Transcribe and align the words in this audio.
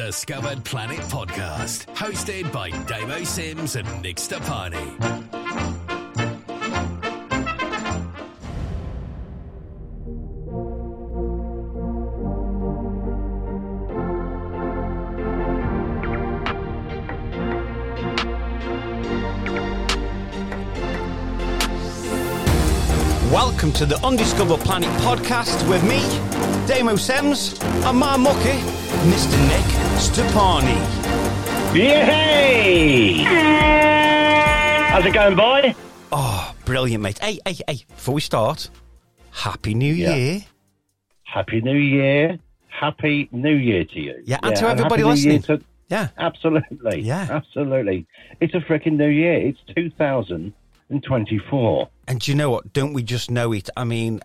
Undiscovered 0.00 0.64
Planet 0.64 1.00
podcast, 1.00 1.86
hosted 1.92 2.52
by 2.52 2.70
Damo 2.86 3.24
Sims 3.24 3.74
and 3.74 4.00
Nick 4.00 4.18
Stepani. 4.18 4.76
Welcome 23.32 23.72
to 23.72 23.84
the 23.84 23.98
Undiscovered 24.04 24.60
Planet 24.60 24.90
podcast 25.00 25.68
with 25.68 25.82
me, 25.82 25.98
Damo 26.68 26.94
Sims, 26.94 27.60
and 27.60 27.98
my 27.98 28.16
mucky, 28.16 28.60
Mr. 29.10 29.36
Nick 29.48 29.87
Stepani. 29.98 30.76
Yay! 31.74 33.12
How's 34.88 35.04
it 35.04 35.12
going, 35.12 35.34
boy? 35.36 35.74
Oh, 36.12 36.54
brilliant, 36.64 37.02
mate. 37.02 37.18
Hey, 37.18 37.40
hey, 37.44 37.56
hey, 37.66 37.84
before 37.88 38.14
we 38.14 38.20
start, 38.20 38.70
Happy 39.32 39.74
New 39.74 39.92
Yeah. 39.92 40.14
Year. 40.14 40.40
Happy 41.24 41.60
New 41.60 41.76
Year. 41.76 42.38
Happy 42.68 43.28
New 43.32 43.54
Year 43.56 43.84
to 43.84 44.00
you. 44.00 44.22
Yeah, 44.24 44.38
and 44.42 44.54
to 44.56 44.68
everybody 44.68 45.02
Year 45.02 45.10
listening. 45.10 45.42
to- 45.42 45.60
Yeah. 45.90 46.08
absolutely. 46.16 47.00
Yeah. 47.00 47.26
Absolutely. 47.30 48.06
It's 48.40 48.54
a 48.54 48.60
freaking 48.60 48.96
new 48.96 49.08
year. 49.08 49.34
It's 49.34 49.58
2024. 49.74 51.88
And 52.06 52.20
do 52.20 52.30
you 52.30 52.36
know 52.36 52.50
what? 52.50 52.72
Don't 52.72 52.92
we 52.94 53.02
just 53.02 53.30
know 53.30 53.52
it? 53.52 53.68
I 53.76 53.84
mean, 53.84 54.20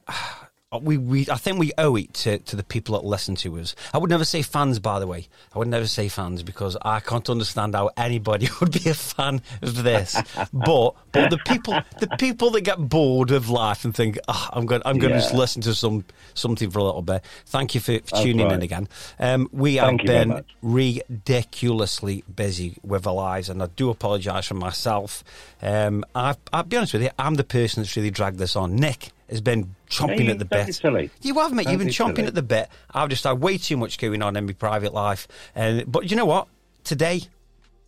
we, 0.81 0.97
we 0.97 1.27
I 1.29 1.35
think 1.35 1.59
we 1.59 1.71
owe 1.77 1.95
it 1.95 2.13
to, 2.15 2.37
to 2.39 2.55
the 2.55 2.63
people 2.63 2.95
that 2.99 3.05
listen 3.05 3.35
to 3.37 3.57
us. 3.59 3.75
I 3.93 3.97
would 3.97 4.09
never 4.09 4.25
say 4.25 4.41
fans, 4.41 4.79
by 4.79 4.99
the 4.99 5.07
way. 5.07 5.27
I 5.53 5.59
would 5.59 5.67
never 5.67 5.87
say 5.87 6.07
fans 6.09 6.43
because 6.43 6.75
I 6.81 6.99
can't 6.99 7.29
understand 7.29 7.75
how 7.75 7.91
anybody 7.97 8.47
would 8.59 8.71
be 8.83 8.89
a 8.89 8.93
fan 8.93 9.41
of 9.61 9.83
this. 9.83 10.21
but 10.53 10.95
but 11.11 11.29
the 11.29 11.37
people 11.45 11.79
the 11.99 12.07
people 12.17 12.51
that 12.51 12.61
get 12.61 12.77
bored 12.89 13.31
of 13.31 13.49
life 13.49 13.85
and 13.85 13.93
think, 13.95 14.17
oh, 14.27 14.49
I'm 14.53 14.65
going 14.65 14.81
I'm 14.85 14.97
going 14.99 15.11
to 15.11 15.17
Yeah. 15.17 15.21
just 15.23 15.33
listen 15.33 15.61
to 15.63 15.75
some 15.75 16.05
something 16.33 16.69
for 16.71 16.79
a 16.79 16.83
little 16.83 17.01
bit. 17.01 17.23
Thank 17.45 17.75
you 17.75 17.81
for, 17.81 17.99
for 17.99 18.23
tuning 18.23 18.49
in 18.49 18.61
again. 18.61 18.87
Um, 19.19 19.49
we 19.51 19.75
have 19.75 19.87
Thank 19.89 20.07
very 20.07 20.25
been 20.25 20.43
ridiculously 20.61 22.23
busy 22.33 22.77
with 22.83 23.05
our 23.07 23.13
lives, 23.13 23.49
and 23.49 23.61
I 23.61 23.67
do 23.75 23.89
apologise 23.89 24.47
for 24.47 24.55
myself. 24.55 25.23
Um, 25.61 26.03
I've, 26.15 26.37
I'll 26.51 26.63
be 26.63 26.77
honest 26.77 26.93
with 26.93 27.03
you, 27.03 27.09
I'm 27.17 27.35
the 27.35 27.43
person 27.43 27.81
that's 27.83 27.95
really 27.95 28.11
dragged 28.11 28.37
this 28.37 28.55
on. 28.55 28.75
Nick 28.75 29.11
has 29.33 29.41
been 29.41 29.75
chomping 29.89 30.29
at 30.29 30.39
the 30.39 30.45
bit. 30.45 30.73
silly. 30.73 31.09
You 31.21 31.33
have, 31.35 31.51
mate. 31.51 31.67
You've 31.69 31.79
been 31.79 31.89
chomping 31.89 32.15
silly. 32.17 32.27
at 32.27 32.35
the 32.35 32.41
bit. 32.43 32.69
I've 32.93 33.09
just 33.09 33.23
had 33.23 33.41
way 33.41 33.57
too 33.57 33.75
much 33.77 33.97
going 33.97 34.21
on 34.21 34.35
in 34.35 34.45
my 34.45 34.53
private 34.53 34.93
life. 34.93 35.27
And 35.55 35.91
but 35.91 36.09
you 36.09 36.15
know 36.15 36.25
what? 36.25 36.47
Today, 36.83 37.23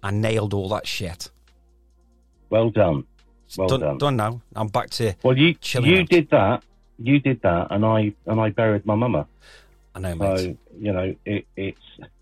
I 0.03 0.11
nailed 0.11 0.53
all 0.53 0.69
that 0.69 0.87
shit. 0.87 1.29
Well 2.49 2.69
done. 2.69 3.05
Well 3.57 3.67
done, 3.67 3.79
done. 3.79 3.97
done 3.97 4.15
now. 4.17 4.41
I'm 4.55 4.67
back 4.67 4.89
to. 4.91 5.13
Well, 5.23 5.37
you 5.37 5.53
Chilling 5.55 5.89
you 5.89 6.01
out. 6.01 6.09
did 6.09 6.29
that. 6.31 6.63
You 6.97 7.19
did 7.19 7.41
that, 7.41 7.67
and 7.71 7.85
I 7.85 8.13
and 8.25 8.39
I 8.39 8.49
buried 8.49 8.85
my 8.85 8.95
mama. 8.95 9.27
I 9.93 9.99
know, 9.99 10.15
mate. 10.15 10.39
So 10.39 10.57
you 10.77 10.93
know, 10.93 11.15
it, 11.25 11.45
it's 11.55 11.79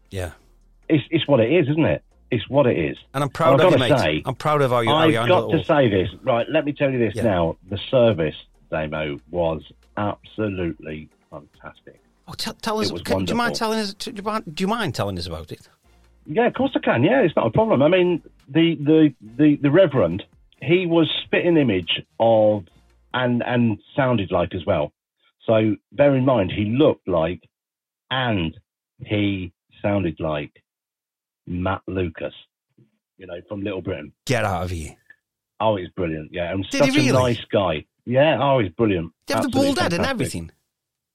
yeah. 0.10 0.32
it's 0.90 1.04
it's 1.12 1.28
what 1.28 1.40
it 1.40 1.52
is, 1.52 1.68
isn't 1.70 1.86
it? 1.86 2.04
It's 2.32 2.50
what 2.50 2.66
it 2.66 2.78
is. 2.78 2.98
And 3.14 3.24
I'm 3.24 3.30
proud 3.30 3.62
I've 3.62 3.68
of 3.68 3.74
you, 3.74 3.80
mate. 3.80 3.98
say, 3.98 4.24
I'm 4.26 4.34
proud 4.36 4.64
of 4.64 4.72
how 4.72 4.80
you, 4.80 4.92
I've 4.92 5.14
got 5.28 5.52
to 5.52 5.58
all. 5.58 5.64
say 5.64 5.88
this. 5.88 6.10
Right, 6.24 6.48
let 6.50 6.66
me 6.66 6.74
tell 6.74 6.90
you 6.90 6.98
this 6.98 7.14
Yeah. 7.16 7.24
now. 7.24 7.58
The 7.70 7.78
service 7.92 8.36
Damo 8.74 9.20
was 9.30 9.62
absolutely 9.98 11.08
fantastic. 11.30 12.02
Oh, 12.28 12.34
tell, 12.34 12.56
tell 12.56 12.80
us. 12.80 12.92
Can- 13.04 13.24
do 13.24 13.32
you 13.32 13.38
mind 13.38 13.56
telling 13.56 13.80
us? 13.80 13.94
Do 13.94 14.12
you 14.12 14.24
mind, 14.24 14.56
do 14.56 14.64
you 14.64 14.68
mind 14.68 14.96
telling 14.96 15.18
us 15.20 15.28
about 15.28 15.52
it? 15.52 15.70
Yeah, 16.26 16.48
of 16.48 16.56
course 16.56 16.72
I 16.76 16.80
can. 16.80 17.04
Yeah, 17.04 17.22
it's 17.22 17.36
not 17.36 17.46
a 17.46 17.52
problem. 17.52 17.84
I 17.84 17.88
mean, 17.88 18.24
the 18.50 18.76
the 18.76 19.14
the, 19.38 19.58
the 19.62 19.70
Reverend, 19.70 20.24
he 20.60 20.88
was 20.88 21.08
spit 21.24 21.42
spitting 21.42 21.58
image 21.58 22.02
of 22.20 22.64
and 23.14 23.44
and 23.46 23.78
sounded 23.96 24.32
like 24.32 24.56
as 24.56 24.66
well. 24.66 24.92
So 25.46 25.76
bear 25.92 26.16
in 26.16 26.26
mind, 26.26 26.52
he 26.52 26.66
looked 26.66 27.08
like 27.08 27.42
and 28.10 28.58
he 29.06 29.54
sounded 29.84 30.20
like 30.20 30.64
Matt 31.46 31.82
Lucas, 31.88 32.34
you 33.18 33.28
know, 33.28 33.40
from 33.48 33.62
Little 33.62 33.82
Britain. 33.82 34.14
Get 34.26 34.46
out 34.46 34.64
of 34.64 34.72
here. 34.72 34.96
Oh, 35.60 35.76
he's 35.76 35.90
brilliant. 35.90 36.32
Yeah, 36.34 36.52
and 36.52 36.66
Did 36.72 36.86
such 36.86 36.96
a 36.96 37.12
nice 37.12 37.44
guy. 37.52 37.86
Yeah, 38.06 38.38
oh, 38.42 38.60
he's 38.60 38.72
brilliant. 38.72 39.14
They 39.28 39.34
have 39.34 39.44
the 39.44 39.48
Absolutely 39.48 39.76
bald 39.76 39.80
head 39.80 39.94
and 39.94 40.06
everything. 40.06 40.52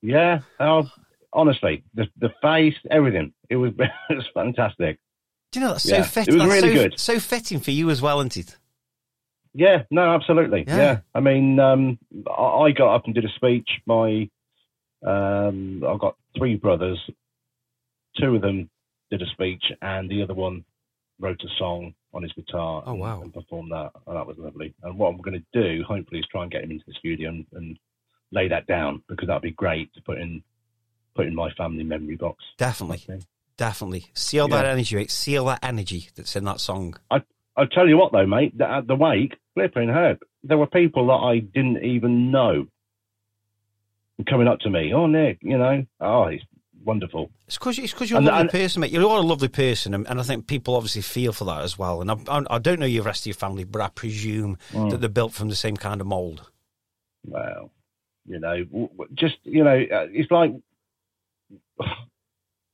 Yeah. 0.01 0.41
Oh, 0.59 0.89
honestly, 1.33 1.85
the 1.95 2.07
the 2.19 2.31
face, 2.41 2.75
everything. 2.91 3.33
It 3.51 3.57
was 3.57 3.73
it 3.79 4.15
was 4.15 4.27
fantastic. 4.33 4.99
Do 5.53 5.61
you 5.61 5.67
know 5.67 5.73
that's 5.73 5.87
Yeah, 5.87 6.03
so 6.03 6.09
fitting? 6.09 6.35
it 6.35 6.39
was 6.39 6.47
really 6.51 6.75
so, 6.77 6.83
good. 6.83 7.01
So 7.01 7.21
fitting 7.21 7.61
for 7.61 7.71
you 7.71 7.91
as 7.91 8.03
well, 8.03 8.21
isn't 8.21 8.37
it? 8.37 8.57
Yeah, 9.55 9.83
no, 9.91 10.15
absolutely. 10.15 10.65
Yeah. 10.67 10.77
Yeah, 10.77 10.99
I 11.15 11.21
mean, 11.21 11.59
um, 11.59 11.99
I, 12.31 12.43
I 12.43 12.71
got 12.73 12.95
up 12.95 13.07
and 13.07 13.15
did 13.15 13.25
a 13.25 13.31
speech. 13.31 13.69
My, 13.87 14.29
um, 15.07 15.83
I've 15.89 15.99
got 15.99 16.17
three 16.37 16.57
brothers. 16.57 16.99
Two 18.21 18.37
of 18.37 18.43
them 18.43 18.69
did 19.11 19.23
a 19.23 19.27
speech, 19.27 19.65
and 19.81 20.11
the 20.11 20.23
other 20.23 20.35
one 20.35 20.65
wrote 21.21 21.41
a 21.43 21.49
song 21.59 21.95
on 22.15 22.23
his 22.23 22.33
guitar. 22.33 22.83
Oh, 22.87 22.93
and- 22.93 23.01
wow. 23.01 23.23
And 23.23 23.33
performed 23.33 23.73
that, 23.73 23.91
and 24.07 24.17
that 24.17 24.27
was 24.27 24.37
lovely. 24.39 24.75
And 24.83 24.99
what 24.99 25.09
I'm 25.09 25.19
going 25.19 25.43
to 25.43 25.61
do, 25.61 25.83
hopefully, 25.85 26.21
is 26.21 26.27
try 26.31 26.43
and 26.43 26.51
get 26.51 26.65
him 26.65 26.71
into 26.71 26.85
the 26.87 26.95
studio 26.95 27.31
and, 27.31 27.47
and 27.53 27.79
lay 28.31 28.49
that 28.49 28.67
down 28.67 29.03
because 29.09 29.27
that'd 29.29 29.43
be 29.43 29.51
great 29.53 29.93
to 29.95 30.03
put 30.03 30.19
in, 30.19 30.43
put 31.15 31.27
in 31.27 31.35
my 31.35 31.51
family 31.53 31.85
memory 31.85 32.17
box. 32.17 32.45
Definitely, 32.57 33.23
definitely. 33.57 34.07
Seal 34.15 34.49
that 34.49 34.65
energy, 34.65 34.97
mate. 34.97 35.11
Seal 35.11 35.45
that 35.47 35.61
energy 35.63 36.09
that's 36.15 36.37
in 36.37 36.45
that 36.45 36.61
song. 36.61 36.97
I'll 37.11 37.67
tell 37.67 37.89
you 37.89 37.97
what, 37.97 38.13
though, 38.13 38.27
mate. 38.27 38.55
At 38.61 38.87
the 38.87 38.95
wake, 38.95 39.37
flipping 39.55 39.89
herb, 39.89 40.19
there 40.45 40.59
were 40.59 40.69
people 40.69 41.09
that 41.09 41.15
I 41.15 41.41
didn't 41.41 41.83
even 41.83 42.31
know 42.31 42.67
coming 44.29 44.47
up 44.47 44.61
to 44.61 44.71
me. 44.71 44.93
Oh, 44.93 45.07
Nick, 45.07 45.39
you 45.43 45.59
know, 45.59 45.85
oh, 46.01 46.25
it's 46.25 46.45
wonderful. 46.89 47.31
It's 47.47 47.59
because 47.59 47.79
it's 47.79 47.93
because 47.93 48.11
you're 48.11 48.19
a 48.19 48.23
lovely 48.23 48.41
and- 48.41 48.51
person, 48.51 48.81
mate. 48.81 48.91
You're 48.91 49.03
a 49.03 49.21
lovely 49.21 49.49
person, 49.49 49.95
and, 49.95 50.09
and 50.09 50.19
I 50.19 50.23
think 50.25 50.47
people 50.49 50.75
obviously 50.75 51.03
feel 51.03 51.33
for 51.33 51.45
that 51.45 51.61
as 51.63 51.79
well. 51.79 52.01
And 52.01 52.11
I, 52.11 52.43
I, 52.51 52.59
don't 52.59 52.81
know 52.81 52.87
your 52.87 53.05
rest 53.05 53.23
of 53.23 53.27
your 53.27 53.35
family, 53.35 53.65
but 53.65 53.81
I 53.83 53.89
presume 53.89 54.57
Mm. 54.73 54.91
that 54.91 54.97
they're 55.01 55.09
built 55.09 55.33
from 55.35 55.49
the 55.49 55.55
same 55.55 55.77
kind 55.77 56.01
of 56.01 56.07
mould. 56.07 56.51
Well, 57.25 57.71
you 58.27 58.41
know, 58.41 58.89
just 59.15 59.37
you 59.45 59.63
know, 59.63 59.77
uh, 59.77 60.07
it's 60.11 60.31
like 60.31 60.53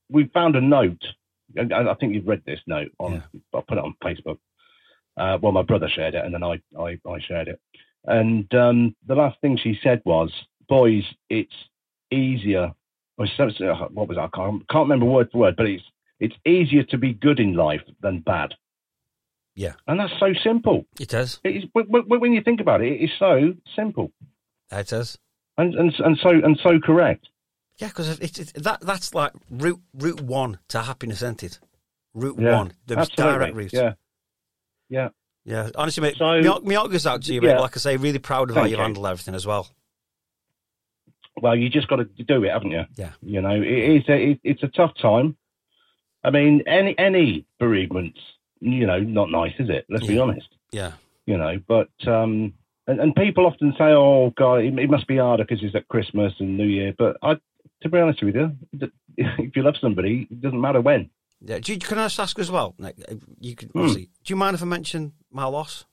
we 0.09 0.25
found 0.33 0.55
a 0.55 0.61
note. 0.61 1.03
and 1.55 1.73
I 1.73 1.93
think 1.95 2.13
you've 2.15 2.27
read 2.27 2.43
this 2.45 2.59
note 2.67 2.91
on. 2.99 3.23
I 3.53 3.61
put 3.67 3.77
it 3.77 3.83
on 3.83 3.95
Facebook. 4.03 4.39
Uh, 5.17 5.37
well, 5.41 5.51
my 5.51 5.61
brother 5.63 5.89
shared 5.93 6.15
it, 6.15 6.23
and 6.25 6.33
then 6.33 6.43
I 6.43 6.59
I, 6.79 6.99
I 7.07 7.19
shared 7.27 7.47
it. 7.47 7.59
And 8.05 8.53
um, 8.53 8.95
the 9.07 9.15
last 9.15 9.39
thing 9.41 9.57
she 9.61 9.77
said 9.83 10.01
was, 10.05 10.31
"Boys, 10.69 11.03
it's 11.29 11.53
easier." 12.11 12.73
Or 13.17 13.27
so, 13.37 13.49
so- 13.57 13.89
what 13.93 14.07
was 14.07 14.17
that? 14.17 14.29
I 14.33 14.35
can't, 14.35 14.67
can't 14.69 14.83
remember 14.89 15.05
word 15.05 15.29
for 15.31 15.39
word, 15.39 15.55
but 15.55 15.67
it's 15.67 15.83
it's 16.19 16.35
easier 16.45 16.83
to 16.83 16.97
be 16.97 17.13
good 17.13 17.39
in 17.39 17.53
life 17.55 17.81
than 18.01 18.19
bad. 18.21 18.53
Yeah. 19.53 19.73
and 19.87 19.99
that's 19.99 20.13
so 20.19 20.33
simple. 20.43 20.85
It 20.99 21.13
is. 21.13 21.39
It 21.43 21.55
is, 21.55 21.63
when 21.73 22.33
you 22.33 22.41
think 22.41 22.59
about 22.59 22.81
it, 22.81 22.91
it 22.91 23.03
is 23.05 23.11
so 23.17 23.53
simple 23.75 24.11
It 24.71 24.91
is. 24.91 25.17
and 25.57 25.73
and 25.75 25.93
and 25.99 26.17
so 26.21 26.29
and 26.29 26.59
so 26.61 26.79
correct. 26.79 27.27
Yeah, 27.77 27.87
because 27.87 28.19
it, 28.19 28.37
it, 28.39 28.63
that 28.63 28.81
that's 28.81 29.13
like 29.13 29.31
route 29.49 29.81
route 29.93 30.21
one 30.21 30.59
to 30.69 30.81
happiness, 30.81 31.17
isn't 31.21 31.43
it? 31.43 31.59
Route 32.13 32.37
Yeah, 32.39 32.57
one, 32.57 32.73
the 32.85 32.97
absolutely. 32.97 33.33
direct 33.37 33.55
route. 33.55 33.73
Yeah, 33.73 33.93
yeah. 34.89 35.09
Yeah, 35.45 35.69
honestly, 35.75 36.01
mate. 36.01 36.15
So- 36.17 36.41
my, 36.41 36.59
my 36.63 36.75
out 36.75 37.21
to 37.23 37.33
you, 37.33 37.41
mate. 37.41 37.49
Yeah. 37.49 37.59
Like 37.59 37.77
I 37.77 37.79
say, 37.79 37.97
really 37.97 38.19
proud 38.19 38.49
of 38.49 38.55
how 38.55 38.63
you've 38.63 38.71
you. 38.71 38.77
handled 38.77 39.05
everything 39.05 39.35
as 39.35 39.45
well. 39.45 39.67
Well, 41.41 41.55
you 41.55 41.69
just 41.69 41.87
got 41.87 41.97
to 41.97 42.05
do 42.05 42.43
it, 42.43 42.51
haven't 42.51 42.71
you? 42.71 42.83
Yeah. 42.95 43.11
You 43.21 43.41
know, 43.41 43.61
it 43.61 43.67
is 43.67 44.03
a, 44.07 44.31
it, 44.31 44.39
it's 44.43 44.63
a 44.63 44.67
tough 44.67 44.91
time. 45.01 45.35
I 46.23 46.31
mean, 46.31 46.63
any 46.65 46.97
any 46.97 47.45
bereavement's 47.59 48.19
you 48.59 48.87
know 48.87 48.99
not 48.99 49.29
nice, 49.29 49.53
is 49.59 49.69
it? 49.69 49.85
Let's 49.89 50.07
be 50.07 50.17
honest. 50.17 50.47
Yeah. 50.71 50.93
You 51.25 51.37
know, 51.37 51.59
but 51.67 51.89
um, 52.07 52.53
and, 52.87 52.99
and 52.99 53.15
people 53.15 53.45
often 53.45 53.73
say, 53.77 53.85
"Oh, 53.85 54.31
God, 54.37 54.61
it, 54.61 54.77
it 54.79 54.89
must 54.89 55.07
be 55.07 55.17
harder 55.17 55.43
because 55.43 55.63
it's 55.63 55.75
at 55.75 55.87
Christmas 55.87 56.33
and 56.39 56.57
New 56.57 56.67
Year." 56.67 56.93
But 56.97 57.17
I, 57.21 57.35
to 57.81 57.89
be 57.89 57.99
honest 57.99 58.23
with 58.23 58.35
you, 58.35 58.51
if 59.17 59.55
you 59.55 59.61
love 59.63 59.75
somebody, 59.81 60.27
it 60.31 60.41
doesn't 60.41 60.59
matter 60.61 60.81
when. 60.81 61.09
Yeah. 61.41 61.59
Do 61.59 61.73
you, 61.73 61.79
can 61.79 61.99
I 61.99 62.05
just 62.05 62.19
ask 62.19 62.39
as 62.39 62.49
well? 62.49 62.75
Uh, 62.81 62.91
you 63.39 63.55
could 63.55 63.69
Hmm. 63.71 63.79
obviously. 63.79 64.09
Do 64.23 64.31
you 64.31 64.35
mind 64.35 64.55
if 64.55 64.61
I 64.61 64.65
mention 64.65 65.13
my 65.31 65.45
loss? 65.45 65.85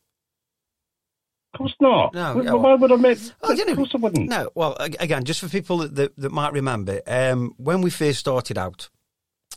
Of 1.54 1.58
course 1.58 1.74
not. 1.80 2.14
No, 2.14 2.34
Why- 2.36 2.42
well- 2.52 2.78
would 2.78 2.92
I 2.92 2.96
make? 2.96 3.18
Oh, 3.42 3.52
of 3.52 3.76
course 3.76 3.90
I 3.94 3.98
wouldn't. 3.98 4.28
No. 4.28 4.50
Well, 4.54 4.76
again, 4.78 5.24
just 5.24 5.40
for 5.40 5.48
people 5.48 5.78
that 5.78 5.94
that, 5.96 6.16
that 6.16 6.32
might 6.32 6.52
remember, 6.52 7.00
um, 7.06 7.54
when 7.58 7.82
we 7.82 7.90
first 7.90 8.18
started 8.20 8.56
out, 8.56 8.88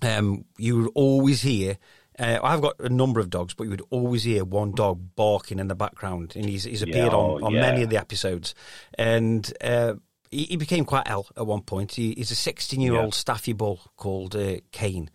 um, 0.01 0.45
you 0.57 0.77
would 0.81 0.91
always 0.95 1.41
hear. 1.41 1.77
Uh, 2.17 2.39
I've 2.41 2.61
got 2.61 2.79
a 2.79 2.87
number 2.87 3.19
of 3.19 3.29
dogs, 3.29 3.53
but 3.53 3.65
you 3.65 3.71
would 3.71 3.81
always 3.89 4.23
hear 4.23 4.45
one 4.45 4.71
dog 4.71 5.01
barking 5.17 5.59
in 5.59 5.67
the 5.67 5.75
background, 5.75 6.33
and 6.37 6.45
he's, 6.45 6.63
he's 6.63 6.81
appeared 6.81 7.11
Yeah, 7.11 7.17
on, 7.17 7.43
oh, 7.43 7.45
on 7.47 7.53
yeah. 7.53 7.59
many 7.59 7.83
of 7.83 7.89
the 7.89 7.97
episodes. 7.97 8.55
And 8.97 9.51
uh, 9.59 9.95
he, 10.31 10.43
he 10.45 10.55
became 10.55 10.85
quite 10.85 11.07
ill 11.09 11.27
at 11.35 11.45
one 11.45 11.59
point. 11.61 11.91
He, 11.95 12.13
he's 12.15 12.31
a 12.31 12.35
16 12.35 12.79
year 12.79 12.95
old 12.95 13.13
staffy 13.13 13.51
bull 13.51 13.81
called 13.97 14.33
uh, 14.33 14.57
Kane. 14.71 15.09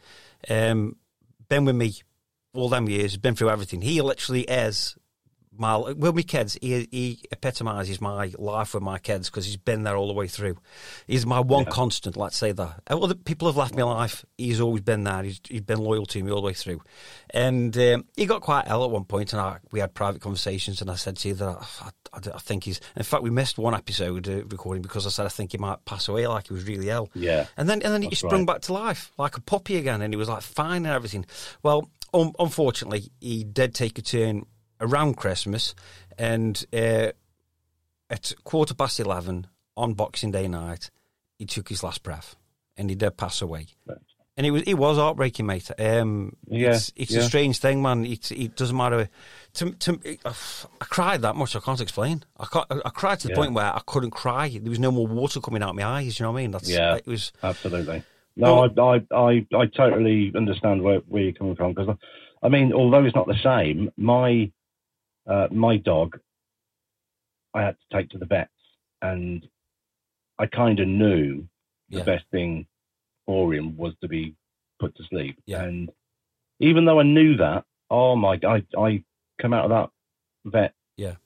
Um, 0.51 0.97
been 1.49 1.65
with 1.65 1.77
me 1.77 1.95
all 2.53 2.69
them 2.69 2.87
years, 2.87 3.17
been 3.17 3.35
through 3.35 3.49
everything. 3.51 3.81
He 3.81 4.03
literally 4.03 4.43
is 4.43 4.95
my 5.61 5.77
with 5.77 6.15
my 6.15 6.23
kids. 6.23 6.59
He, 6.61 6.89
he 6.91 7.23
epitomises 7.31 8.01
my 8.01 8.33
life 8.39 8.75
with 8.75 8.83
my 8.83 8.99
kids 8.99 9.29
because 9.29 9.47
he's 9.47 9.57
been 9.57 9.83
there 9.83 9.97
all 9.97 10.09
the 10.09 10.15
way 10.15 10.27
through. 10.27 10.57
He's 11.07 11.27
my 11.27 11.41
one 11.41 11.65
yeah. 11.65 11.71
constant. 11.71 12.17
Let's 12.17 12.37
say 12.37 12.53
that. 12.53 12.81
Other 12.89 13.15
people 13.15 13.49
have 13.49 13.57
left 13.57 13.77
my 13.77 13.83
life. 13.83 14.25
He's 14.37 14.61
always 14.61 14.83
been 14.83 15.05
there. 15.05 15.23
He's, 15.23 15.41
he's 15.49 15.61
been 15.61 15.79
loyal 15.79 16.07
to 16.07 16.23
me 16.23 16.31
all 16.31 16.41
the 16.41 16.47
way 16.47 16.55
through. 16.55 16.83
And 17.31 17.77
um, 17.77 18.05
he 18.17 18.27
got 18.27 18.41
quite 18.41 18.67
ill 18.69 18.85
at 18.85 18.91
one 18.91 19.05
point, 19.05 19.33
and 19.33 19.41
I, 19.41 19.59
we 19.71 19.81
had 19.81 19.95
private 19.95 20.21
conversations. 20.21 20.81
And 20.81 20.91
I 20.91 20.95
said 20.95 21.17
to 21.19 21.29
you 21.29 21.35
that 21.35 21.59
I, 21.83 21.91
I, 22.13 22.19
I 22.35 22.39
think 22.39 22.65
he's. 22.65 22.81
In 22.97 23.03
fact, 23.03 23.23
we 23.23 23.31
missed 23.31 23.59
one 23.59 23.75
episode 23.75 24.29
uh, 24.29 24.45
recording 24.47 24.83
because 24.83 25.07
I 25.07 25.11
said 25.11 25.27
I 25.27 25.31
think 25.31 25.53
he 25.53 25.59
might 25.59 25.85
pass 25.85 26.09
away, 26.09 26.27
like 26.27 26.49
he 26.49 26.55
was 26.55 26.65
really 26.65 26.89
ill. 26.89 27.11
Yeah. 27.15 27.47
And 27.57 27.69
then 27.69 27.83
and 27.83 27.93
then 27.93 28.03
he 28.03 28.15
sprung 28.15 28.47
right. 28.47 28.55
back 28.55 28.63
to 28.63 28.73
life 28.73 29.13
like 29.19 29.37
a 29.37 29.41
puppy 29.41 29.77
again, 29.77 30.03
and 30.03 30.13
he 30.13 30.17
was 30.17 30.29
like 30.29 30.43
fine 30.43 30.87
and 30.87 30.95
everything. 30.95 31.27
Well, 31.63 31.89
um, 32.13 32.33
unfortunately, 32.39 33.11
he 33.21 33.45
did 33.45 33.75
take 33.75 33.99
a 33.99 34.03
turn 34.03 34.47
around 34.81 35.17
Christmas, 35.17 35.75
and 36.19 36.65
uh, 36.73 37.09
at 38.09 38.33
quarter 38.45 38.75
past 38.75 39.01
eleven 39.01 39.47
on 39.77 39.95
Boxing 39.95 40.31
Day 40.31 40.49
night, 40.49 40.91
he 41.39 41.47
took 41.47 41.69
his 41.69 41.83
last 41.83 42.03
breath, 42.03 42.37
and 42.77 42.91
he 42.91 42.97
did 42.97 43.17
pass 43.17 43.43
away. 43.43 43.67
And 44.37 44.47
it 44.47 44.53
was 44.53 44.63
it 44.63 44.75
was 44.75 44.97
heartbreaking, 44.97 45.45
mate. 45.45 45.71
Um, 45.79 46.37
yeah, 46.47 46.71
it's, 46.71 46.93
it's 46.97 47.11
yeah. 47.11 47.21
a 47.21 47.23
strange 47.25 47.59
thing, 47.59 47.83
man. 47.83 48.07
It, 48.07 48.33
it 48.33 48.57
doesn't 48.57 48.77
matter. 48.77 49.11
To, 49.55 49.71
to, 49.73 50.19
I 50.25 50.85
cried 50.85 51.23
that 51.23 51.37
much. 51.37 51.57
I 51.57 51.61
can't 51.61 51.81
explain. 51.81 52.23
I, 52.39 52.47
can't, 52.47 52.67
I 52.71 52.89
cried 52.91 53.21
to 53.21 53.27
the 53.27 53.35
yeah. 53.35 53.39
point 53.39 53.53
where 53.53 53.67
I 53.67 53.83
couldn't 53.85 54.13
cry. 54.13 54.49
There 54.49 54.71
was 54.71 54.79
no 54.79 54.93
more 54.93 55.07
water 55.07 55.41
coming 55.41 55.63
out 55.63 55.71
of 55.71 55.77
my 55.77 55.85
eyes. 55.85 56.19
You 56.19 56.25
know 56.25 56.33
what 56.33 56.39
I 56.39 56.43
mean? 56.43 56.51
That's 56.53 56.71
yeah. 56.71 56.95
It 56.95 57.07
was 57.07 57.33
absolutely. 57.43 58.03
No, 58.37 58.65
I, 58.65 58.81
I, 58.81 59.03
I, 59.15 59.47
I 59.55 59.67
totally 59.67 60.33
understand 60.35 60.83
where, 60.83 61.01
where 61.01 61.25
you're 61.25 61.33
coming 61.33 61.57
from 61.57 61.75
because, 61.75 61.97
I 62.43 62.49
mean, 62.49 62.73
although 62.73 63.05
it's 63.05 63.15
not 63.15 63.27
the 63.27 63.39
same, 63.43 63.91
my 63.99 64.51
uh, 65.29 65.49
my 65.51 65.77
dog, 65.77 66.19
I 67.55 67.63
had 67.63 67.77
to 67.79 67.97
take 67.97 68.11
to 68.11 68.19
the 68.19 68.27
vets, 68.27 68.51
and 69.03 69.47
I 70.39 70.47
kind 70.47 70.81
of 70.81 70.89
knew 70.89 71.47
the 71.91 72.05
best 72.05 72.25
thing 72.31 72.67
for 73.27 73.53
him 73.53 73.77
was 73.77 73.95
to 74.01 74.09
be 74.09 74.35
put 74.79 74.95
to 74.97 75.03
sleep. 75.11 75.39
Yeah. 75.47 75.63
And 75.63 75.91
even 76.61 76.85
though 76.85 77.01
I 77.01 77.03
knew 77.03 77.37
that, 77.37 77.65
oh 77.91 78.17
my 78.17 78.37
god, 78.37 78.67
I, 78.77 78.81
I 78.81 79.05
come 79.41 79.53
out 79.53 79.65
of 79.65 79.71
that 79.71 79.91
vet. 80.51 80.75
Yeah. 80.97 81.17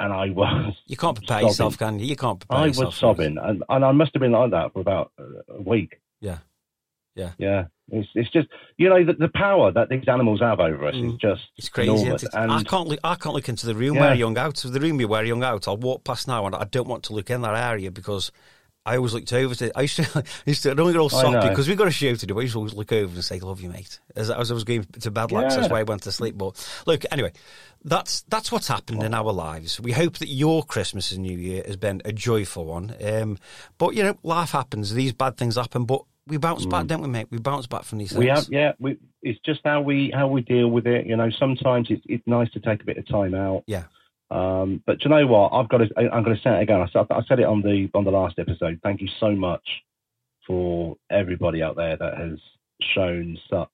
And 0.00 0.12
I 0.12 0.30
was. 0.30 0.74
You 0.86 0.96
can't 0.96 1.16
prepare 1.16 1.38
sobbing. 1.38 1.48
yourself, 1.48 1.78
can 1.78 1.98
you? 1.98 2.06
You 2.06 2.16
can't 2.16 2.38
prepare 2.40 2.66
yourself. 2.66 2.84
I 2.84 2.86
was 2.86 2.96
sobbing, 2.96 3.38
and, 3.38 3.62
and 3.68 3.84
I 3.84 3.92
must 3.92 4.12
have 4.14 4.20
been 4.20 4.32
like 4.32 4.50
that 4.50 4.72
for 4.72 4.80
about 4.80 5.12
a 5.18 5.62
week. 5.62 6.00
Yeah. 6.20 6.38
Yeah. 7.14 7.32
Yeah. 7.38 7.64
It's, 7.90 8.08
it's 8.14 8.30
just 8.30 8.48
you 8.78 8.88
know 8.88 9.04
the, 9.04 9.12
the 9.12 9.28
power 9.28 9.70
that 9.72 9.90
these 9.90 10.04
animals 10.08 10.40
have 10.40 10.58
over 10.58 10.86
us 10.86 10.94
mm. 10.94 11.12
is 11.12 11.18
just 11.18 11.42
it's 11.58 11.68
crazy. 11.68 12.06
It? 12.06 12.24
And 12.32 12.50
I 12.50 12.62
can't 12.62 12.88
look, 12.88 13.00
I 13.04 13.14
can't 13.14 13.34
look 13.34 13.48
into 13.48 13.66
the 13.66 13.74
room 13.74 13.96
yeah. 13.96 14.00
where 14.00 14.14
young 14.14 14.38
out. 14.38 14.56
The 14.56 14.80
room 14.80 14.98
where 14.98 15.24
young 15.24 15.44
out, 15.44 15.68
I'll 15.68 15.76
walk 15.76 16.04
past 16.04 16.26
now 16.26 16.46
and 16.46 16.54
I 16.54 16.64
don't 16.64 16.88
want 16.88 17.04
to 17.04 17.12
look 17.12 17.28
in 17.30 17.42
that 17.42 17.54
area 17.54 17.90
because 17.90 18.32
I 18.86 18.96
always 18.96 19.14
looked 19.14 19.32
over 19.32 19.54
to. 19.54 19.76
I 19.76 19.82
used 19.82 19.96
to. 19.96 20.08
I 20.14 20.22
used 20.44 20.62
to. 20.64 20.70
I 20.70 20.74
don't 20.74 20.92
get 20.92 20.98
all 20.98 21.08
soppy 21.08 21.48
because 21.48 21.68
we 21.68 21.74
got 21.74 21.88
a 21.88 21.90
show 21.90 22.14
to 22.14 22.26
do. 22.26 22.38
I 22.38 22.42
used 22.42 22.52
to 22.52 22.58
always 22.58 22.74
look 22.74 22.92
over 22.92 23.14
and 23.14 23.24
say, 23.24 23.40
"Love 23.40 23.60
you, 23.60 23.70
mate." 23.70 23.98
As, 24.14 24.30
as 24.30 24.50
I 24.50 24.54
was 24.54 24.64
going 24.64 24.84
to 24.84 25.10
bed, 25.10 25.32
like 25.32 25.50
yeah. 25.50 25.56
that's 25.56 25.70
why 25.70 25.80
I 25.80 25.84
went 25.84 26.02
to 26.02 26.12
sleep. 26.12 26.36
But 26.36 26.82
look, 26.86 27.04
anyway, 27.10 27.32
that's 27.82 28.22
that's 28.28 28.52
what's 28.52 28.68
happened 28.68 29.02
in 29.02 29.14
our 29.14 29.32
lives. 29.32 29.80
We 29.80 29.92
hope 29.92 30.18
that 30.18 30.28
your 30.28 30.64
Christmas 30.64 31.12
and 31.12 31.22
New 31.22 31.38
Year 31.38 31.62
has 31.66 31.76
been 31.76 32.02
a 32.04 32.12
joyful 32.12 32.66
one. 32.66 32.94
Um, 33.02 33.38
but 33.78 33.94
you 33.94 34.02
know, 34.02 34.18
life 34.22 34.50
happens. 34.50 34.92
These 34.92 35.12
bad 35.14 35.38
things 35.38 35.56
happen. 35.56 35.86
But 35.86 36.02
we 36.26 36.36
bounce 36.38 36.64
mm. 36.64 36.70
back, 36.70 36.86
don't 36.86 37.02
we, 37.02 37.08
mate? 37.08 37.28
We 37.30 37.38
bounce 37.38 37.66
back 37.66 37.84
from 37.84 37.98
these 37.98 38.10
things. 38.10 38.18
We 38.18 38.28
have, 38.28 38.48
yeah. 38.48 38.72
We, 38.78 38.98
it's 39.22 39.38
just 39.44 39.60
how 39.64 39.80
we 39.80 40.10
how 40.14 40.28
we 40.28 40.40
deal 40.40 40.68
with 40.68 40.86
it. 40.86 41.06
You 41.06 41.16
know, 41.16 41.30
sometimes 41.38 41.88
it's 41.90 42.04
it's 42.06 42.26
nice 42.26 42.50
to 42.52 42.60
take 42.60 42.82
a 42.82 42.84
bit 42.84 42.98
of 42.98 43.06
time 43.08 43.34
out. 43.34 43.64
Yeah. 43.66 43.84
Um, 44.30 44.82
but 44.86 45.04
you 45.04 45.10
know 45.10 45.26
what? 45.26 45.52
I've 45.52 45.68
got 45.68 45.78
to. 45.78 45.88
I'm 45.98 46.24
going 46.24 46.36
to 46.36 46.42
say 46.42 46.56
it 46.58 46.62
again. 46.62 46.80
I 46.80 46.88
said, 46.92 47.06
I 47.10 47.22
said 47.28 47.40
it 47.40 47.46
on 47.46 47.62
the 47.62 47.88
on 47.94 48.04
the 48.04 48.10
last 48.10 48.38
episode. 48.38 48.80
Thank 48.82 49.00
you 49.00 49.08
so 49.20 49.32
much 49.32 49.66
for 50.46 50.96
everybody 51.10 51.62
out 51.62 51.76
there 51.76 51.96
that 51.96 52.18
has 52.18 52.38
shown 52.94 53.38
such 53.50 53.68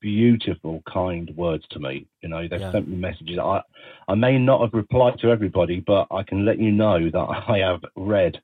beautiful, 0.00 0.82
kind 0.90 1.30
words 1.36 1.64
to 1.70 1.78
me. 1.78 2.06
You 2.22 2.28
know, 2.28 2.46
they've 2.48 2.60
yeah. 2.60 2.72
sent 2.72 2.88
me 2.88 2.96
messages. 2.96 3.38
I 3.38 3.60
I 4.08 4.14
may 4.14 4.38
not 4.38 4.62
have 4.62 4.72
replied 4.72 5.18
to 5.20 5.30
everybody, 5.30 5.80
but 5.86 6.06
I 6.10 6.22
can 6.22 6.46
let 6.46 6.58
you 6.58 6.72
know 6.72 7.10
that 7.10 7.18
I 7.48 7.58
have 7.58 7.80
read 7.94 8.40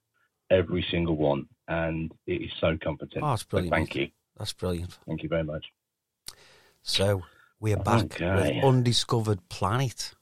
every 0.50 0.84
single 0.90 1.16
one 1.16 1.46
and 1.70 2.12
it 2.26 2.42
is 2.42 2.50
so 2.60 2.76
comforting. 2.76 3.22
Oh, 3.22 3.30
that's 3.30 3.44
brilliant. 3.44 3.72
So 3.72 3.76
thank 3.76 3.94
you. 3.94 4.08
That's 4.36 4.52
brilliant. 4.52 4.98
Thank 5.06 5.22
you 5.22 5.28
very 5.28 5.44
much. 5.44 5.66
So 6.82 7.22
we 7.60 7.72
are 7.72 7.78
back 7.78 8.20
okay. 8.20 8.56
with 8.56 8.64
Undiscovered 8.64 9.48
Planet. 9.48 10.14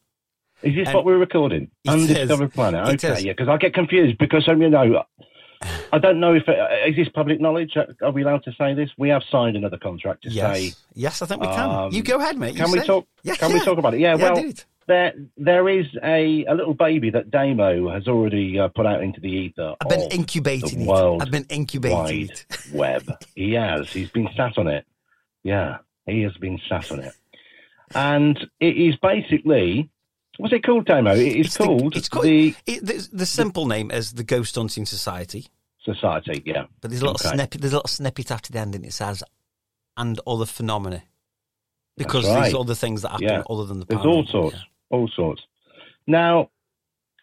Is 0.63 0.75
this 0.75 0.89
and 0.89 0.95
what 0.95 1.05
we're 1.05 1.19
recording? 1.19 1.71
Undiscovered 1.87 2.51
is. 2.51 2.55
Planet. 2.55 2.89
Okay, 3.05 3.21
yeah, 3.23 3.33
because 3.33 3.49
I 3.49 3.57
get 3.57 3.75
confused 3.75 4.19
because 4.19 4.47
um, 4.49 4.61
you 4.61 4.69
know, 4.69 5.05
I 5.93 5.99
don't 5.99 6.21
know 6.21 6.35
if 6.35 6.43
it, 6.49 6.59
uh, 6.59 6.89
is 6.89 6.97
this 6.97 7.09
public 7.09 7.41
knowledge. 7.41 7.77
Are 8.03 8.11
we 8.11 8.23
allowed 8.23 8.45
to 8.45 8.53
say 8.59 8.75
this? 8.75 8.91
We 8.99 9.09
have 9.09 9.23
signed 9.31 9.57
another 9.57 9.79
contract 9.79 10.25
to 10.25 10.31
yes. 10.31 10.57
say. 10.57 10.73
Yes, 10.95 11.23
I 11.23 11.27
think 11.27 11.41
we 11.41 11.47
can. 11.47 11.71
Um, 11.71 11.93
you 11.93 12.03
go 12.03 12.19
ahead, 12.19 12.37
mate. 12.37 12.57
Can 12.57 12.67
you 12.67 12.73
we 12.73 12.81
say. 12.81 12.87
talk? 12.87 13.07
Yeah, 13.23 13.37
can 13.37 13.51
yeah. 13.51 13.59
we 13.59 13.65
talk 13.65 13.79
about 13.79 13.95
it? 13.95 14.01
Yeah. 14.01 14.17
yeah 14.17 14.33
well, 14.33 14.53
there 14.89 15.13
there 15.37 15.69
is 15.69 15.87
a, 16.03 16.45
a 16.47 16.55
little 16.55 16.75
baby 16.75 17.11
that 17.11 17.31
Damo 17.31 17.93
has 17.93 18.09
already 18.09 18.59
uh, 18.59 18.69
put 18.69 18.87
out 18.87 19.03
into 19.03 19.21
the 19.21 19.29
ether. 19.29 19.77
I've 19.81 19.89
been 19.89 20.11
incubating 20.11 20.81
it. 20.81 20.91
I've 20.91 21.31
been 21.31 21.47
incubating 21.51 22.31
it. 22.31 22.47
web. 22.73 23.09
he 23.37 23.53
has. 23.53 23.93
He's 23.93 24.11
been 24.11 24.29
sat 24.37 24.59
on 24.59 24.67
it. 24.67 24.85
Yeah, 25.45 25.79
he 26.07 26.23
has 26.23 26.33
been 26.39 26.59
sat 26.69 26.91
on 26.91 27.01
it, 27.01 27.15
and 27.95 28.37
it 28.59 28.77
is 28.77 28.97
basically. 28.97 29.91
What's 30.39 30.55
it 30.55 30.63
called, 30.63 30.87
Damo? 30.87 31.15
It 31.15 31.37
is 31.37 31.47
it's 31.47 31.57
called, 31.57 31.95
the, 31.95 31.99
it's 31.99 32.09
called 32.09 32.25
the, 32.25 32.55
it, 32.65 32.87
the, 32.87 33.09
the 33.13 33.27
simple 33.27 33.65
the, 33.65 33.75
name 33.75 33.91
is 33.91 34.13
the 34.13 34.23
Ghost 34.23 34.55
Hunting 34.55 34.87
Society. 34.87 35.49
Society, 35.83 36.45
yeah. 36.47 36.67
But 36.81 36.93
there's 36.93 37.03
a 37.03 37.07
little 37.07 37.19
okay. 37.21 37.35
snippet. 37.35 37.61
There's 37.61 37.73
a 37.73 37.77
little 37.77 37.89
snippet 37.89 38.31
after 38.31 38.53
the 38.53 38.61
ending. 38.61 38.85
It 38.85 38.93
says, 38.93 39.25
"and 39.97 40.21
other 40.29 40.47
phenomena," 40.47 41.03
because 41.97 42.25
right. 42.25 42.43
there's 42.43 42.55
other 42.55 42.77
things 42.77 43.03
that 43.03 43.11
happen 43.11 43.27
yeah. 43.27 43.43
other 43.51 43.65
than 43.67 43.81
the. 43.81 43.87
There's 43.87 44.07
all 44.07 44.25
sorts. 44.27 44.57
Yeah 44.57 44.63
all 44.91 45.09
sorts. 45.09 45.43
Now, 46.07 46.51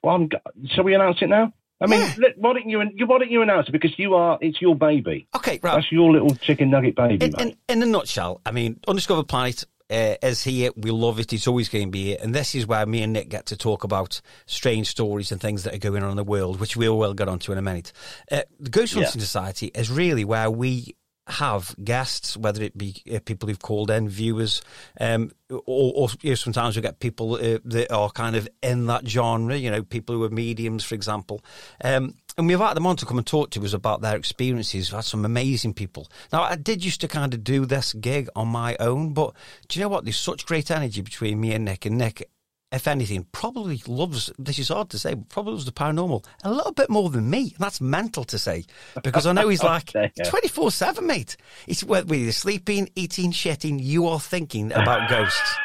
well, 0.03 0.15
I'm, 0.15 0.29
shall 0.67 0.83
we 0.83 0.93
announce 0.93 1.17
it 1.21 1.29
now? 1.29 1.53
I 1.81 1.87
mean, 1.87 1.99
yeah. 1.99 2.29
why 2.37 2.53
don't 2.53 2.69
you 2.69 2.79
why 3.05 3.19
don't 3.19 3.31
you 3.31 3.41
announce 3.41 3.67
it 3.67 3.71
because 3.71 3.97
you 3.99 4.15
are 4.15 4.37
it's 4.39 4.61
your 4.61 4.75
baby. 4.75 5.27
Okay, 5.35 5.59
right. 5.61 5.75
That's 5.75 5.91
your 5.91 6.11
little 6.11 6.33
chicken 6.35 6.69
nugget 6.69 6.95
baby. 6.95 7.25
In, 7.25 7.33
in, 7.39 7.57
in 7.67 7.83
a 7.83 7.85
nutshell, 7.85 8.39
I 8.45 8.51
mean, 8.51 8.79
Undiscovered 8.87 9.27
Planet 9.27 9.65
uh, 9.89 10.15
is 10.23 10.41
here. 10.41 10.71
We 10.77 10.91
love 10.91 11.19
it. 11.19 11.33
It's 11.33 11.47
always 11.47 11.67
going 11.67 11.87
to 11.87 11.91
be 11.91 12.05
here, 12.05 12.17
and 12.21 12.33
this 12.33 12.55
is 12.55 12.65
where 12.65 12.85
me 12.85 13.03
and 13.03 13.11
Nick 13.11 13.29
get 13.29 13.47
to 13.47 13.57
talk 13.57 13.83
about 13.83 14.21
strange 14.45 14.87
stories 14.87 15.33
and 15.33 15.41
things 15.41 15.63
that 15.63 15.73
are 15.73 15.79
going 15.79 16.01
on 16.01 16.11
in 16.11 16.17
the 16.17 16.23
world, 16.23 16.61
which 16.61 16.77
we 16.77 16.87
will 16.87 17.13
get 17.13 17.27
onto 17.27 17.51
in 17.51 17.57
a 17.57 17.61
minute. 17.61 17.91
Uh, 18.31 18.43
the 18.59 18.69
Ghost 18.69 18.93
Hunting 18.93 19.11
yeah. 19.13 19.21
Society 19.21 19.67
is 19.67 19.91
really 19.91 20.23
where 20.23 20.49
we 20.49 20.95
have 21.27 21.75
guests, 21.83 22.37
whether 22.37 22.61
it 22.61 22.77
be 22.77 23.01
uh, 23.13 23.19
people 23.25 23.49
who've 23.49 23.59
called 23.59 23.89
in, 23.89 24.07
viewers, 24.07 24.61
um, 24.99 25.31
or, 25.49 25.91
or 25.95 26.09
you 26.21 26.31
know, 26.31 26.35
sometimes 26.35 26.75
we 26.75 26.81
get 26.81 26.99
people 26.99 27.35
uh, 27.35 27.59
that 27.65 27.91
are 27.91 28.09
kind 28.11 28.35
of 28.35 28.47
in 28.61 28.85
that 28.87 29.07
genre, 29.07 29.55
you 29.55 29.71
know, 29.71 29.81
people 29.81 30.15
who 30.15 30.23
are 30.23 30.29
mediums, 30.29 30.83
for 30.83 30.95
example. 30.95 31.43
Um, 31.83 32.15
and 32.37 32.47
we've 32.47 32.59
had 32.59 32.75
them 32.75 32.85
on 32.85 32.97
to 32.97 33.05
come 33.05 33.17
and 33.17 33.25
talk 33.25 33.49
to 33.51 33.63
us 33.63 33.73
about 33.73 34.01
their 34.01 34.17
experiences. 34.17 34.91
We've 34.91 34.97
had 34.97 35.05
some 35.05 35.25
amazing 35.25 35.73
people. 35.73 36.07
Now, 36.31 36.43
I 36.43 36.55
did 36.55 36.83
used 36.83 37.01
to 37.01 37.07
kind 37.07 37.33
of 37.33 37.43
do 37.43 37.65
this 37.65 37.93
gig 37.93 38.29
on 38.35 38.47
my 38.49 38.75
own, 38.79 39.13
but 39.13 39.33
do 39.67 39.79
you 39.79 39.83
know 39.83 39.89
what? 39.89 40.03
There's 40.03 40.17
such 40.17 40.45
great 40.45 40.69
energy 40.69 41.01
between 41.01 41.39
me 41.39 41.53
and 41.53 41.65
Nick, 41.65 41.85
and 41.85 41.97
Nick 41.97 42.29
if 42.71 42.87
anything, 42.87 43.25
probably 43.31 43.81
loves, 43.87 44.31
this 44.37 44.59
is 44.59 44.69
hard 44.69 44.89
to 44.89 44.99
say, 44.99 45.13
but 45.13 45.29
probably 45.29 45.53
loves 45.53 45.65
the 45.65 45.71
paranormal 45.71 46.25
a 46.43 46.51
little 46.51 46.73
bit 46.73 46.89
more 46.89 47.09
than 47.09 47.29
me. 47.29 47.41
And 47.41 47.59
that's 47.59 47.79
mental 47.79 48.23
to 48.25 48.37
say 48.39 48.65
because 49.03 49.25
I 49.25 49.31
know 49.33 49.49
he's 49.49 49.63
like 49.63 49.93
24 50.27 50.71
7, 50.71 51.05
mate. 51.05 51.37
It's 51.67 51.83
whether 51.83 52.15
you're 52.15 52.31
sleeping, 52.31 52.89
eating, 52.95 53.31
shitting, 53.31 53.81
you 53.81 54.07
are 54.07 54.19
thinking 54.19 54.71
about 54.71 55.09
ghosts 55.09 55.55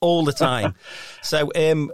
all 0.00 0.24
the 0.24 0.32
time. 0.32 0.74
So, 1.22 1.50
um, 1.56 1.90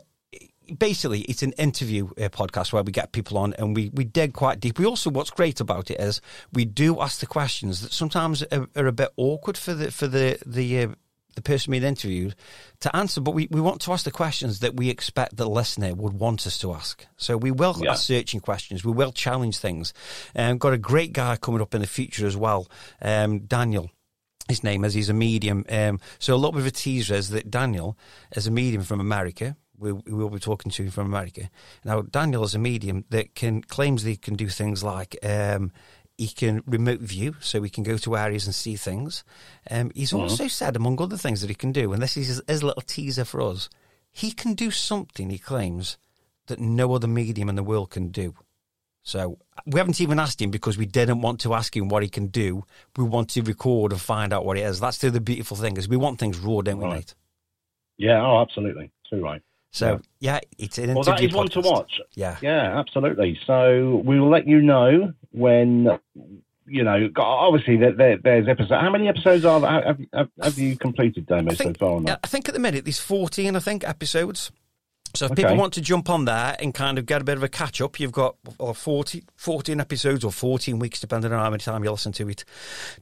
basically 0.78 1.20
it's 1.22 1.42
an 1.42 1.52
interview 1.52 2.08
uh, 2.18 2.28
podcast 2.28 2.72
where 2.72 2.82
we 2.82 2.92
get 2.92 3.12
people 3.12 3.38
on 3.38 3.54
and 3.54 3.74
we, 3.74 3.90
we 3.94 4.04
dig 4.04 4.32
quite 4.32 4.60
deep. 4.60 4.78
We 4.78 4.86
also, 4.86 5.10
what's 5.10 5.30
great 5.30 5.60
about 5.60 5.90
it 5.90 6.00
is 6.00 6.20
we 6.52 6.64
do 6.64 7.00
ask 7.00 7.20
the 7.20 7.26
questions 7.26 7.82
that 7.82 7.92
sometimes 7.92 8.42
are, 8.50 8.66
are 8.76 8.86
a 8.86 8.92
bit 8.92 9.10
awkward 9.16 9.56
for 9.56 9.74
the, 9.74 9.90
for 9.90 10.06
the, 10.06 10.38
the, 10.44 10.82
uh, 10.82 10.88
the 11.36 11.42
person 11.42 11.70
being 11.70 11.84
interviewed 11.84 12.34
to 12.80 12.94
answer, 12.96 13.20
but 13.20 13.32
we, 13.32 13.46
we 13.50 13.60
want 13.60 13.80
to 13.82 13.92
ask 13.92 14.04
the 14.04 14.10
questions 14.10 14.58
that 14.60 14.74
we 14.74 14.90
expect 14.90 15.36
the 15.36 15.48
listener 15.48 15.94
would 15.94 16.14
want 16.14 16.46
us 16.46 16.58
to 16.58 16.72
ask. 16.72 17.06
So 17.16 17.36
we 17.36 17.52
will 17.52 17.76
yeah. 17.80 17.92
ask 17.92 18.04
searching 18.04 18.40
questions. 18.40 18.84
We 18.84 18.92
will 18.92 19.12
challenge 19.12 19.58
things. 19.58 19.94
Um, 20.34 20.58
got 20.58 20.72
a 20.72 20.78
great 20.78 21.12
guy 21.12 21.36
coming 21.36 21.60
up 21.60 21.74
in 21.74 21.82
the 21.82 21.86
future 21.86 22.26
as 22.26 22.36
well, 22.36 22.66
um, 23.00 23.40
Daniel. 23.40 23.90
His 24.48 24.64
name 24.64 24.84
is, 24.84 24.94
he's 24.94 25.08
a 25.08 25.14
medium. 25.14 25.64
Um, 25.68 26.00
so 26.18 26.34
a 26.34 26.36
lot 26.36 26.56
of 26.56 26.66
a 26.66 26.70
teaser 26.70 27.14
is 27.14 27.30
that 27.30 27.50
Daniel 27.50 27.98
is 28.34 28.46
a 28.46 28.50
medium 28.50 28.82
from 28.82 29.00
America. 29.00 29.56
We, 29.78 29.92
we 29.92 30.12
will 30.12 30.30
be 30.30 30.38
talking 30.38 30.72
to 30.72 30.84
him 30.84 30.90
from 30.90 31.06
America. 31.06 31.50
Now, 31.84 32.00
Daniel 32.02 32.44
is 32.44 32.54
a 32.54 32.58
medium 32.58 33.04
that 33.10 33.34
can 33.34 33.60
claims 33.60 34.04
they 34.04 34.16
can 34.16 34.34
do 34.34 34.48
things 34.48 34.82
like 34.82 35.16
um, 35.22 35.72
he 36.18 36.28
can 36.28 36.62
remote 36.66 37.00
view, 37.00 37.36
so 37.40 37.62
he 37.62 37.70
can 37.70 37.84
go 37.84 37.98
to 37.98 38.16
areas 38.16 38.46
and 38.46 38.54
see 38.54 38.76
things. 38.76 39.22
Um, 39.70 39.90
he's 39.94 40.12
Mhm. 40.12 40.20
also 40.20 40.48
said, 40.48 40.74
among 40.76 41.00
other 41.00 41.16
things 41.18 41.40
that 41.42 41.50
he 41.50 41.54
can 41.54 41.72
do, 41.72 41.92
and 41.92 42.02
this 42.02 42.16
is 42.16 42.28
his, 42.28 42.42
his 42.48 42.62
little 42.62 42.82
teaser 42.82 43.24
for 43.24 43.40
us, 43.42 43.68
he 44.12 44.32
can 44.32 44.54
do 44.54 44.70
something, 44.70 45.28
he 45.30 45.38
claims, 45.38 45.98
that 46.46 46.58
no 46.58 46.94
other 46.94 47.08
medium 47.08 47.48
in 47.48 47.54
the 47.56 47.62
world 47.62 47.90
can 47.90 48.08
do. 48.08 48.34
So 49.02 49.38
we 49.66 49.78
haven't 49.78 50.00
even 50.00 50.18
asked 50.18 50.40
him 50.42 50.50
because 50.50 50.78
we 50.78 50.86
didn't 50.86 51.20
want 51.20 51.40
to 51.40 51.54
ask 51.54 51.76
him 51.76 51.88
what 51.88 52.02
he 52.02 52.08
can 52.08 52.26
do. 52.28 52.64
We 52.96 53.04
want 53.04 53.30
to 53.30 53.42
record 53.42 53.92
and 53.92 54.00
find 54.00 54.32
out 54.32 54.44
what 54.44 54.56
it 54.58 54.62
is. 54.62 54.80
That's 54.80 54.98
the 54.98 55.08
other 55.08 55.20
beautiful 55.20 55.56
thing 55.56 55.76
is 55.76 55.88
we 55.88 55.96
want 55.96 56.18
things 56.18 56.38
raw, 56.38 56.60
don't 56.62 56.78
we, 56.78 56.84
Right. 56.86 56.94
mate? 56.94 57.14
Yeah, 57.98 58.20
oh, 58.24 58.40
absolutely. 58.40 58.90
Too 59.08 59.22
right. 59.22 59.42
So 59.70 60.00
yeah, 60.20 60.40
it's 60.58 60.78
an 60.78 60.94
Well, 60.94 61.04
that 61.04 61.20
interview 61.20 61.36
one 61.36 61.48
to 61.48 61.60
watch. 61.60 62.00
Yeah, 62.14 62.36
Yeah, 62.40 62.78
absolutely. 62.78 63.38
So 63.46 64.02
we 64.04 64.18
will 64.18 64.30
let 64.30 64.46
you 64.46 64.62
know 64.62 65.12
when, 65.32 65.98
you 66.66 66.82
know, 66.82 67.10
obviously 67.16 67.76
there, 67.76 67.92
there, 67.92 68.16
there's 68.16 68.48
episodes. 68.48 68.80
How 68.80 68.90
many 68.90 69.08
episodes 69.08 69.44
are? 69.44 69.60
Have, 69.60 70.00
have, 70.12 70.28
have 70.42 70.58
you 70.58 70.76
completed, 70.76 71.26
Damo, 71.26 71.52
think, 71.52 71.76
so 71.76 71.78
far? 71.78 71.90
or 71.90 72.00
yeah, 72.00 72.12
not? 72.12 72.20
I 72.24 72.26
think 72.26 72.48
at 72.48 72.54
the 72.54 72.60
minute 72.60 72.84
there's 72.84 73.00
14, 73.00 73.54
I 73.54 73.58
think, 73.58 73.86
episodes. 73.86 74.50
So 75.14 75.26
if 75.26 75.32
Okay. 75.32 75.42
people 75.42 75.56
want 75.56 75.72
to 75.74 75.80
jump 75.80 76.10
on 76.10 76.24
there 76.24 76.56
and 76.58 76.74
kind 76.74 76.98
of 76.98 77.06
get 77.06 77.20
a 77.20 77.24
bit 77.24 77.36
of 77.36 77.42
a 77.42 77.48
catch 77.48 77.80
up, 77.80 77.98
you've 78.00 78.12
got 78.12 78.36
well, 78.58 78.74
40, 78.74 79.24
14 79.36 79.80
episodes 79.80 80.24
or 80.24 80.32
14 80.32 80.78
weeks, 80.78 81.00
depending 81.00 81.32
on 81.32 81.38
how 81.38 81.50
many 81.50 81.60
time 81.62 81.82
you 81.84 81.90
listen 81.90 82.12
to 82.12 82.28
it. 82.28 82.44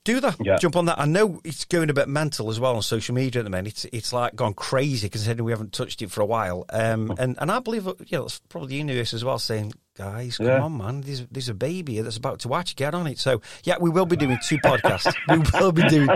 Do 0.04 0.20
that. 0.20 0.37
Yeah. 0.40 0.58
Jump 0.58 0.76
on 0.76 0.84
that. 0.87 0.99
I 1.00 1.06
know 1.06 1.40
it's 1.44 1.64
going 1.64 1.90
a 1.90 1.94
bit 1.94 2.08
mental 2.08 2.50
as 2.50 2.61
well 2.61 2.76
on 2.76 2.82
social 2.82 3.14
media 3.14 3.40
at 3.40 3.44
the 3.44 3.50
minute. 3.50 3.73
It's, 3.73 3.84
it's 3.87 4.12
like 4.12 4.34
gone 4.37 4.54
crazy 4.54 5.08
considering 5.08 5.44
we 5.44 5.52
haven't 5.52 5.73
touched 5.73 6.02
it 6.02 6.11
for 6.11 6.20
a 6.20 6.26
while. 6.26 6.64
Um, 6.70 7.14
and, 7.18 7.37
and 7.40 7.50
I 7.50 7.58
believe, 7.58 7.87
you 7.87 7.94
know, 8.18 8.25
it's 8.25 8.40
probably 8.49 8.68
the 8.68 8.76
universe 8.76 9.14
as 9.14 9.25
well 9.25 9.38
saying, 9.38 9.73
guys, 9.96 10.36
come 10.38 10.46
Yeah. 10.46 10.60
on, 10.62 10.76
man. 10.76 11.00
There's, 11.02 11.26
there's 11.30 11.48
a 11.48 11.54
baby 11.54 12.00
that's 12.00 12.16
about 12.16 12.40
to 12.40 12.48
watch. 12.48 12.76
Get 12.76 12.94
on 12.94 13.06
it. 13.06 13.18
So, 13.18 13.40
yeah, 13.64 13.76
we 13.80 13.90
will 13.90 14.06
be 14.06 14.16
doing 14.16 14.38
two 14.46 14.58
podcasts. 14.58 15.12
we 15.28 15.60
will 15.60 15.72
be 15.72 15.82
doing. 15.88 16.08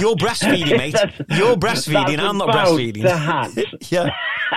You're 0.00 0.16
breastfeeding, 0.16 0.76
mate. 0.76 0.94
You're 1.30 1.56
breastfeeding. 1.56 2.18
I'm 2.18 2.38
not 2.38 2.48
breastfeeding. 2.50 3.02
The 3.02 3.16
hat. 3.16 3.50
Yeah. 3.90 4.10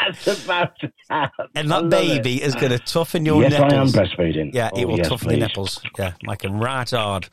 That's 0.05 0.43
about 0.45 0.73
the 0.81 0.91
hat. 1.09 1.31
And 1.55 1.71
that 1.71 1.89
baby 1.89 2.35
it. 2.41 2.43
is 2.47 2.55
going 2.55 2.71
to 2.71 2.79
toughen 2.79 3.25
your 3.25 3.41
yes, 3.41 3.53
I 3.53 3.63
am 3.63 3.69
nipples. 3.69 3.93
breastfeeding. 3.95 4.53
Yeah, 4.53 4.69
it 4.75 4.83
Oh, 4.83 4.87
will 4.87 4.97
yes, 4.97 5.07
toughen 5.07 5.29
your 5.31 5.39
nipples. 5.39 5.81
Yeah, 5.97 6.13
make 6.23 6.41
them 6.41 6.59
right 6.59 6.89
hard. 6.89 7.29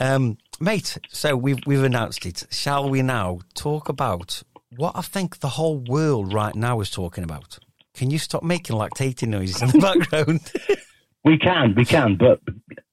Um, 0.00 0.36
mate, 0.60 0.98
so 1.10 1.36
we've, 1.36 1.58
we've 1.64 1.82
announced 1.84 2.26
it. 2.26 2.44
Shall 2.50 2.88
we 2.90 3.02
now 3.02 3.40
talk 3.54 3.88
about 3.88 4.42
what 4.76 4.92
I 4.96 5.02
think 5.02 5.38
the 5.40 5.50
whole 5.50 5.78
world 5.78 6.32
right 6.32 6.54
now 6.56 6.80
is 6.80 6.90
talking 6.90 7.22
about? 7.24 7.58
Can 7.94 8.10
you 8.10 8.18
stop 8.18 8.42
making 8.42 8.76
lactating 8.76 9.28
noises 9.28 9.62
in 9.62 9.68
the 9.68 9.78
background? 9.78 10.40
We 11.24 11.38
can, 11.38 11.74
we 11.76 11.84
can, 11.84 12.16
but 12.16 12.40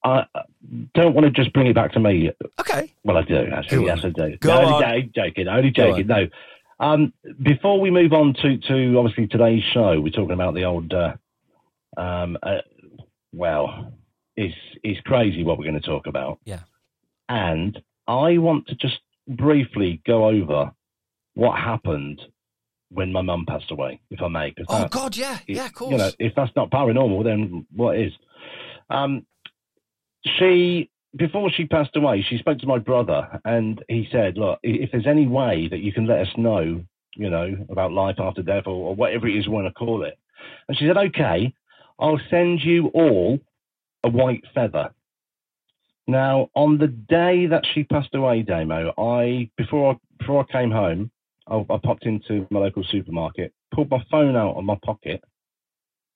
I 0.03 0.25
don't 0.94 1.15
want 1.15 1.25
to 1.25 1.32
just 1.32 1.51
bring 1.51 1.68
it 1.68 1.74
back 1.74 1.94
to 1.94 2.00
me. 2.00 2.32
okay. 2.60 2.94
Well, 3.03 3.18
I 3.18 3.24
do 3.24 3.48
actually. 3.51 3.79
Go 3.79 3.86
yes. 3.86 4.06
I 4.06 4.10
do. 4.10 4.38
Go 4.38 4.50
no, 4.50 4.75
on. 4.75 4.84
only 4.84 5.12
joking. 5.15 5.48
Only 5.48 5.72
joking. 5.72 6.08
No. 6.08 6.27
Um, 6.79 7.13
before 7.41 7.82
we 7.82 7.89
move 7.89 8.13
on 8.13 8.36
to, 8.41 8.58
to 8.58 9.00
obviously 9.00 9.27
today's 9.27 9.63
show, 9.74 10.00
we're 10.00 10.12
talking 10.12 10.34
about 10.34 10.53
the 10.53 10.65
old. 10.65 10.94
Uh, 10.94 11.13
um, 11.98 12.38
uh, 12.44 12.58
well, 13.34 13.94
it's 14.38 14.56
it's 14.84 15.01
crazy 15.01 15.44
what 15.44 15.58
we're 15.58 15.65
going 15.65 15.82
to 15.82 15.88
talk 15.88 16.06
about. 16.06 16.38
Yeah. 16.46 16.62
And 17.27 17.82
I 18.08 18.38
want 18.38 18.68
to 18.68 18.75
just 18.75 19.00
briefly 19.27 20.01
go 20.06 20.27
over 20.27 20.72
what 21.34 21.58
happened 21.58 22.22
when 22.91 23.12
my 23.12 23.22
mum 23.22 23.46
passed 23.48 23.72
away, 23.72 24.00
if 24.10 24.22
I 24.22 24.27
may. 24.27 24.53
Oh, 24.67 24.79
that- 24.79 24.91
God, 24.91 25.15
yeah. 25.15 25.38
Yeah, 25.48 25.67
of 25.67 25.74
course. 25.74 25.91
you 25.91 25.98
know, 25.98 26.12
if 26.19 26.34
that's 26.36 26.55
not 26.55 26.72
paranormal, 26.72 27.24
then 27.24 27.65
what 27.75 27.98
is? 27.98 28.12
Um, 28.89 29.25
she 30.38 30.89
before 31.15 31.50
she 31.50 31.65
passed 31.65 31.96
away, 31.96 32.22
she 32.27 32.38
spoke 32.38 32.60
to 32.60 32.67
my 32.67 32.77
brother, 32.77 33.41
and 33.46 33.84
he 33.88 34.08
said, 34.12 34.38
"Look, 34.38 34.60
if 34.63 34.91
there's 34.91 35.08
any 35.08 35.27
way 35.27 35.67
that 35.69 35.79
you 35.79 35.91
can 35.91 36.05
let 36.05 36.19
us 36.19 36.38
know, 36.38 36.84
you 37.15 37.29
know, 37.29 37.65
about 37.69 37.91
life 37.91 38.19
after 38.19 38.41
death, 38.43 38.67
or, 38.67 38.89
or 38.89 38.96
whatever 38.96 39.27
it 39.27 39.36
is 39.36 39.46
you 39.46 39.51
want 39.51 39.67
to 39.67 39.74
call 39.74 40.03
it," 40.03 40.17
and 40.67 40.77
she 40.77 40.86
said, 40.88 40.98
"Okay, 40.98 41.53
I'll 42.00 42.19
send 42.29 42.63
you 42.63 42.88
all 42.88 43.39
a 44.03 44.10
white 44.10 44.43
feather." 44.53 44.91
Now, 46.08 46.50
on 46.55 46.79
the 46.79 46.88
day 46.88 47.46
that 47.48 47.65
she 47.74 47.84
passed 47.84 48.15
away, 48.15 48.41
Damo, 48.41 48.93
I 48.98 49.50
before 49.58 49.93
I, 49.93 49.98
before 50.17 50.46
I 50.48 50.51
came 50.51 50.72
home, 50.72 51.12
I, 51.50 51.65
I 51.70 51.77
popped 51.84 52.06
into 52.06 52.48
my 52.51 52.60
local 52.60 52.84
supermarket, 52.84 53.53
pulled 53.74 53.89
my 53.89 54.03
phone 54.12 54.36
out 54.36 54.56
of 54.56 54.63
my 54.63 54.77
pocket, 54.84 55.24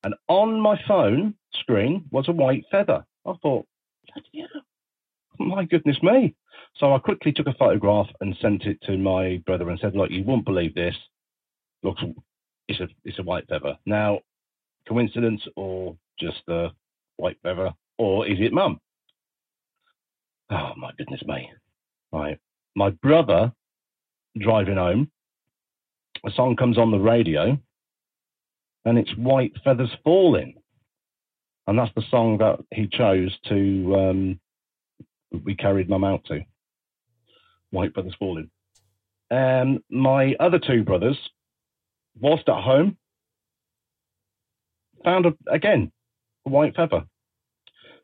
and 0.03 0.13
on 0.27 0.59
my 0.59 0.79
phone 0.87 1.35
screen 1.53 2.05
was 2.11 2.27
a 2.27 2.33
white 2.33 2.65
feather. 2.71 3.05
I 3.25 3.33
thought, 3.41 3.65
"Bloody 4.13 4.47
hell, 4.53 4.61
my 5.39 5.65
goodness 5.65 6.01
me. 6.01 6.35
So 6.75 6.93
I 6.93 6.99
quickly 6.99 7.31
took 7.31 7.47
a 7.47 7.53
photograph 7.53 8.07
and 8.21 8.35
sent 8.41 8.63
it 8.63 8.79
to 8.83 8.97
my 8.97 9.41
brother 9.45 9.69
and 9.69 9.79
said, 9.79 9.95
look, 9.95 10.09
you 10.11 10.23
won't 10.23 10.45
believe 10.45 10.73
this. 10.73 10.95
Looks, 11.83 12.03
it's 12.67 12.79
a, 12.79 12.87
it's 13.03 13.19
a 13.19 13.23
white 13.23 13.47
feather. 13.47 13.77
Now, 13.85 14.19
coincidence 14.87 15.41
or 15.55 15.95
just 16.19 16.41
a 16.47 16.69
white 17.17 17.37
feather, 17.43 17.71
or 17.97 18.27
is 18.27 18.39
it 18.39 18.53
mum? 18.53 18.79
Oh, 20.49 20.73
my 20.77 20.91
goodness 20.97 21.21
me. 21.25 21.51
Right. 22.11 22.39
My 22.75 22.89
brother 22.89 23.51
driving 24.39 24.77
home, 24.77 25.11
a 26.25 26.31
song 26.31 26.55
comes 26.55 26.77
on 26.77 26.91
the 26.91 26.99
radio, 26.99 27.57
and 28.85 28.97
it's 28.97 29.15
White 29.17 29.53
Feathers 29.63 29.91
Falling. 30.03 30.55
And 31.67 31.79
that's 31.79 31.93
the 31.95 32.03
song 32.09 32.39
that 32.39 32.59
he 32.73 32.87
chose 32.87 33.37
to, 33.47 33.95
um, 33.95 34.39
we 35.43 35.55
carried 35.55 35.89
mum 35.89 36.03
out 36.03 36.25
to. 36.25 36.41
White 37.71 37.93
Feathers 37.93 38.15
Falling. 38.19 38.49
Um, 39.31 39.83
my 39.89 40.35
other 40.39 40.59
two 40.59 40.83
brothers, 40.83 41.17
whilst 42.19 42.47
at 42.49 42.61
home, 42.61 42.97
found, 45.03 45.25
a, 45.25 45.33
again, 45.49 45.91
a 46.45 46.49
white 46.49 46.75
feather. 46.75 47.03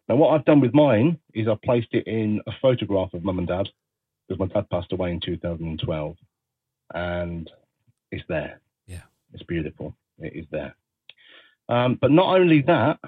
Now, 0.07 0.15
what 0.15 0.33
I've 0.33 0.45
done 0.45 0.59
with 0.59 0.73
mine 0.73 1.19
is 1.33 1.47
I've 1.47 1.61
placed 1.61 1.89
it 1.91 2.07
in 2.07 2.41
a 2.47 2.51
photograph 2.61 3.13
of 3.13 3.23
mum 3.23 3.39
and 3.39 3.47
dad, 3.47 3.67
because 4.27 4.39
my 4.39 4.47
dad 4.47 4.69
passed 4.69 4.91
away 4.91 5.11
in 5.11 5.19
2012. 5.19 6.15
And 6.95 7.49
it's 8.11 8.23
there. 8.27 8.59
Yeah. 8.87 9.01
It's 9.33 9.43
beautiful. 9.43 9.95
It 10.19 10.33
is 10.35 10.45
there. 10.51 10.75
Um, 11.67 11.97
but 12.01 12.11
not 12.11 12.35
only 12.35 12.61
that, 12.63 12.99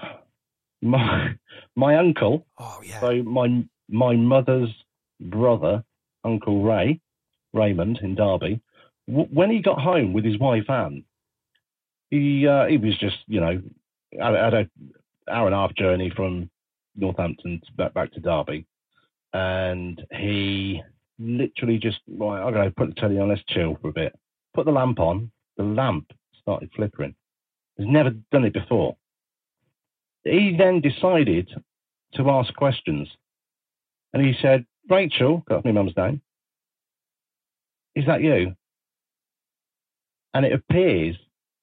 my 0.81 1.35
my 1.75 1.95
uncle, 1.97 2.45
Oh, 2.59 2.81
yeah. 2.83 2.99
so 2.99 3.23
my 3.23 3.63
my 3.89 4.15
mother's 4.15 4.69
brother, 5.19 5.83
Uncle 6.23 6.63
Ray, 6.63 6.99
Raymond 7.53 7.99
in 8.01 8.15
Derby, 8.15 8.61
w- 9.07 9.27
when 9.31 9.49
he 9.51 9.61
got 9.61 9.79
home 9.81 10.13
with 10.13 10.23
his 10.25 10.37
wife 10.39 10.69
Anne, 10.69 11.03
he 12.09 12.47
uh, 12.47 12.65
he 12.67 12.77
was 12.77 12.97
just 12.99 13.17
you 13.27 13.39
know 13.41 13.61
had, 14.19 14.33
had 14.35 14.53
a 14.53 14.69
hour 15.31 15.47
and 15.47 15.55
a 15.55 15.57
half 15.57 15.73
journey 15.75 16.11
from 16.15 16.49
Northampton 16.95 17.61
to 17.65 17.71
back 17.73 17.93
back 17.93 18.11
to 18.13 18.19
Derby, 18.19 18.65
and 19.33 20.01
he 20.11 20.81
literally 21.19 21.77
just 21.77 21.99
right, 22.07 22.41
I'm 22.41 22.53
going 22.53 22.67
to 22.69 22.75
put 22.75 22.89
the 22.89 22.95
telly 22.99 23.19
on, 23.19 23.29
let's 23.29 23.43
chill 23.49 23.77
for 23.81 23.89
a 23.89 23.93
bit. 23.93 24.17
Put 24.53 24.65
the 24.65 24.71
lamp 24.71 24.99
on. 24.99 25.31
The 25.57 25.63
lamp 25.63 26.11
started 26.41 26.71
flickering. 26.75 27.15
He's 27.77 27.87
never 27.87 28.11
done 28.31 28.45
it 28.45 28.53
before. 28.53 28.95
He 30.23 30.55
then 30.57 30.81
decided 30.81 31.49
to 32.13 32.29
ask 32.29 32.53
questions. 32.55 33.07
And 34.13 34.25
he 34.25 34.33
said, 34.41 34.65
Rachel, 34.89 35.43
that's 35.47 35.63
my 35.63 35.71
mum's 35.71 35.95
name, 35.95 36.21
is 37.95 38.05
that 38.07 38.21
you? 38.21 38.55
And 40.33 40.45
it 40.45 40.53
appears 40.53 41.15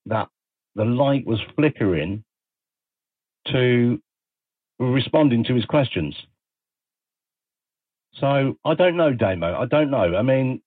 that 0.06 0.28
the 0.74 0.84
light 0.84 1.26
was 1.26 1.40
flickering 1.56 2.24
to 3.48 4.00
responding 4.78 5.44
to 5.44 5.54
his 5.54 5.64
questions. 5.64 6.14
So 8.14 8.56
I 8.64 8.74
don't 8.74 8.96
know, 8.96 9.12
Damo. 9.12 9.58
I 9.58 9.66
don't 9.66 9.90
know. 9.90 10.16
I 10.16 10.22
mean, 10.22 10.62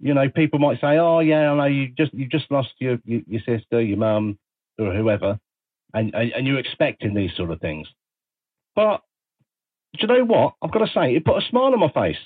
you 0.00 0.14
know, 0.14 0.28
people 0.28 0.58
might 0.58 0.80
say, 0.80 0.98
"Oh, 0.98 1.20
yeah, 1.20 1.52
I 1.52 1.56
know 1.56 1.64
you 1.66 1.88
just 1.88 2.12
you 2.14 2.26
just 2.26 2.50
lost 2.50 2.70
your 2.78 2.98
your, 3.04 3.20
your 3.26 3.40
sister, 3.46 3.80
your 3.80 3.98
mum, 3.98 4.38
or 4.78 4.94
whoever," 4.94 5.38
and, 5.92 6.14
and 6.14 6.32
and 6.32 6.46
you're 6.46 6.58
expecting 6.58 7.14
these 7.14 7.30
sort 7.36 7.50
of 7.50 7.60
things. 7.60 7.86
But 8.74 9.02
do 9.94 10.06
you 10.06 10.08
know 10.08 10.24
what? 10.24 10.54
I've 10.62 10.72
got 10.72 10.80
to 10.80 10.92
say, 10.92 11.14
it 11.14 11.24
put 11.24 11.42
a 11.42 11.46
smile 11.48 11.72
on 11.72 11.80
my 11.80 11.90
face. 11.90 12.16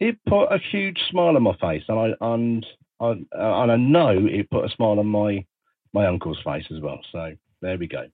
It 0.00 0.18
put 0.28 0.46
a 0.46 0.58
huge 0.58 0.98
smile 1.10 1.36
on 1.36 1.42
my 1.42 1.56
face, 1.56 1.84
and 1.88 1.98
I 1.98 2.12
and 2.20 2.66
I, 3.00 3.10
and 3.32 3.72
I 3.72 3.76
know 3.76 4.26
it 4.26 4.50
put 4.50 4.64
a 4.64 4.74
smile 4.74 4.98
on 4.98 5.06
my 5.06 5.44
my 5.92 6.06
uncle's 6.06 6.40
face 6.44 6.66
as 6.74 6.80
well. 6.80 7.00
So 7.10 7.34
there 7.60 7.78
we 7.78 7.86
go. 7.86 8.06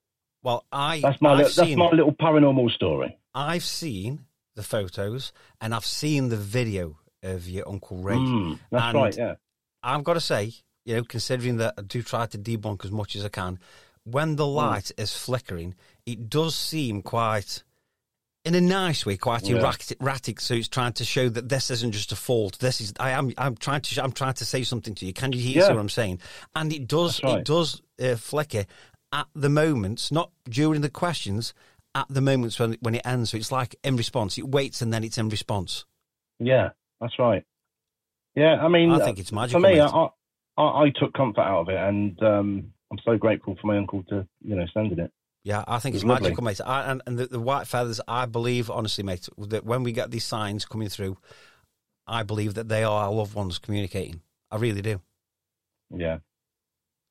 Well, 0.43 0.65
I, 0.71 1.01
That's 1.01 1.21
my 1.21 1.33
I've 1.33 1.39
li- 1.39 1.53
that's 1.57 1.77
my 1.77 1.91
little 1.91 2.13
paranormal 2.13 2.71
story. 2.71 3.19
I've 3.35 3.65
seen 3.65 4.27
the 4.55 4.63
photos 4.63 5.33
and 5.61 5.75
I've 5.75 5.85
seen 5.85 6.29
the 6.29 6.37
video 6.37 6.99
of 7.23 7.49
your 7.49 7.69
Uncle 7.69 7.99
Ray. 7.99 8.17
Mm, 8.17 8.59
that's 8.71 8.85
And- 8.85 8.95
right. 8.97 9.17
Yeah. 9.17 9.35
I've 9.83 10.05
got 10.05 10.15
to 10.15 10.21
say, 10.21 10.53
you 10.85 10.97
know, 10.97 11.05
considering 11.05 11.57
that 11.59 11.75
I 11.79 11.83
do 11.83 12.03
try 12.03 12.27
to 12.27 12.39
debunk 12.39 12.85
as 12.85 12.91
much 12.91 13.15
as 13.17 13.25
I 13.25 13.29
can, 13.29 13.59
when 14.05 14.31
Hmm. 14.31 14.37
the 14.37 14.47
light 14.47 14.91
is 14.97 15.15
flickering, 15.17 15.75
it 16.07 16.29
does 16.31 16.55
seem 16.55 17.03
quite 17.03 17.63
in 18.45 18.55
a 18.55 18.61
nice 18.61 19.05
way, 19.05 19.17
quite 19.17 19.47
Yeah. 19.47 19.57
erratic, 19.57 20.01
erratic. 20.01 20.41
So 20.41 20.55
it's 20.55 20.69
trying 20.69 20.95
to 20.95 21.05
show 21.05 21.29
that 21.29 21.49
this 21.51 21.71
isn't 21.71 21.93
just 21.93 22.13
a 22.13 22.17
fault. 22.17 22.59
This 22.61 22.81
is 22.81 22.95
I 22.99 23.11
am 23.11 23.33
I'm 23.37 23.57
trying 23.57 23.83
to 23.83 24.03
I'm 24.03 24.13
trying 24.13 24.35
to 24.35 24.45
say 24.47 24.63
something 24.65 24.95
to 24.95 25.05
you. 25.07 25.13
Can 25.13 25.33
you 25.33 25.41
hear 25.41 25.63
Yeah. 25.65 25.69
what 25.71 25.79
I'm 25.81 25.89
saying? 25.91 26.21
And 26.57 26.73
it 26.73 26.87
does 26.89 27.23
right. 27.23 27.41
it 27.41 27.45
does 27.45 27.83
uh, 28.01 28.17
flicker 28.17 28.65
at 29.13 29.27
the 29.35 29.49
moments, 29.51 30.11
not 30.11 30.31
during 30.49 30.81
the 30.81 30.89
questions. 30.91 31.53
At 31.95 32.07
the 32.09 32.21
moments 32.23 32.59
when 32.59 32.75
when 32.81 32.95
it 32.95 33.03
ends, 33.05 33.31
so 33.31 33.37
it's 33.37 33.53
like 33.53 33.75
in 33.85 33.97
response. 33.97 34.39
It 34.39 34.49
waits 34.49 34.81
and 34.81 34.93
then 34.95 35.05
it's 35.05 35.19
in 35.19 35.29
response. 35.29 35.85
Yeah, 36.39 36.71
that's 37.01 37.19
right. 37.19 37.45
Yeah, 38.35 38.55
I 38.63 38.69
mean, 38.69 38.91
I 38.91 39.05
think 39.05 39.19
it's 39.19 39.33
magical. 39.33 39.61
for 39.61 39.69
me. 39.69 39.81
I, 39.81 40.09
I, 40.57 40.85
I 40.85 40.93
took 40.99 41.13
comfort 41.15 41.41
out 41.41 41.63
of 41.63 41.69
it, 41.69 41.77
and 41.77 42.23
um, 42.23 42.73
I'm 42.91 42.99
so 43.05 43.17
grateful 43.17 43.57
for 43.61 43.67
my 43.67 43.77
uncle 43.77 44.03
to, 44.11 44.27
you 44.43 44.57
know, 44.57 44.67
sending 44.73 44.99
it. 44.99 45.11
Yeah, 45.45 45.65
I 45.67 45.79
think 45.79 45.95
It's 45.95 46.03
it's 46.03 46.09
magical, 46.09 46.45
mate. 46.45 46.61
I, 46.65 46.91
and 46.91 47.03
and 47.07 47.19
the, 47.19 47.27
the 47.27 47.41
white 47.41 47.67
feathers, 47.67 48.01
I 48.07 48.27
believe, 48.27 48.71
honestly, 48.71 49.05
mate, 49.05 49.29
that 49.39 49.65
when 49.65 49.83
we 49.83 49.93
get 49.93 50.11
these 50.11 50.25
signs 50.25 50.65
coming 50.65 50.89
through, 50.89 51.17
I 52.07 52.23
believe 52.23 52.55
that 52.55 52.69
they 52.69 52.85
are 52.85 53.05
our 53.05 53.13
loved 53.13 53.35
ones 53.35 53.59
communicating. 53.59 54.21
I 54.51 54.57
really 54.57 54.83
do. 54.83 55.01
Yeah. 55.95 56.19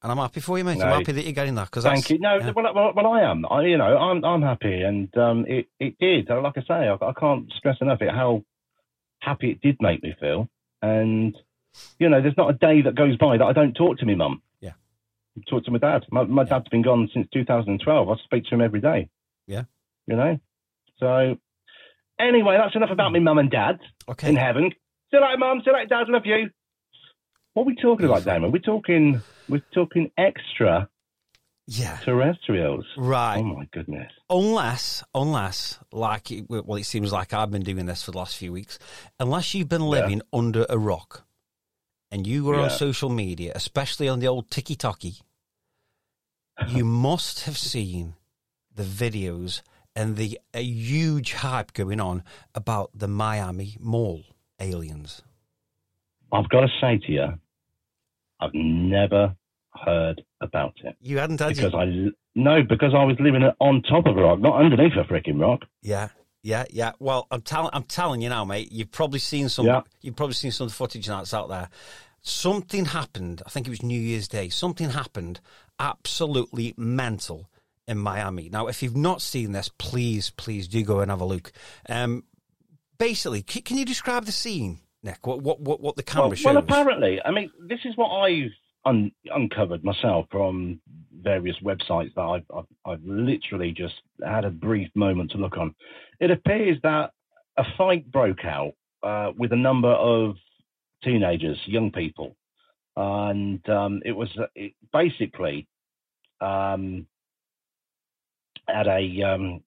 And 0.03 0.11
I'm 0.11 0.17
happy 0.17 0.41
for 0.41 0.57
you, 0.57 0.63
mate. 0.63 0.77
No. 0.77 0.85
I'm 0.85 0.99
happy 0.99 1.11
that 1.13 1.23
you're 1.23 1.33
getting 1.33 1.55
that. 1.55 1.71
Cause 1.71 1.83
Thank 1.83 2.09
you. 2.11 2.19
No, 2.19 2.35
yeah. 2.35 2.51
well, 2.55 2.73
well, 2.73 2.93
well, 2.95 3.07
I 3.07 3.21
am. 3.23 3.45
I, 3.49 3.63
you 3.63 3.77
know, 3.77 3.97
I'm, 3.97 4.23
I'm 4.23 4.43
happy, 4.43 4.81
and 4.81 5.15
um, 5.17 5.45
it, 5.47 5.67
it 5.79 5.97
did. 5.99 6.29
Like 6.29 6.53
I 6.57 6.61
say, 6.61 6.87
I, 6.87 6.93
I 6.93 7.13
can't 7.19 7.51
stress 7.57 7.77
enough 7.81 8.01
it 8.01 8.11
how 8.11 8.43
happy 9.19 9.51
it 9.51 9.61
did 9.61 9.77
make 9.81 10.01
me 10.03 10.15
feel. 10.19 10.49
And 10.81 11.35
you 11.99 12.09
know, 12.09 12.21
there's 12.21 12.37
not 12.37 12.49
a 12.49 12.53
day 12.53 12.81
that 12.83 12.95
goes 12.95 13.17
by 13.17 13.37
that 13.37 13.43
I 13.45 13.53
don't 13.53 13.73
talk 13.73 13.99
to 13.99 14.05
my 14.05 14.15
mum. 14.15 14.41
Yeah. 14.61 14.71
Talk 15.49 15.65
to 15.65 15.71
my 15.71 15.77
dad. 15.79 16.05
My, 16.11 16.23
my 16.23 16.43
dad's 16.43 16.67
been 16.69 16.81
gone 16.81 17.09
since 17.13 17.27
2012. 17.33 18.09
I 18.09 18.15
speak 18.23 18.45
to 18.45 18.55
him 18.55 18.61
every 18.61 18.81
day. 18.81 19.09
Yeah. 19.45 19.63
You 20.07 20.15
know. 20.15 20.39
So 20.99 21.37
anyway, 22.19 22.57
that's 22.57 22.75
enough 22.75 22.89
about 22.91 23.11
my 23.11 23.19
mum 23.19 23.37
and 23.37 23.51
dad 23.51 23.79
Okay. 24.09 24.29
in 24.29 24.35
heaven. 24.35 24.71
See 25.11 25.17
you 25.17 25.21
later, 25.21 25.37
mum. 25.37 25.59
See 25.63 25.69
you 25.69 25.73
later, 25.73 25.87
dad. 25.89 26.09
Love 26.09 26.25
you. 26.25 26.49
What 27.53 27.63
are 27.63 27.65
we 27.65 27.75
talking 27.75 28.05
about, 28.05 28.23
Damo? 28.23 28.49
We're 28.49 28.59
talking. 28.59 29.21
We're 29.49 29.63
talking 29.73 30.11
extra 30.17 30.89
Yeah. 31.67 31.97
terrestrials. 32.05 32.85
Right. 32.95 33.37
Oh 33.37 33.43
my 33.43 33.65
goodness. 33.71 34.11
Unless, 34.29 35.03
unless, 35.13 35.79
like, 35.91 36.29
well, 36.47 36.75
it 36.75 36.85
seems 36.85 37.11
like 37.11 37.33
I've 37.33 37.51
been 37.51 37.63
doing 37.63 37.85
this 37.85 38.03
for 38.03 38.11
the 38.11 38.17
last 38.17 38.37
few 38.37 38.53
weeks. 38.53 38.79
Unless 39.19 39.53
you've 39.53 39.67
been 39.67 39.81
living 39.81 40.21
under 40.31 40.65
a 40.69 40.77
rock, 40.77 41.25
and 42.09 42.25
you 42.25 42.45
were 42.45 42.55
on 42.55 42.69
social 42.69 43.09
media, 43.09 43.51
especially 43.53 44.07
on 44.07 44.19
the 44.19 44.27
old 44.27 44.49
TikToky, 44.49 45.21
you 46.67 46.85
must 46.85 47.43
have 47.43 47.57
seen 47.57 48.15
the 48.73 48.83
videos 48.83 49.61
and 49.95 50.15
the 50.15 50.39
a 50.53 50.61
huge 50.61 51.33
hype 51.33 51.73
going 51.73 51.99
on 51.99 52.23
about 52.55 52.91
the 52.93 53.07
Miami 53.07 53.75
Mall 53.79 54.23
aliens. 54.59 55.21
I've 56.31 56.47
got 56.49 56.61
to 56.61 56.69
say 56.79 56.97
to 56.97 57.11
you, 57.11 57.27
I've 58.39 58.53
never 58.53 59.35
heard 59.85 60.21
about 60.41 60.73
it 60.83 60.95
You 61.01 61.17
hadn't 61.17 61.39
had 61.39 61.55
because 61.55 61.73
you? 61.73 61.79
I 61.79 62.11
no 62.35 62.63
because 62.63 62.93
I 62.95 63.03
was 63.03 63.15
living 63.19 63.43
on 63.59 63.81
top 63.83 64.05
of 64.05 64.17
a 64.17 64.21
rock, 64.21 64.39
not 64.39 64.59
underneath 64.59 64.93
a 64.93 65.03
freaking 65.11 65.39
rock. 65.39 65.61
Yeah, 65.81 66.09
yeah, 66.43 66.65
yeah. 66.69 66.91
Well, 66.99 67.27
I'm 67.31 67.41
telling, 67.41 67.71
I'm 67.73 67.83
telling 67.83 68.21
you 68.21 68.29
now, 68.29 68.45
mate. 68.45 68.71
You've 68.71 68.91
probably 68.91 69.19
seen 69.19 69.49
some. 69.49 69.65
Yeah. 69.65 69.81
You've 70.01 70.15
probably 70.15 70.35
seen 70.35 70.51
some 70.51 70.69
footage 70.69 71.07
that's 71.07 71.33
out 71.33 71.49
there. 71.49 71.69
Something 72.21 72.85
happened. 72.85 73.41
I 73.45 73.49
think 73.49 73.67
it 73.67 73.69
was 73.69 73.81
New 73.83 73.99
Year's 73.99 74.27
Day. 74.27 74.49
Something 74.49 74.89
happened 74.91 75.39
absolutely 75.79 76.73
mental 76.77 77.49
in 77.87 77.97
Miami. 77.97 78.49
Now, 78.49 78.67
if 78.67 78.83
you've 78.83 78.97
not 78.97 79.21
seen 79.21 79.51
this, 79.53 79.69
please, 79.77 80.31
please 80.31 80.67
do 80.67 80.83
go 80.83 80.99
and 80.99 81.09
have 81.09 81.21
a 81.21 81.25
look. 81.25 81.51
Um, 81.89 82.23
basically, 82.97 83.41
can 83.43 83.77
you 83.77 83.85
describe 83.85 84.25
the 84.25 84.31
scene, 84.31 84.79
Nick? 85.03 85.25
What 85.25 85.41
what 85.41 85.59
what, 85.61 85.79
what 85.81 85.95
the 85.95 86.03
camera 86.03 86.27
Well, 86.29 86.35
shows? 86.35 86.45
well, 86.45 86.57
apparently, 86.57 87.21
I 87.23 87.31
mean, 87.31 87.49
this 87.59 87.79
is 87.85 87.95
what 87.95 88.09
I've 88.09 88.51
un- 88.87 89.11
uncovered 89.33 89.83
myself 89.83 90.25
from 90.31 90.79
various 91.21 91.57
websites 91.63 92.13
that 92.15 92.21
I've, 92.21 92.45
I've, 92.55 92.65
I've 92.85 93.03
literally 93.03 93.71
just 93.71 93.95
had 94.25 94.45
a 94.45 94.49
brief 94.49 94.89
moment 94.95 95.31
to 95.31 95.37
look 95.37 95.57
on. 95.57 95.75
It 96.19 96.31
appears 96.31 96.77
that 96.83 97.11
a 97.57 97.63
fight 97.77 98.09
broke 98.11 98.45
out 98.45 98.73
uh, 99.03 99.31
with 99.37 99.51
a 99.51 99.57
number 99.57 99.91
of 99.91 100.35
teenagers, 101.03 101.57
young 101.65 101.91
people, 101.91 102.35
and 102.95 103.67
um, 103.69 104.01
it 104.05 104.13
was 104.13 104.29
it 104.55 104.73
basically 104.93 105.67
um, 106.41 107.05
at 108.69 108.87
a 108.87 109.21
um, 109.23 109.61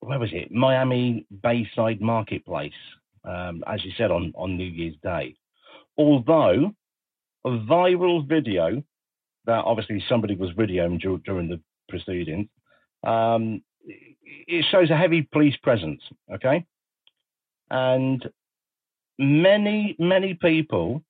where 0.00 0.18
was 0.18 0.30
it? 0.32 0.50
Miami 0.50 1.26
Bayside 1.42 2.00
Marketplace, 2.00 2.72
um, 3.24 3.62
as 3.66 3.84
you 3.84 3.92
said 3.96 4.10
on 4.10 4.32
on 4.34 4.56
New 4.56 4.64
Year's 4.64 4.96
Day. 5.02 5.36
Although 5.96 6.72
a 7.44 7.50
viral 7.50 8.26
video 8.26 8.82
that 9.46 9.64
obviously 9.64 10.02
somebody 10.08 10.34
was 10.34 10.50
videoing 10.52 11.00
dur- 11.00 11.20
during 11.24 11.48
the 11.48 11.60
proceedings, 11.88 12.48
um, 13.04 13.62
it 13.86 14.64
shows 14.70 14.90
a 14.90 14.96
heavy 14.96 15.22
police 15.32 15.56
presence. 15.62 16.00
Okay, 16.32 16.64
and 17.70 18.28
many 19.18 19.96
many 19.98 20.34
people, 20.34 21.02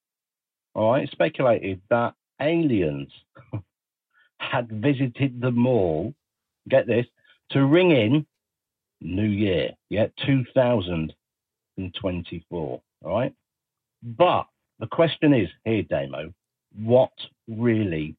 all 0.74 0.92
right, 0.92 1.10
speculated 1.10 1.80
that 1.90 2.14
aliens 2.40 3.10
had 4.38 4.68
visited 4.68 5.40
the 5.40 5.50
mall. 5.50 6.14
Get 6.68 6.86
this 6.86 7.06
to 7.50 7.64
ring 7.64 7.90
in 7.90 8.24
New 9.00 9.28
Year, 9.28 9.70
yeah, 9.90 10.06
2024. 10.26 12.82
All 13.04 13.16
right. 13.16 13.34
But 14.02 14.46
the 14.80 14.86
question 14.86 15.32
is 15.34 15.48
here, 15.64 15.82
Damo, 15.82 16.32
what 16.76 17.12
really 17.48 18.16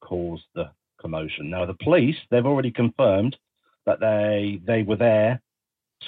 caused 0.00 0.44
the 0.54 0.70
commotion? 1.00 1.50
Now, 1.50 1.66
the 1.66 1.74
police, 1.74 2.16
they've 2.30 2.46
already 2.46 2.70
confirmed 2.70 3.36
that 3.86 4.00
they 4.00 4.60
they 4.66 4.82
were 4.82 4.96
there 4.96 5.40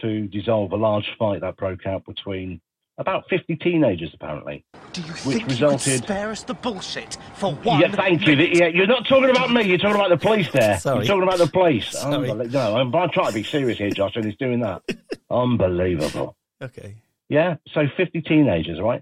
to 0.01 0.27
dissolve 0.29 0.73
a 0.73 0.77
large 0.77 1.11
fight 1.19 1.41
that 1.41 1.57
broke 1.57 1.87
out 1.87 2.05
between 2.07 2.61
about 2.99 3.25
50 3.31 3.57
teenagers, 3.57 4.11
apparently. 4.15 4.63
Do 4.93 5.01
you 5.01 5.07
Which 5.09 5.21
think 5.23 5.41
you 5.41 5.47
resulted- 5.47 5.93
could 5.95 6.03
spare 6.05 6.31
us 6.31 6.43
the 6.43 6.53
bullshit 6.55 7.17
for 7.35 7.55
one 7.55 7.81
yeah, 7.81 7.91
thank 7.91 8.27
you. 8.27 8.35
Yeah, 8.35 8.67
you're 8.67 8.87
not 8.87 9.07
talking 9.09 9.31
about 9.31 9.51
me. 9.51 9.63
You're 9.63 9.79
talking 9.79 9.95
about 9.97 10.11
the 10.11 10.19
police 10.19 10.51
there. 10.53 10.79
Sorry. 10.79 10.99
You're 11.07 11.17
talking 11.17 11.23
about 11.23 11.39
the 11.39 11.47
police. 11.47 11.89
Sorry. 11.99 12.29
Unbel- 12.29 12.53
No, 12.53 12.77
I'm, 12.77 12.95
I'm 12.95 13.11
trying 13.11 13.29
to 13.29 13.33
be 13.33 13.43
serious 13.43 13.79
here, 13.79 13.91
Josh, 13.91 14.17
and 14.17 14.25
he's 14.27 14.37
doing 14.37 14.61
that. 14.61 14.83
Unbelievable. 15.31 16.37
okay. 16.63 16.97
Yeah, 17.31 17.57
so 17.73 17.87
50 17.97 18.21
teenagers, 18.23 18.81
right? 18.81 19.01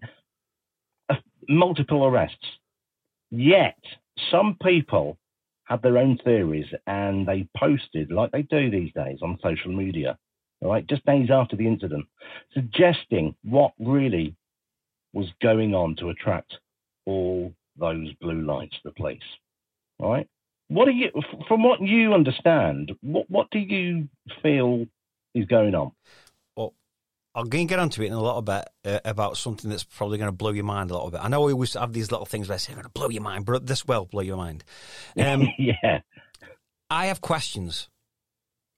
Multiple 1.48 2.04
arrests. 2.04 2.46
Yet, 3.30 3.78
some 4.30 4.56
people 4.62 5.18
had 5.64 5.82
their 5.82 5.98
own 5.98 6.18
theories 6.24 6.66
and 6.86 7.26
they 7.26 7.46
posted, 7.56 8.10
like 8.10 8.30
they 8.32 8.42
do 8.42 8.70
these 8.70 8.92
days 8.94 9.18
on 9.22 9.38
social 9.42 9.70
media, 9.70 10.18
right, 10.62 10.86
just 10.86 11.04
days 11.04 11.30
after 11.30 11.56
the 11.56 11.66
incident, 11.66 12.06
suggesting 12.54 13.34
what 13.44 13.72
really 13.78 14.34
was 15.12 15.26
going 15.42 15.74
on 15.74 15.94
to 15.96 16.10
attract 16.10 16.54
all 17.06 17.52
those 17.78 18.12
blue 18.20 18.42
lights, 18.42 18.76
to 18.76 18.80
the 18.84 18.92
police. 18.92 19.22
All 19.98 20.10
right. 20.10 20.28
What 20.68 20.86
do 20.86 20.92
you, 20.92 21.10
from 21.46 21.62
what 21.62 21.80
you 21.80 22.12
understand, 22.12 22.92
what, 23.00 23.30
what 23.30 23.50
do 23.50 23.58
you 23.58 24.08
feel 24.42 24.86
is 25.34 25.46
going 25.46 25.74
on? 25.74 25.92
I'm 27.38 27.48
going 27.48 27.68
to 27.68 27.70
get 27.70 27.78
onto 27.78 28.02
it 28.02 28.06
in 28.06 28.12
a 28.12 28.22
little 28.22 28.42
bit 28.42 28.68
uh, 28.84 28.98
about 29.04 29.36
something 29.36 29.70
that's 29.70 29.84
probably 29.84 30.18
going 30.18 30.28
to 30.28 30.36
blow 30.36 30.50
your 30.50 30.64
mind 30.64 30.90
a 30.90 30.94
little 30.94 31.10
bit. 31.10 31.20
I 31.22 31.28
know 31.28 31.42
we 31.42 31.52
always 31.52 31.74
have 31.74 31.92
these 31.92 32.10
little 32.10 32.26
things 32.26 32.48
where 32.48 32.54
I 32.54 32.58
say, 32.58 32.72
I'm 32.72 32.76
going 32.76 32.84
to 32.84 32.90
blow 32.90 33.08
your 33.08 33.22
mind, 33.22 33.46
but 33.46 33.66
this 33.66 33.86
will 33.86 34.06
blow 34.06 34.22
your 34.22 34.36
mind. 34.36 34.64
Um, 35.18 35.48
yeah. 35.58 36.00
I 36.90 37.06
have 37.06 37.20
questions. 37.20 37.88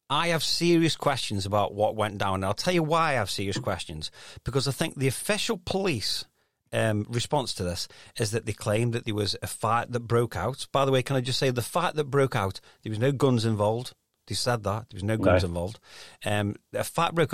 I 0.09 0.29
have 0.29 0.43
serious 0.43 0.97
questions 0.97 1.47
about 1.47 1.75
what 1.75 1.97
went 1.97 2.19
down. 2.19 2.37
And 2.37 2.45
I'll 2.45 2.55
tell 2.55 2.75
you 2.75 2.83
why 2.83 3.11
I 3.11 3.13
have 3.15 3.31
serious 3.31 3.59
questions. 3.59 4.11
Because 4.45 4.67
I 4.67 4.73
think 4.73 4.97
the 4.97 5.07
official 5.07 5.61
police 5.65 6.25
um, 6.73 7.07
response 7.09 7.55
to 7.55 7.63
this 7.63 7.89
is 8.19 8.31
that 8.33 8.47
they 8.47 8.53
claimed 8.53 8.93
that 8.95 9.05
there 9.05 9.15
was 9.15 9.37
a 9.43 9.47
fight 9.47 9.93
that 9.93 10.01
broke 10.01 10.37
out. 10.37 10.67
By 10.73 10.85
the 10.85 10.93
way, 10.93 11.03
can 11.03 11.17
I 11.17 11.21
just 11.21 11.39
say 11.39 11.51
the 11.51 11.63
fight 11.63 11.95
that 11.95 12.05
broke 12.05 12.35
out, 12.37 12.61
there 12.83 12.91
was 12.91 12.99
no 12.99 13.13
guns 13.13 13.45
involved. 13.45 13.95
They 14.31 14.37
said 14.37 14.63
that. 14.63 14.89
There 14.89 14.97
was 14.97 15.03
no 15.03 15.17
guns 15.17 15.43
No. 15.43 15.49
involved. 15.49 15.81
Um, 16.25 16.55
a 16.73 16.85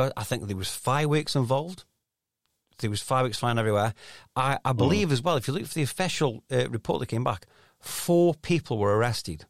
out. 0.01 0.13
I 0.17 0.25
think 0.25 0.47
there 0.47 0.57
was 0.57 0.75
fireworks 0.75 1.37
involved. 1.37 1.85
There 2.79 2.89
was 2.89 3.03
fireworks 3.03 3.39
flying 3.39 3.59
everywhere. 3.59 3.93
I, 4.35 4.59
I 4.65 4.73
believe 4.73 5.13
as 5.13 5.21
well, 5.23 5.37
if 5.37 5.47
you 5.47 5.53
look 5.53 5.67
for 5.67 5.75
the 5.75 5.83
official 5.83 6.43
uh, 6.51 6.69
report 6.71 7.01
that 7.01 7.07
came 7.07 7.23
back, 7.25 7.47
four 7.81 8.35
people 8.35 8.79
were 8.79 8.97
arrested. 8.97 9.45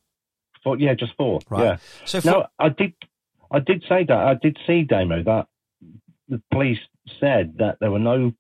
Four, 0.65 0.79
yeah, 0.79 0.95
just 0.95 1.15
four. 1.17 1.39
Right. 1.49 1.63
Yeah. 1.65 1.77
So 2.05 2.21
for, 2.21 2.27
No, 2.27 2.47
I 2.59 2.69
did. 2.71 2.95
I 3.53 3.61
did 3.61 3.85
say 3.89 4.03
that. 4.03 4.19
I 4.19 4.35
did 4.35 4.59
see 4.67 4.83
Damo 4.83 5.23
that 5.23 5.47
the 6.29 6.43
police 6.51 6.81
said 7.21 7.55
that 7.59 7.79
there 7.81 7.93
were 7.93 8.01
no 8.01 8.33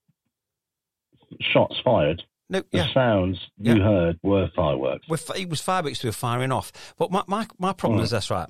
shots 1.41 1.77
fired. 1.85 2.25
no, 2.49 2.61
The 2.73 2.79
yeah. 2.79 2.93
sounds 2.95 3.39
you 3.59 3.77
Yeah. 3.77 3.83
heard 3.85 4.19
were 4.23 4.49
fireworks. 4.55 5.09
With, 5.09 5.31
it 5.37 5.49
was 5.49 5.61
fireworks 5.61 6.01
they 6.03 6.09
were 6.09 6.13
firing 6.13 6.53
off. 6.53 6.73
But 6.97 7.11
my, 7.11 7.23
my, 7.27 7.47
my 7.59 7.73
problem 7.73 8.01
Mm. 8.01 8.05
is 8.05 8.11
this, 8.11 8.31
right? 8.31 8.49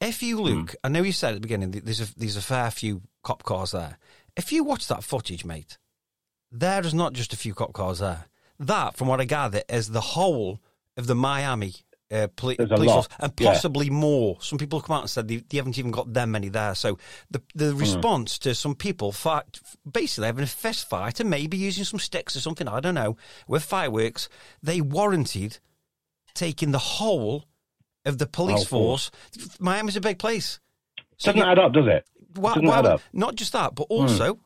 If 0.00 0.22
you 0.22 0.40
look, 0.40 0.74
I 0.84 0.88
know 0.88 1.02
you 1.02 1.12
said 1.12 1.30
at 1.30 1.34
the 1.36 1.40
beginning 1.40 1.70
there's 1.70 2.00
a, 2.00 2.18
there's 2.18 2.36
a 2.36 2.42
fair 2.42 2.70
few 2.70 3.02
cop 3.22 3.42
cars 3.42 3.70
there. 3.72 3.98
If 4.36 4.52
you 4.52 4.64
watch 4.64 4.88
that 4.88 5.04
footage, 5.04 5.44
mate, 5.44 5.78
there 6.52 6.84
is 6.84 6.94
not 6.94 7.12
just 7.12 7.32
a 7.32 7.36
few 7.36 7.54
cop 7.54 7.72
cars 7.72 8.00
there. 8.00 8.26
That, 8.58 8.96
from 8.96 9.08
what 9.08 9.20
I 9.20 9.24
gather, 9.24 9.62
is 9.68 9.90
the 9.90 10.00
whole 10.00 10.60
of 10.96 11.06
the 11.06 11.14
Miami 11.14 11.74
uh, 12.12 12.28
poli- 12.36 12.56
police 12.56 12.92
force, 12.92 13.08
and 13.18 13.32
yeah. 13.38 13.50
possibly 13.52 13.90
more. 13.90 14.36
Some 14.40 14.58
people 14.58 14.78
have 14.78 14.86
come 14.86 14.96
out 14.96 15.02
and 15.02 15.10
said 15.10 15.26
they, 15.26 15.36
they 15.36 15.56
haven't 15.56 15.78
even 15.78 15.90
got 15.90 16.12
them 16.12 16.32
many 16.32 16.48
there. 16.48 16.74
So 16.74 16.98
the 17.30 17.38
Hmm. 17.38 17.58
the 17.58 17.74
response 17.74 18.38
to 18.40 18.54
some 18.54 18.74
people 18.74 19.10
fight, 19.10 19.58
basically 19.90 20.26
having 20.26 20.44
a 20.44 20.48
fist 20.48 20.88
fight 20.88 21.18
and 21.18 21.30
maybe 21.30 21.56
using 21.56 21.84
some 21.84 21.98
sticks 21.98 22.36
or 22.36 22.40
something, 22.40 22.68
I 22.68 22.80
don't 22.80 22.94
know, 22.94 23.16
with 23.48 23.64
fireworks, 23.64 24.28
they 24.62 24.80
warranted 24.80 25.58
taking 26.34 26.72
the 26.72 26.78
whole 26.78 27.46
of 28.04 28.18
the 28.18 28.26
police 28.26 28.66
oh, 28.66 28.76
Whole 28.76 28.96
force. 28.96 29.10
Miami's 29.58 29.96
a 29.96 30.00
big 30.00 30.18
place. 30.18 30.60
So 31.16 31.32
Doesn't 31.32 31.46
you- 31.46 31.50
add 31.50 31.58
up, 31.58 31.72
does 31.72 31.86
it? 31.86 32.06
why, 32.36 32.54
Doesn't 32.54 32.68
why 32.68 32.78
add 32.78 32.86
up. 32.86 33.00
not 33.12 33.36
just 33.36 33.52
that, 33.52 33.74
but 33.74 33.86
hmm. 33.86 33.94
also, 33.94 34.40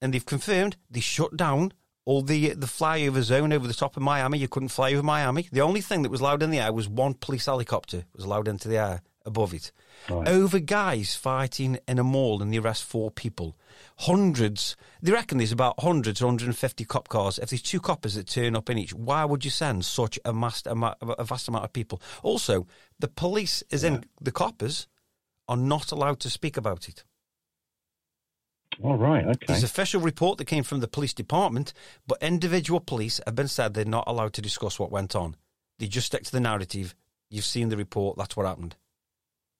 and 0.00 0.14
they've 0.14 0.24
confirmed 0.24 0.76
they 0.90 1.00
shut 1.00 1.36
down 1.36 1.72
all 2.04 2.22
the 2.22 2.50
the 2.50 2.66
flyover 2.66 3.22
zone 3.22 3.52
over 3.52 3.66
the 3.66 3.74
top 3.74 3.96
of 3.96 4.02
Miami. 4.02 4.38
You 4.38 4.48
couldn't 4.48 4.70
fly 4.70 4.92
over 4.92 5.02
Miami. 5.02 5.48
The 5.52 5.60
only 5.60 5.80
thing 5.80 6.02
that 6.02 6.10
was 6.10 6.20
allowed 6.20 6.42
in 6.42 6.50
the 6.50 6.58
air 6.58 6.72
was 6.72 6.88
one 6.88 7.14
police 7.14 7.46
helicopter 7.46 8.04
was 8.14 8.24
allowed 8.24 8.48
into 8.48 8.68
the 8.68 8.78
air 8.78 9.02
above 9.24 9.54
it. 9.54 9.70
Right. 10.10 10.26
Over 10.26 10.58
guys 10.58 11.14
fighting 11.14 11.78
in 11.86 12.00
a 12.00 12.04
mall 12.04 12.42
and 12.42 12.52
they 12.52 12.58
arrest 12.58 12.82
four 12.82 13.12
people. 13.12 13.56
Hundreds, 13.98 14.76
they 15.00 15.12
reckon 15.12 15.38
there's 15.38 15.52
about 15.52 15.78
hundreds, 15.78 16.20
150 16.20 16.84
cop 16.86 17.08
cars. 17.08 17.38
If 17.38 17.50
there's 17.50 17.62
two 17.62 17.80
coppers 17.80 18.14
that 18.14 18.26
turn 18.26 18.56
up 18.56 18.68
in 18.68 18.78
each, 18.78 18.92
why 18.92 19.24
would 19.24 19.44
you 19.44 19.50
send 19.50 19.84
such 19.84 20.18
a, 20.24 20.32
mass, 20.32 20.64
a, 20.66 20.74
a 21.00 21.24
vast 21.24 21.46
amount 21.46 21.64
of 21.64 21.72
people? 21.72 22.02
Also, 22.24 22.66
the 23.02 23.08
police, 23.08 23.62
is 23.68 23.82
in 23.84 24.04
the 24.20 24.30
coppers, 24.32 24.86
are 25.48 25.56
not 25.56 25.90
allowed 25.90 26.20
to 26.20 26.30
speak 26.30 26.56
about 26.56 26.88
it. 26.88 27.02
All 28.82 28.96
right. 28.96 29.24
Okay. 29.26 29.46
There's 29.48 29.64
official 29.64 30.00
report 30.00 30.38
that 30.38 30.46
came 30.46 30.62
from 30.62 30.78
the 30.80 30.86
police 30.88 31.12
department, 31.12 31.72
but 32.06 32.22
individual 32.22 32.78
police 32.80 33.20
have 33.26 33.34
been 33.34 33.48
said 33.48 33.74
they're 33.74 33.84
not 33.84 34.04
allowed 34.06 34.32
to 34.34 34.40
discuss 34.40 34.78
what 34.78 34.92
went 34.92 35.14
on. 35.16 35.34
They 35.80 35.88
just 35.88 36.06
stick 36.06 36.22
to 36.22 36.32
the 36.32 36.40
narrative. 36.40 36.94
You've 37.28 37.44
seen 37.44 37.68
the 37.70 37.76
report. 37.76 38.16
That's 38.16 38.36
what 38.36 38.46
happened. 38.46 38.76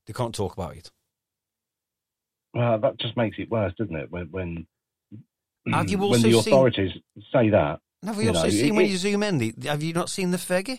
They 0.06 0.12
can't 0.12 0.34
talk 0.34 0.52
about 0.54 0.76
it. 0.76 0.90
Well, 2.54 2.78
that 2.78 2.98
just 3.00 3.16
makes 3.16 3.36
it 3.38 3.50
worse, 3.50 3.72
doesn't 3.76 3.96
it? 3.96 4.10
When 4.10 4.28
when 4.30 4.66
Have 5.72 5.90
you 5.90 5.98
when 5.98 6.22
the 6.22 6.30
seen- 6.30 6.38
authorities 6.38 6.92
say 7.32 7.50
that. 7.50 7.80
Have 8.04 8.16
you 8.16 8.22
You 8.22 8.28
also 8.30 8.44
know, 8.44 8.50
seen 8.50 8.72
it- 8.74 8.76
when 8.76 8.86
you 8.86 8.96
zoom 8.96 9.22
in? 9.24 9.38
The, 9.38 9.54
have 9.64 9.82
you 9.82 9.92
not 9.92 10.10
seen 10.10 10.30
the 10.30 10.38
figure? 10.38 10.78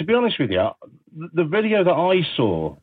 To 0.00 0.06
be 0.06 0.14
honest 0.14 0.38
with 0.38 0.50
you, 0.50 0.66
the 1.34 1.44
video 1.44 1.84
that 1.84 1.92
I 1.92 2.22
saw, 2.34 2.74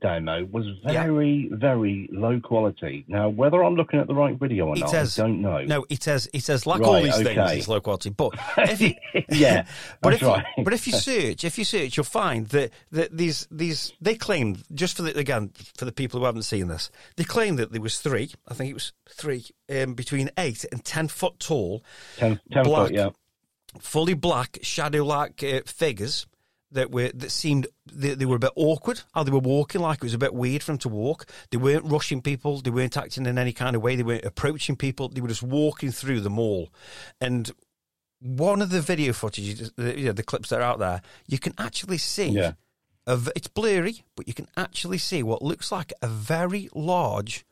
Damo, 0.00 0.46
was 0.46 0.64
Yeah. 0.84 1.02
very, 1.02 1.50
very 1.52 2.08
low 2.10 2.40
quality. 2.40 3.04
Now, 3.06 3.28
whether 3.28 3.62
I'm 3.62 3.74
looking 3.74 4.00
at 4.00 4.06
the 4.06 4.14
right 4.14 4.34
video 4.34 4.68
or 4.68 4.76
It 4.76 4.80
not, 4.80 4.88
says- 4.88 5.18
I 5.18 5.24
don't 5.24 5.42
know. 5.42 5.62
No, 5.64 5.84
it 5.90 6.02
says 6.02 6.26
it 6.32 6.42
says 6.42 6.64
like 6.64 6.80
all 6.80 7.02
these 7.02 7.14
things, 7.20 7.52
it's 7.52 7.68
low 7.68 7.82
quality. 7.82 8.08
But 8.08 8.32
if 8.56 8.80
you, 8.80 8.94
yeah, 9.28 9.66
but 10.00 10.14
if 10.14 10.22
right. 10.22 10.46
you, 10.56 10.64
but 10.64 10.72
if 10.72 10.86
you 10.86 10.94
search, 10.94 11.44
if 11.44 11.58
you 11.58 11.64
search, 11.66 11.98
you'll 11.98 12.04
find 12.04 12.46
that, 12.48 12.70
that 12.92 13.14
these 13.14 13.46
these 13.50 13.92
they 14.00 14.14
claim 14.14 14.56
just 14.72 14.96
for 14.96 15.02
the 15.02 15.18
again 15.18 15.50
for 15.76 15.84
the 15.84 15.92
people 15.92 16.18
who 16.20 16.24
haven't 16.24 16.44
seen 16.44 16.68
this, 16.68 16.90
they 17.16 17.24
claim 17.24 17.56
that 17.56 17.72
there 17.72 17.82
was 17.82 17.98
three. 17.98 18.30
I 18.48 18.54
think 18.54 18.70
it 18.70 18.74
was 18.74 18.92
three 19.06 19.44
um, 19.68 19.92
between 19.92 20.30
eight 20.38 20.64
and 20.72 20.82
ten 20.82 21.08
foot 21.08 21.38
tall, 21.40 21.84
10, 22.16 22.40
10 22.52 22.64
black. 22.64 22.86
foot, 22.86 22.94
yeah. 22.94 23.10
Fully 23.78 24.14
black 24.14 24.58
shadow 24.62 25.04
like 25.04 25.42
uh, 25.42 25.60
figures 25.66 26.26
that 26.72 26.90
were 26.90 27.10
that 27.14 27.30
seemed 27.30 27.66
they, 27.92 28.14
they 28.14 28.24
were 28.26 28.36
a 28.36 28.40
bit 28.40 28.52
awkward 28.56 29.00
how 29.14 29.22
they 29.22 29.30
were 29.32 29.38
walking 29.38 29.80
like 29.80 29.98
it 29.98 30.02
was 30.04 30.14
a 30.14 30.18
bit 30.18 30.34
weird 30.34 30.62
for 30.62 30.72
them 30.72 30.78
to 30.78 30.88
walk 30.88 31.26
they 31.50 31.56
weren't 31.56 31.84
rushing 31.84 32.22
people 32.22 32.60
they 32.60 32.70
weren't 32.70 32.96
acting 32.96 33.26
in 33.26 33.38
any 33.38 33.52
kind 33.52 33.74
of 33.76 33.82
way 33.82 33.96
they 33.96 34.02
weren't 34.02 34.24
approaching 34.24 34.76
people 34.76 35.08
they 35.08 35.20
were 35.20 35.28
just 35.28 35.42
walking 35.42 35.90
through 35.90 36.20
the 36.20 36.30
mall 36.30 36.68
and 37.20 37.50
one 38.20 38.60
of 38.62 38.70
the 38.70 38.80
video 38.80 39.12
footage 39.12 39.58
the, 39.76 39.98
you 39.98 40.06
know, 40.06 40.12
the 40.12 40.22
clips 40.22 40.50
that 40.50 40.60
are 40.60 40.62
out 40.64 40.78
there 40.78 41.00
you 41.26 41.38
can 41.38 41.54
actually 41.58 41.98
see 41.98 42.28
Yeah. 42.28 42.52
a 43.06 43.18
it's 43.34 43.48
blurry 43.48 44.04
but 44.14 44.28
you 44.28 44.34
can 44.34 44.46
actually 44.56 44.98
see 44.98 45.22
what 45.22 45.42
looks 45.42 45.72
like 45.72 45.92
a 46.02 46.06
very 46.06 46.68
large 46.74 47.44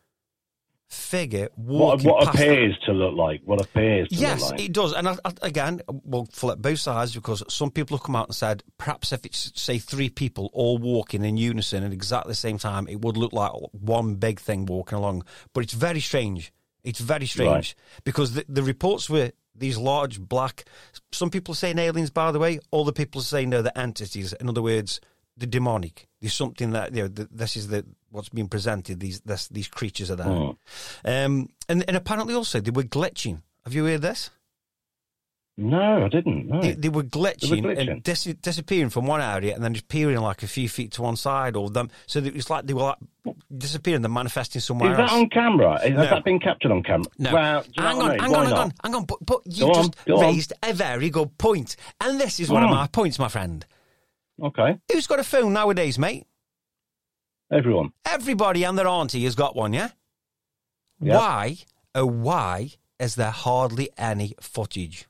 figure 0.89 1.49
What, 1.57 1.79
walking 2.03 2.11
what 2.11 2.21
them. 2.25 2.29
appears 2.35 2.79
to 2.87 2.93
look 2.93 3.15
like, 3.15 3.43
what 3.45 3.61
appears 3.61 4.09
to 4.09 4.15
Yes, 4.15 4.41
look 4.43 4.51
like. 4.53 4.61
it 4.61 4.73
does. 4.73 4.93
And 4.95 5.09
I, 5.09 5.17
I, 5.25 5.33
again, 5.43 5.81
we'll 6.05 6.27
flip 6.33 6.59
both 6.61 6.79
sides 6.79 7.15
because 7.15 7.43
some 7.49 7.71
people 7.71 7.97
have 7.97 8.05
come 8.05 8.17
out 8.17 8.29
and 8.29 8.35
said 8.35 8.63
perhaps 8.79 9.13
if 9.13 9.25
it's, 9.27 9.53
say, 9.61 9.79
three 9.79 10.09
people 10.09 10.51
all 10.53 10.79
walking 10.79 11.25
in 11.25 11.37
unison 11.37 11.85
at 11.85 11.93
exactly 11.93 12.31
the 12.31 12.37
same 12.37 12.59
time, 12.59 12.89
it 12.89 13.03
would 13.03 13.17
look 13.17 13.33
like 13.33 13.53
one 13.73 14.15
big 14.15 14.41
thing 14.41 14.65
walking 14.67 14.97
along. 14.99 15.25
But 15.53 15.65
it's 15.65 15.75
very 15.75 16.01
strange. 16.01 16.53
It's 16.85 17.01
very 17.01 17.27
strange 17.27 17.77
because 18.05 18.33
the, 18.35 18.47
the 18.49 18.63
reports 18.63 19.11
were 19.11 19.33
these 19.55 19.77
large 19.77 20.21
black. 20.21 20.65
Some 21.13 21.29
people 21.29 21.53
are 21.53 21.57
saying 21.57 21.79
aliens, 21.79 22.11
by 22.11 22.33
the 22.33 22.39
way. 22.39 22.61
Other 22.73 22.93
people 22.93 23.21
are 23.21 23.25
saying 23.25 23.51
no, 23.51 23.61
they're 23.61 23.77
entities. 23.77 24.33
In 24.35 24.49
other 24.49 24.63
words, 24.63 25.01
the 25.37 25.47
demonic. 25.47 26.07
There's 26.21 26.33
something 26.35 26.71
that 26.71 26.95
you 26.95 27.03
know. 27.03 27.09
The, 27.09 27.29
this 27.31 27.57
is 27.57 27.69
the 27.69 27.85
what's 28.11 28.29
being 28.29 28.49
presented. 28.49 29.01
These 29.01 29.21
this, 29.21 29.49
these 29.49 29.69
creatures 29.69 30.11
are 30.11 30.17
there, 30.17 30.27
Hmm. 30.27 30.51
um, 31.05 31.49
and 31.69 31.85
and 31.89 31.97
apparently 31.97 32.35
also 32.35 32.61
they 32.61 32.71
were 32.71 32.83
glitching. 32.85 33.43
Have 33.65 33.75
you 33.75 33.85
heard 33.85 34.03
this? 34.03 34.31
No, 35.61 36.05
I 36.05 36.09
didn't. 36.09 36.47
No. 36.47 36.61
They, 36.63 36.73
they 36.75 36.89
were 36.89 37.03
glitching, 37.03 37.63
glitching. 37.65 37.91
and 37.91 38.03
dis- 38.05 38.23
disappearing 38.41 38.91
from 38.91 39.07
one 39.09 39.21
area 39.21 39.57
and 39.57 39.65
then 39.65 39.75
just 39.75 39.87
appearing 39.87 40.17
like 40.19 40.45
a 40.45 40.47
few 40.47 40.69
feet 40.69 40.93
to 40.93 41.03
one 41.03 41.17
side 41.17 41.57
or 41.57 41.69
them. 41.69 41.91
So 42.07 42.21
it 42.21 42.33
was 42.33 42.49
like 42.49 42.67
they 42.67 42.75
were 42.75 42.95
like 43.25 43.35
disappearing, 43.57 44.03
then 44.03 44.13
manifesting 44.13 44.61
somewhere 44.61 44.93
Is 44.93 44.97
that 44.99 45.11
else. 45.11 45.13
on 45.21 45.29
camera? 45.31 45.81
Has 45.81 45.91
No. 45.91 46.03
that 46.05 46.25
been 46.25 46.39
captured 46.39 46.71
on 46.71 46.85
camera? 46.85 47.07
No. 47.19 47.33
Well, 47.35 47.63
do 47.63 47.69
you 47.77 47.83
know 47.83 47.89
hang 47.89 47.99
on, 47.99 48.05
I 48.05 48.11
mean? 48.13 48.21
hang 48.21 48.31
Why 48.31 48.39
on, 48.39 48.45
hang 48.47 48.55
on, 48.55 48.73
hang 48.85 48.95
on. 48.95 49.05
But, 49.05 49.19
but 49.27 49.41
you 49.47 49.67
Go 49.67 49.75
just 49.75 49.97
on. 50.09 50.21
raised 50.21 50.53
a 50.63 50.73
very 50.73 51.11
good 51.11 51.37
point. 51.39 51.75
And 52.01 52.21
this 52.21 52.39
is 52.39 52.51
one 52.53 52.63
of 52.63 52.71
Mm. 52.71 52.75
my 52.75 52.87
points, 52.87 53.19
my 53.19 53.29
friend. 53.29 53.67
Okay, 54.41 54.79
Who's 54.93 55.09
got 55.09 55.19
a 55.19 55.25
phone 55.25 55.53
nowadays, 55.55 55.99
mate? 55.99 56.28
Everyone. 57.51 57.93
Everybody 58.05 58.65
and 58.65 58.79
their 58.79 58.89
auntie 58.89 59.25
has 59.25 59.35
got 59.35 59.57
one, 59.57 59.73
yeah? 59.73 59.91
Yep. 61.01 61.15
Why, 61.17 61.57
oh, 61.95 62.07
why 62.07 62.71
is 62.99 63.15
there 63.15 63.31
hardly 63.31 63.91
any 63.97 64.35
footage? 64.41 65.07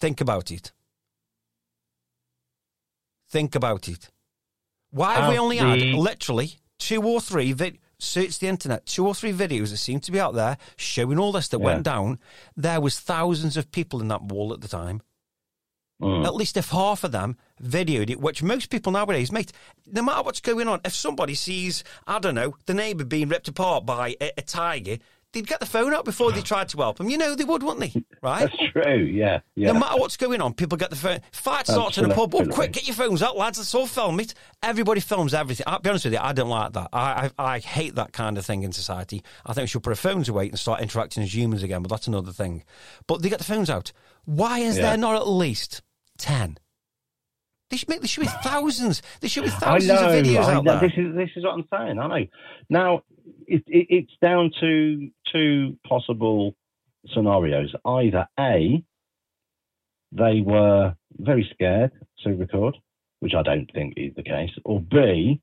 Think 0.00 0.20
about 0.20 0.50
it. 0.50 0.72
Think 3.28 3.54
about 3.54 3.88
it. 3.88 4.10
Why 4.90 5.14
have 5.14 5.30
we 5.30 5.38
only 5.38 5.58
had 5.58 5.80
literally 5.80 6.54
two 6.78 7.02
or 7.02 7.20
three 7.20 7.52
vid- 7.52 7.78
search 7.98 8.38
the 8.40 8.48
internet, 8.48 8.86
two 8.86 9.06
or 9.06 9.14
three 9.14 9.32
videos 9.32 9.70
that 9.70 9.76
seem 9.76 10.00
to 10.00 10.10
be 10.10 10.18
out 10.18 10.34
there 10.34 10.56
showing 10.76 11.18
all 11.18 11.30
this 11.32 11.46
that 11.48 11.60
Yeah. 11.60 11.66
went 11.66 11.82
down. 11.84 12.18
There 12.56 12.80
was 12.80 12.98
thousands 12.98 13.56
of 13.56 13.70
people 13.70 14.00
in 14.00 14.08
that 14.08 14.22
wall 14.22 14.52
at 14.52 14.62
the 14.62 14.68
time. 14.68 15.02
Mm. 16.02 16.24
At 16.26 16.34
least 16.34 16.56
if 16.56 16.70
half 16.70 17.04
of 17.04 17.12
them 17.12 17.36
videoed 17.62 18.10
it, 18.10 18.20
which 18.20 18.42
most 18.42 18.70
people 18.70 18.92
nowadays, 18.92 19.30
mate, 19.32 19.52
no 19.86 20.02
matter 20.02 20.22
what's 20.22 20.40
going 20.40 20.68
on, 20.68 20.80
if 20.84 20.94
somebody 20.94 21.34
sees, 21.34 21.84
I 22.06 22.18
don't 22.18 22.34
know, 22.34 22.56
the 22.66 22.74
neighbour 22.74 23.04
being 23.04 23.28
ripped 23.28 23.48
apart 23.48 23.86
by 23.86 24.16
a, 24.20 24.32
a 24.38 24.42
tiger, 24.42 24.96
they'd 25.32 25.46
get 25.46 25.60
the 25.60 25.66
phone 25.66 25.94
out 25.94 26.04
before 26.04 26.32
they 26.32 26.40
tried 26.42 26.68
to 26.70 26.78
help 26.78 26.98
them. 26.98 27.08
You 27.08 27.16
know 27.18 27.34
they 27.34 27.44
would, 27.44 27.62
wouldn't 27.62 27.92
they? 27.92 28.04
Right? 28.22 28.50
That's 28.50 28.72
true. 28.72 28.96
Yeah, 29.04 29.40
yeah. 29.54 29.72
No 29.72 29.78
matter 29.78 29.98
what's 29.98 30.18
going 30.18 30.42
on, 30.42 30.52
people 30.52 30.76
get 30.76 30.90
the 30.90 30.96
phone. 30.96 31.20
Fight 31.32 31.66
starts 31.66 31.96
in 31.96 32.04
a 32.04 32.14
pub. 32.14 32.34
Oh, 32.34 32.44
quick, 32.44 32.72
get 32.72 32.86
your 32.86 32.94
phones 32.94 33.22
out, 33.22 33.34
lads. 33.34 33.56
Let's 33.56 33.74
all 33.74 33.86
film 33.86 34.20
it. 34.20 34.34
Everybody 34.62 35.00
films 35.00 35.32
everything. 35.32 35.64
I'll 35.66 35.78
be 35.78 35.88
honest 35.88 36.04
with 36.04 36.12
you, 36.12 36.20
I 36.20 36.34
don't 36.34 36.50
like 36.50 36.74
that. 36.74 36.88
I, 36.92 37.30
I, 37.38 37.54
I 37.54 37.58
hate 37.60 37.94
that 37.94 38.12
kind 38.12 38.36
of 38.36 38.44
thing 38.44 38.62
in 38.62 38.72
society. 38.72 39.22
I 39.46 39.54
think 39.54 39.62
we 39.62 39.66
should 39.68 39.82
put 39.82 39.92
our 39.92 39.96
phones 39.96 40.28
away 40.28 40.50
and 40.50 40.58
start 40.58 40.82
interacting 40.82 41.22
as 41.22 41.34
humans 41.34 41.62
again, 41.62 41.80
but 41.80 41.88
that's 41.90 42.08
another 42.08 42.32
thing. 42.32 42.62
But 43.06 43.22
they 43.22 43.30
get 43.30 43.38
the 43.38 43.44
phones 43.44 43.70
out. 43.70 43.90
Why 44.26 44.58
is 44.58 44.76
Yeah. 44.76 44.82
there 44.90 44.96
not 44.98 45.16
at 45.16 45.26
least 45.26 45.80
10? 46.18 46.58
They 47.70 47.76
should, 47.76 47.88
make, 47.88 48.00
there 48.00 48.08
should 48.08 48.22
be 48.22 48.26
thousands. 48.42 49.00
There 49.20 49.30
should 49.30 49.44
be 49.44 49.50
thousands 49.50 50.00
know. 50.00 50.08
of 50.08 50.24
videos 50.24 50.44
I 50.44 50.54
out 50.54 50.64
know. 50.64 50.80
there. 50.80 50.88
This 50.88 50.98
is 50.98 51.14
this 51.14 51.30
is 51.36 51.44
what 51.44 51.54
I'm 51.54 51.68
saying. 51.72 51.98
I 52.00 52.06
know. 52.06 52.26
Now 52.68 53.02
it, 53.46 53.62
it, 53.68 53.86
it's 53.88 54.12
down 54.20 54.50
to 54.60 55.10
two 55.32 55.76
possible 55.88 56.56
scenarios. 57.14 57.72
Either 57.84 58.26
a 58.38 58.82
they 60.12 60.40
were 60.44 60.96
very 61.18 61.48
scared 61.54 61.92
to 62.24 62.30
record, 62.30 62.76
which 63.20 63.34
I 63.34 63.42
don't 63.42 63.70
think 63.72 63.94
is 63.96 64.14
the 64.16 64.24
case, 64.24 64.50
or 64.64 64.80
b 64.80 65.40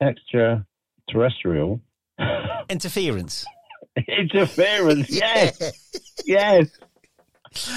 extraterrestrial 0.00 1.80
Interference. 2.70 3.44
interference. 4.06 5.10
Yes, 5.10 5.72
yes. 6.24 6.68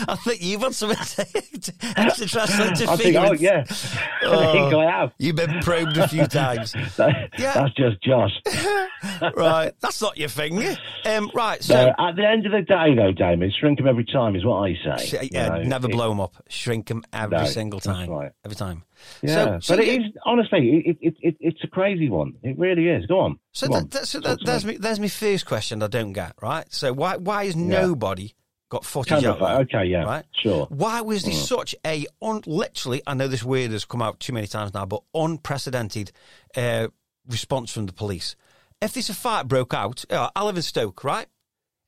I 0.07 0.15
think 0.17 0.43
you've 0.43 0.61
had 0.61 0.75
some 0.75 0.91
extra 0.91 1.25
translator 2.27 2.89
I 2.91 2.95
think, 2.95 3.15
oh 3.17 3.31
yeah, 3.33 3.63
I 3.67 4.51
think 4.51 4.73
I 4.73 4.85
have. 4.99 5.11
You've 5.17 5.35
been 5.35 5.61
probed 5.61 5.97
a 5.97 6.07
few 6.07 6.27
times. 6.27 6.73
That- 6.97 7.31
Yeah. 7.39 7.53
That's 7.53 7.73
just 7.73 8.01
Josh. 8.03 8.31
right. 9.35 9.71
That's 9.81 9.99
not 9.99 10.17
your 10.17 10.29
thing. 10.29 10.63
Um, 11.05 11.31
right. 11.33 11.63
So 11.63 11.73
So, 11.73 11.93
at 11.97 12.15
the 12.15 12.23
end 12.27 12.45
of 12.45 12.51
the 12.51 12.61
day, 12.61 12.93
though, 12.95 13.11
Damo, 13.11 13.49
shrink 13.49 13.79
them 13.79 13.87
every 13.87 14.05
time 14.05 14.35
is 14.35 14.45
what 14.45 14.57
I 14.57 14.75
say. 14.97 15.05
sh- 15.07 15.13
You 15.31 15.39
know, 15.39 15.63
never 15.63 15.87
it- 15.89 15.91
blow 15.91 16.09
them 16.09 16.19
up. 16.19 16.35
Shrink 16.49 16.87
them 16.87 17.03
every 17.11 17.37
No, 17.39 17.45
single 17.45 17.79
time. 17.79 18.09
right. 18.11 18.31
Every 18.45 18.55
time. 18.55 18.83
Yeah, 19.23 19.33
So, 19.33 19.59
so 19.59 19.75
but 19.75 19.83
it 19.83 19.87
you- 20.01 20.05
is 20.07 20.11
honestly, 20.25 20.83
it, 20.85 20.97
it, 21.01 21.15
it, 21.19 21.35
it's 21.39 21.63
a 21.63 21.67
crazy 21.67 22.09
one. 22.09 22.33
It 22.43 22.59
really 22.59 22.89
is. 22.89 23.07
Go 23.07 23.19
on. 23.21 23.39
So, 23.53 23.67
Go 23.67 23.73
that, 23.73 23.79
on. 23.81 23.89
that, 23.89 24.07
so 24.07 24.19
that, 24.19 24.39
there's 24.45 24.65
me. 24.65 24.77
There's 24.77 24.99
my 24.99 25.07
first 25.07 25.45
question. 25.47 25.81
I 25.81 25.87
don't 25.87 26.13
get 26.13 26.33
right. 26.43 26.71
So 26.71 26.93
why 26.93 27.17
why 27.17 27.45
has 27.45 27.55
nobody 27.55 28.33
got 28.73 28.85
footage 28.85 29.09
Camera 29.09 29.31
out? 29.31 29.39
photo. 29.39 29.53
there? 29.53 29.81
Okay, 29.81 29.85
yeah, 29.89 30.03
Right. 30.03 30.25
sure. 30.41 30.67
Mm. 30.67 30.71
Why 30.71 31.01
was 31.01 31.23
this 31.23 31.47
such 31.47 31.73
a 31.85 32.05
un, 32.21 32.41
literally? 32.45 33.01
I 33.07 33.13
know 33.13 33.27
this 33.27 33.43
word 33.43 33.71
has 33.71 33.85
come 33.85 34.01
out 34.01 34.19
too 34.19 34.33
many 34.33 34.47
times 34.47 34.73
now, 34.73 34.85
but 34.85 35.01
unprecedented 35.13 36.11
uh, 36.55 36.87
response 37.27 37.71
from 37.71 37.85
the 37.85 37.93
police. 37.93 38.35
If 38.81 38.93
this 38.93 39.09
a 39.09 39.13
fight 39.13 39.47
broke 39.47 39.73
out, 39.73 40.03
uh, 40.09 40.29
I 40.35 40.43
live 40.43 40.57
in 40.57 40.61
Stoke, 40.61 41.03
right? 41.03 41.27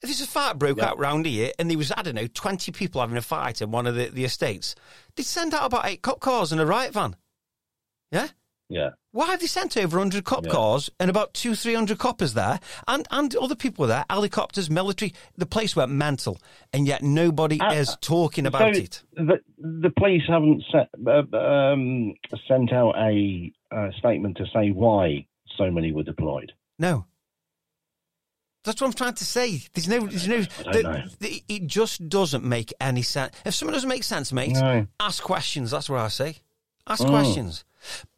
If 0.02 0.10
this 0.10 0.22
a 0.22 0.28
fight 0.28 0.60
broke 0.60 0.80
out 0.80 1.00
round 1.00 1.26
here 1.26 1.52
and 1.58 1.70
there 1.70 1.78
was 1.78 1.92
I 1.96 2.02
don't 2.04 2.16
know 2.16 2.28
twenty 2.28 2.72
people 2.72 3.02
having 3.02 3.18
a 3.18 3.22
fight 3.22 3.62
in 3.62 3.72
one 3.72 3.88
of 3.88 3.96
the, 3.96 4.10
the 4.10 4.24
estates, 4.24 4.76
they'd 5.16 5.24
send 5.24 5.54
out 5.54 5.66
about 5.66 5.86
eight 5.86 6.02
cop 6.02 6.20
cars 6.20 6.52
and 6.52 6.62
a 6.62 6.66
riot 6.66 6.94
van. 6.94 7.16
Yeah. 8.12 8.28
Yeah. 8.70 8.90
Why 9.16 9.28
have 9.28 9.40
they 9.40 9.48
sent 9.48 9.78
over 9.78 9.98
100 9.98 10.26
cop 10.26 10.44
Yeah. 10.46 10.52
cars 10.52 10.90
and 11.00 11.10
about 11.10 11.34
two, 11.34 11.56
300 11.56 11.98
coppers 11.98 12.34
there 12.34 12.60
and, 12.86 13.08
and 13.12 13.34
other 13.38 13.56
people 13.56 13.84
were 13.84 13.88
there, 13.88 14.04
helicopters, 14.10 14.70
military? 14.70 15.14
The 15.38 15.46
place 15.46 15.74
went 15.74 15.90
mental, 15.94 16.38
and 16.74 16.86
yet 16.86 17.02
nobody 17.02 17.58
Uh, 17.62 17.72
is 17.76 17.96
talking 18.02 18.46
about 18.46 18.76
so 18.76 18.82
it. 18.82 19.04
The, 19.14 19.40
the 19.58 19.90
police 19.98 20.24
haven't 20.28 20.66
set, 20.70 20.90
uh, 21.08 21.38
um, 21.38 22.14
sent 22.46 22.74
out 22.74 22.96
a 22.98 23.54
uh, 23.72 23.88
statement 23.98 24.36
to 24.36 24.46
say 24.54 24.72
why 24.72 25.26
so 25.58 25.72
many 25.72 25.94
were 25.94 26.04
deployed. 26.04 26.52
No. 26.78 27.06
That's 28.66 28.82
what 28.82 28.88
I'm 28.88 28.94
trying 28.94 29.14
to 29.14 29.24
say. 29.26 29.62
There's 29.74 29.88
no, 29.88 30.08
there's 30.08 30.28
no, 30.28 30.42
the- 30.42 31.10
the- 31.22 31.44
it 31.48 31.68
just 31.68 32.10
doesn't 32.10 32.44
make 32.44 32.74
any 32.82 33.02
sense. 33.04 33.34
If 33.46 33.54
someone 33.56 33.76
doesn't 33.76 33.88
make 33.88 34.04
sense, 34.04 34.34
mate, 34.34 34.56
No. 34.56 34.88
ask 35.00 35.24
questions. 35.24 35.72
That's 35.72 35.90
what 35.90 36.02
I 36.02 36.10
say. 36.10 36.40
Ask 36.86 37.02
Mm. 37.04 37.10
questions. 37.12 37.64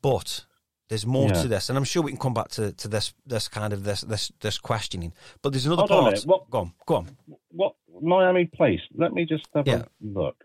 But 0.02 0.46
there's 0.90 1.06
more 1.06 1.28
Yeah. 1.28 1.42
to 1.42 1.48
this, 1.48 1.70
and 1.70 1.78
I'm 1.78 1.84
sure 1.84 2.02
we 2.04 2.12
can 2.12 2.20
come 2.20 2.34
back 2.34 2.50
to, 2.50 2.72
to 2.72 2.88
this, 2.88 3.14
this 3.26 3.48
kind 3.48 3.74
of 3.74 3.84
this, 3.84 4.02
this, 4.02 4.32
this 4.40 4.58
questioning. 4.58 5.14
But 5.42 5.52
there's 5.54 5.66
another 5.66 5.82
Hold 5.82 5.90
part. 5.90 6.04
minute. 6.14 6.26
What- 6.26 6.50
Go 6.50 6.60
on, 6.60 6.74
go 6.86 6.96
on. 6.96 7.18
What 7.50 7.76
Miami 8.02 8.46
Police? 8.46 8.82
Let 8.96 9.12
me 9.14 9.26
just 9.26 9.46
have 9.54 9.68
Yeah. 9.68 9.84
a 9.84 9.86
look. 10.02 10.36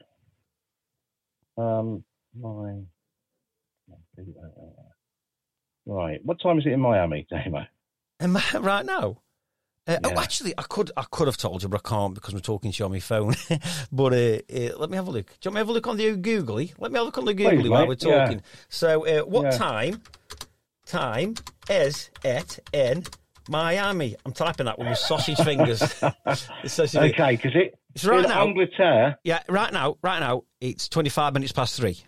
Um, 1.56 2.02
my 2.38 2.78
right. 5.86 6.20
What 6.24 6.40
time 6.40 6.58
is 6.58 6.66
it 6.66 6.72
in 6.72 6.80
Miami, 6.80 7.26
Damo? 7.30 7.64
Am 8.20 8.36
I 8.36 8.42
right 8.60 8.86
now? 8.86 9.18
Uh, 9.86 9.98
Oh, 10.04 10.20
actually, 10.20 10.54
I 10.56 10.62
could 10.62 10.92
I 10.96 11.02
could 11.10 11.26
have 11.26 11.36
told 11.36 11.62
you, 11.62 11.68
but 11.68 11.80
I 11.84 11.88
can't 11.88 12.14
because 12.14 12.32
I'm 12.34 12.40
talking 12.40 12.70
to 12.70 12.78
you 12.78 12.84
on 12.84 12.92
my 12.92 13.00
phone. 13.00 13.34
but 13.92 14.12
uh, 14.12 14.38
uh, 14.54 14.78
let 14.78 14.90
me 14.90 14.96
have 14.96 15.08
a 15.08 15.10
look. 15.10 15.26
Do 15.40 15.48
you 15.48 15.50
want 15.50 15.54
me 15.54 15.58
to 15.58 15.58
have 15.58 15.68
a 15.68 15.72
look 15.72 15.86
on 15.88 15.96
the 15.96 16.16
Googly? 16.16 16.72
Let 16.78 16.92
me 16.92 16.98
have 16.98 17.02
a 17.02 17.06
look 17.06 17.18
on 17.18 17.24
the 17.24 17.34
Googly 17.34 17.62
Please, 17.62 17.68
while 17.70 17.80
mate. 17.88 18.00
we're 18.00 18.08
Yeah. 18.08 18.20
talking. 18.26 18.42
So, 18.68 19.06
uh, 19.06 19.22
what 19.24 19.42
Yeah. 19.44 19.58
time? 19.58 20.02
Time 20.86 21.34
is 21.70 22.10
it 22.24 22.58
in 22.72 23.04
Miami? 23.48 24.14
I'm 24.24 24.32
typing 24.32 24.66
that 24.66 24.78
with 24.78 24.86
my 24.88 24.94
sausage 24.94 25.38
fingers. 25.44 25.80
Sausage. 26.64 27.12
Okay, 27.14 27.36
because 27.36 27.52
it 27.54 27.74
It's 27.94 28.04
right 28.04 28.28
now. 28.28 28.46
Angleterre. 28.46 29.16
Yeah, 29.24 29.42
right 29.48 29.72
now, 29.72 29.96
right 30.02 30.20
now, 30.20 30.42
it's 30.60 30.88
25 30.88 31.34
minutes 31.34 31.52
past 31.52 31.76
three 31.76 31.98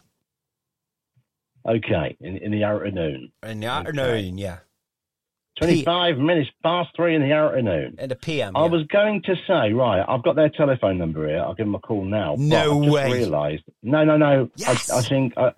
Okay, 1.66 2.16
in, 2.20 2.36
in 2.38 2.50
the 2.52 2.62
afternoon. 2.64 3.32
in 3.42 3.60
the 3.60 3.66
afternoon. 3.68 4.36
Yeah, 4.38 4.58
Twenty-five 5.56 6.18
minutes 6.18 6.50
past 6.62 6.90
three 6.96 7.14
in 7.14 7.22
the 7.22 7.32
afternoon. 7.32 7.96
in 7.98 8.08
the 8.08 8.16
PM. 8.16 8.56
I 8.56 8.64
yeah. 8.64 8.70
was 8.70 8.86
going 8.88 9.22
to 9.22 9.36
say, 9.46 9.72
right, 9.72 10.04
I've 10.06 10.24
got 10.24 10.34
their 10.34 10.48
telephone 10.48 10.98
number 10.98 11.28
here. 11.28 11.40
I'll 11.40 11.54
give 11.54 11.66
them 11.66 11.76
a 11.76 11.80
call 11.80 12.04
now. 12.04 12.34
No 12.36 12.78
way. 12.78 13.04
Just 13.04 13.12
realised. 13.12 13.62
No, 13.82 14.04
no, 14.04 14.16
no. 14.16 14.50
Yes. 14.56 14.90
I, 14.90 14.98
I 14.98 15.02
think 15.02 15.34
I, 15.36 15.52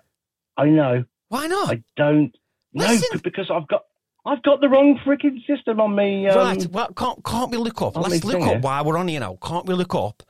I 0.55 0.65
know. 0.65 1.03
Why 1.29 1.47
not? 1.47 1.71
I 1.71 1.83
don't. 1.95 2.35
No, 2.73 2.95
because 3.23 3.49
I've 3.51 3.67
got 3.67 3.85
I've 4.27 4.43
got 4.43 4.59
the 4.59 4.67
wrong 4.67 4.99
freaking 5.05 5.45
system 5.47 5.79
on 5.79 5.95
me. 5.95 6.27
Um, 6.27 6.37
right. 6.37 6.67
Well, 6.67 6.93
can't 6.93 7.23
can't 7.23 7.49
we 7.49 7.57
look 7.57 7.81
up? 7.81 7.95
Let's 7.95 8.23
look 8.23 8.41
up 8.41 8.61
while 8.61 8.83
we're 8.83 8.97
on 8.97 9.07
here 9.07 9.21
now. 9.21 9.37
Can't 9.41 9.65
we 9.65 9.73
look 9.73 9.95
up 9.95 10.21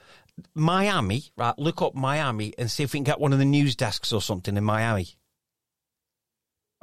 Miami? 0.53 1.23
Right. 1.35 1.57
Look 1.57 1.81
up 1.81 1.95
Miami 1.95 2.53
and 2.57 2.69
see 2.69 2.83
if 2.83 2.93
we 2.93 2.99
can 2.99 3.03
get 3.03 3.19
one 3.19 3.33
of 3.33 3.39
the 3.39 3.45
news 3.45 3.75
desks 3.75 4.13
or 4.13 4.21
something 4.21 4.55
in 4.55 4.63
Miami. 4.63 5.09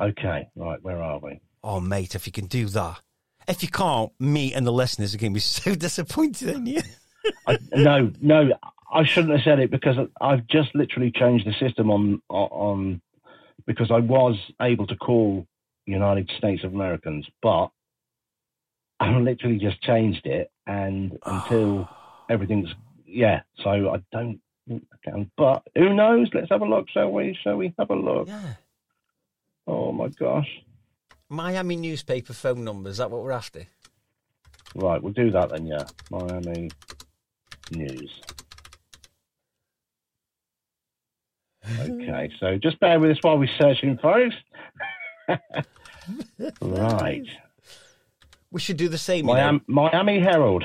Okay, 0.01 0.49
right. 0.57 0.83
Where 0.83 1.01
are 1.01 1.21
we? 1.21 1.41
Oh, 1.65 1.81
mate, 1.81 2.15
if 2.15 2.27
you 2.27 2.33
can 2.33 2.45
do 2.45 2.67
that. 2.67 3.01
If 3.49 3.63
you 3.63 3.71
can't, 3.71 4.13
me 4.21 4.53
and 4.53 4.67
the 4.67 4.73
listeners 4.73 5.15
are 5.15 5.19
going 5.19 5.33
to 5.33 5.35
be 5.35 5.41
so 5.41 5.75
disappointed 5.75 6.51
in 6.51 6.67
you. 6.67 6.83
I, 7.47 7.59
no, 7.75 8.13
no. 8.21 8.53
I 8.93 9.05
shouldn't 9.05 9.33
have 9.33 9.43
said 9.43 9.59
it 9.59 9.71
because 9.71 9.97
I've 10.21 10.47
just 10.47 10.75
literally 10.75 11.11
changed 11.11 11.47
the 11.47 11.55
system 11.55 11.91
on 11.91 12.23
on 12.29 13.01
because 13.67 13.91
I 13.91 13.99
was 13.99 14.37
able 14.61 14.87
to 14.87 14.97
call 14.97 15.47
United 15.87 16.31
States 16.37 16.63
of 16.65 16.75
Americans, 16.75 17.27
but 17.43 17.71
I 19.01 19.11
literally 19.17 19.59
just 19.59 19.81
changed 19.83 20.27
it, 20.27 20.51
and 20.67 21.19
until 21.27 21.89
everything's 22.29 22.69
yeah, 23.07 23.41
so 23.63 23.71
I 23.71 24.03
don't 24.13 24.41
think 24.69 24.85
I 24.93 25.11
can. 25.11 25.31
But 25.37 25.63
who 25.75 25.95
knows? 25.95 26.29
Let's 26.35 26.51
have 26.51 26.63
a 26.63 26.67
look, 26.67 26.89
shall 26.91 27.11
we? 27.11 27.37
Shall 27.43 27.57
we 27.57 27.75
have 27.79 27.91
a 27.91 27.97
look? 27.97 28.29
Yeah. 28.29 28.55
Oh 29.67 29.93
my 29.93 30.09
gosh! 30.09 30.49
Miami 31.29 31.77
newspaper 31.77 32.33
phone 32.33 32.65
number. 32.65 32.91
Is 32.91 32.99
that 32.99 33.11
what 33.11 33.23
we're 33.23 33.33
after? 33.33 33.67
Right, 34.75 35.03
we'll 35.03 35.13
do 35.13 35.31
that 35.31 35.51
then. 35.51 35.67
Yeah, 35.67 35.85
Miami 36.11 36.71
News. 37.71 38.21
Okay, 41.81 42.31
so 42.39 42.59
just 42.59 42.79
bear 42.81 43.01
with 43.01 43.13
us 43.13 43.19
while 43.23 43.39
we're 43.39 43.49
searching, 43.59 43.97
folks. 43.99 44.35
right, 46.61 47.25
We 48.51 48.61
should 48.61 48.77
do 48.77 48.89
the 48.89 48.99
same. 48.99 49.27
you 49.29 49.35
know. 49.35 49.41
Miami, 49.41 49.61
Miami 49.67 50.21
Herald. 50.21 50.65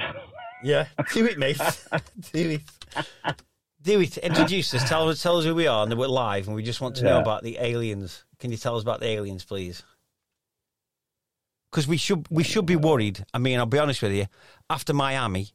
Yeah. 0.61 0.87
Do 1.13 1.25
it, 1.25 1.37
mate. 1.37 1.57
do 2.33 2.49
it. 2.49 2.61
Do 3.81 4.01
it. 4.01 4.17
Introduce 4.17 4.73
us. 4.73 4.89
Tell 4.89 5.07
us, 5.07 5.23
tell 5.23 5.37
us 5.37 5.45
who 5.45 5.55
we 5.55 5.67
are 5.67 5.83
and 5.83 5.91
that 5.91 5.95
we're 5.97 6.07
live 6.07 6.47
and 6.47 6.55
we 6.55 6.63
just 6.63 6.81
want 6.81 6.97
to 6.97 7.05
know 7.05 7.19
about 7.21 7.43
the 7.43 7.57
aliens. 7.61 8.25
Can 8.39 8.51
you 8.51 8.57
tell 8.57 8.75
us 8.75 8.81
about 8.83 8.99
the 8.99 9.07
aliens, 9.07 9.45
please? 9.45 9.83
Because 11.71 11.87
we 11.87 11.97
should 11.97 12.27
we 12.29 12.43
should 12.43 12.65
be 12.65 12.75
worried. 12.75 13.23
I 13.33 13.37
mean, 13.37 13.59
I'll 13.59 13.65
be 13.65 13.79
honest 13.79 14.01
with 14.01 14.11
you. 14.13 14.25
After 14.69 14.93
Miami, 14.93 15.49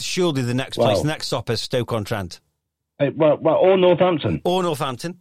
surely 0.00 0.42
the 0.42 0.54
next 0.54 0.76
place, 0.76 0.96
Well- 0.96 1.04
next 1.04 1.26
stop 1.28 1.50
is 1.50 1.60
Stoke 1.60 1.92
on 1.92 2.04
Trent 2.04 2.40
well, 2.98 3.36
well, 3.40 3.56
or 3.56 3.76
Northampton. 3.76 4.40
or 4.44 4.62
Northampton. 4.62 5.20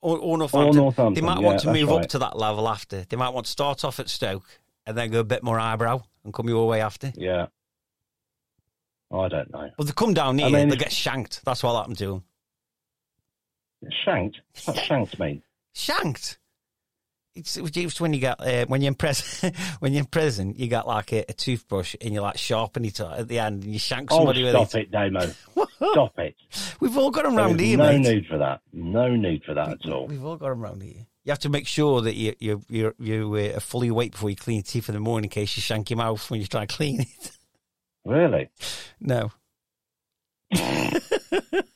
Or, 0.00 0.18
or 0.18 0.36
Northampton. 0.36 0.76
Northampton, 0.76 1.14
They 1.14 1.26
might 1.26 1.40
yeah, 1.40 1.46
want 1.46 1.60
to 1.60 1.72
move 1.72 1.90
up 1.90 2.06
to 2.08 2.18
that 2.18 2.36
level 2.36 2.68
after. 2.68 3.04
They 3.08 3.16
might 3.16 3.30
want 3.30 3.46
to 3.46 3.52
start 3.52 3.84
off 3.84 3.98
at 4.00 4.10
Stoke 4.10 4.60
and 4.86 4.98
then 4.98 5.10
go 5.10 5.20
a 5.20 5.24
bit 5.24 5.42
more 5.42 5.58
eyebrow 5.58 6.02
and 6.24 6.34
come 6.34 6.46
your 6.48 6.68
way 6.68 6.82
after. 6.82 7.10
Yeah. 7.16 7.46
Oh, 9.10 9.20
I 9.20 9.28
don't 9.28 9.50
know. 9.50 9.70
But 9.78 9.86
they 9.86 9.92
come 9.92 10.12
down 10.12 10.36
here, 10.36 10.48
I 10.48 10.50
mean, 10.50 10.68
they 10.68 10.76
get 10.76 10.92
shanked. 10.92 11.42
That's 11.44 11.62
what 11.62 11.74
happened 11.74 11.96
to 11.98 12.06
them. 12.06 12.24
Shanked. 14.04 14.40
What's 14.64 14.80
shanked 14.80 15.18
mean? 15.18 15.42
shanked. 15.74 16.38
It's, 17.36 17.56
it's 17.56 18.00
when 18.00 18.12
you 18.14 18.20
get 18.20 18.40
uh, 18.40 18.64
when 18.66 18.80
you're 18.80 18.88
in 18.88 18.94
prison. 18.94 19.52
when 19.80 19.92
you're 19.92 20.00
in 20.02 20.06
prison, 20.06 20.54
you 20.56 20.68
got 20.68 20.86
like 20.86 21.12
a, 21.12 21.24
a 21.28 21.32
toothbrush 21.32 21.96
and 22.00 22.14
you 22.14 22.20
like 22.20 22.38
sharpen 22.38 22.84
it 22.84 23.00
at 23.00 23.26
the 23.26 23.40
end 23.40 23.64
and 23.64 23.72
you 23.72 23.78
shank 23.80 24.12
Oh, 24.12 24.18
somebody 24.18 24.44
with 24.44 24.54
it. 24.54 24.68
stop 24.68 24.74
it. 24.76 24.82
it, 24.82 24.90
Damo. 24.92 25.32
Stop 25.92 26.18
it. 26.20 26.36
We've 26.80 26.96
all 26.96 27.10
got 27.10 27.24
them 27.24 27.34
round 27.36 27.58
here, 27.60 27.76
no 27.76 27.84
mate. 27.90 27.98
need 28.00 28.26
for 28.26 28.38
that. 28.38 28.60
No 28.72 29.14
need 29.16 29.42
for 29.44 29.52
that 29.54 29.68
at 29.84 29.90
all. 29.92 30.06
We've 30.06 30.24
all 30.24 30.36
got 30.36 30.50
them 30.50 30.60
round 30.60 30.82
here. 30.82 31.06
You 31.24 31.30
have 31.30 31.40
to 31.40 31.48
make 31.48 31.66
sure 31.66 32.00
that 32.02 32.14
you 32.14 32.34
you 32.38 32.62
you 32.68 32.94
you 33.00 33.34
uh, 33.34 33.56
are 33.56 33.60
fully 33.60 33.88
awake 33.88 34.12
before 34.12 34.30
you 34.30 34.36
clean 34.36 34.56
your 34.58 34.62
teeth 34.62 34.88
in 34.88 34.94
the 34.94 35.00
morning 35.00 35.24
in 35.24 35.30
case 35.30 35.56
you 35.56 35.60
shank 35.62 35.90
your 35.90 35.96
mouth 35.96 36.30
when 36.30 36.40
you 36.40 36.46
try 36.46 36.64
to 36.66 36.72
clean 36.74 37.00
it. 37.00 37.30
Really? 38.04 38.48
no. 39.00 39.32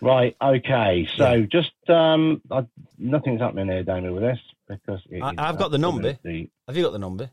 Right. 0.00 0.36
Okay. 0.40 1.08
So 1.16 1.46
just 1.50 1.72
um, 1.88 2.40
I, 2.50 2.66
nothing's 2.98 3.40
happening 3.40 3.68
here, 3.68 3.82
Damo, 3.82 4.12
with 4.14 4.22
this 4.22 4.38
because 4.68 5.00
it 5.10 5.22
I, 5.22 5.34
I've 5.38 5.58
got 5.58 5.70
the 5.70 5.78
number. 5.78 6.10
absolutely- 6.10 6.50
Have 6.66 6.76
you 6.76 6.82
got 6.84 6.92
the 6.92 6.98
number? 6.98 7.30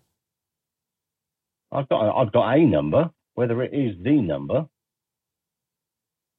I've 1.72 1.90
got. 1.90 2.16
I've 2.18 2.32
got 2.32 2.58
a 2.58 2.66
number. 2.66 3.12
Whether 3.36 3.62
it 3.64 3.74
is 3.74 3.96
the 4.02 4.22
number, 4.22 4.68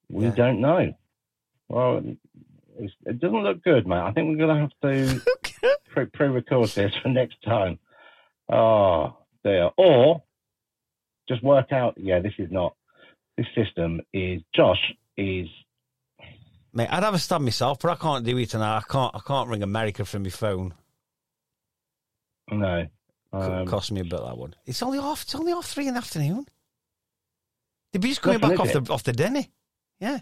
we 0.08 0.24
Yeah. 0.24 0.34
don't 0.34 0.60
know. 0.60 0.94
Well, 1.68 2.02
it's, 2.78 2.92
it 3.04 3.18
doesn't 3.20 3.42
look 3.42 3.62
good, 3.62 3.86
mate. 3.86 3.98
I 3.98 4.12
think 4.12 4.28
we're 4.30 4.46
going 4.46 4.54
to 4.56 4.62
have 4.62 4.80
to 4.82 5.20
pre- 5.90 6.06
pre-record 6.06 6.70
this 6.70 6.94
for 7.02 7.08
next 7.08 7.36
time. 7.42 7.78
Oh 8.48 9.18
dear. 9.44 9.70
Or 9.76 10.22
just 11.28 11.42
work 11.42 11.70
out. 11.72 11.94
Yeah, 11.98 12.20
this 12.20 12.34
is 12.38 12.50
not. 12.50 12.74
this 13.36 13.46
system 13.54 14.00
is 14.12 14.40
Josh 14.54 14.92
is 15.18 15.48
Mate, 16.76 16.88
I'd 16.90 17.02
have 17.02 17.14
a 17.14 17.18
stab 17.18 17.40
myself, 17.40 17.78
but 17.80 17.90
I 17.90 17.94
can't 17.94 18.22
do 18.22 18.36
it, 18.36 18.52
and 18.52 18.62
I 18.62 18.82
can't. 18.86 19.14
I 19.14 19.20
can't 19.26 19.48
ring 19.48 19.62
America 19.62 20.04
from 20.04 20.24
my 20.24 20.28
phone. 20.28 20.74
no. 22.50 22.86
Um, 23.32 23.66
cost 23.66 23.90
me 23.92 24.00
a 24.00 24.04
bit 24.04 24.20
that 24.20 24.36
one. 24.38 24.54
It's 24.66 24.82
only 24.82 24.98
off. 24.98 25.22
It's 25.22 25.34
only 25.34 25.52
off 25.52 25.66
three 25.66 25.88
in 25.88 25.94
the 25.94 25.98
afternoon. 25.98 26.46
They'd 27.92 28.00
be 28.02 28.08
just 28.08 28.20
coming 28.22 28.40
Nothing, 28.40 28.56
back 28.56 28.66
off 28.66 28.72
the 28.84 28.92
off 28.92 29.02
the 29.04 29.12
dinner. 29.12 29.44
Yeah. 30.00 30.18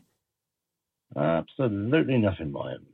absolutely 1.16 2.18
nothing, 2.18 2.52
Ryan. 2.52 2.86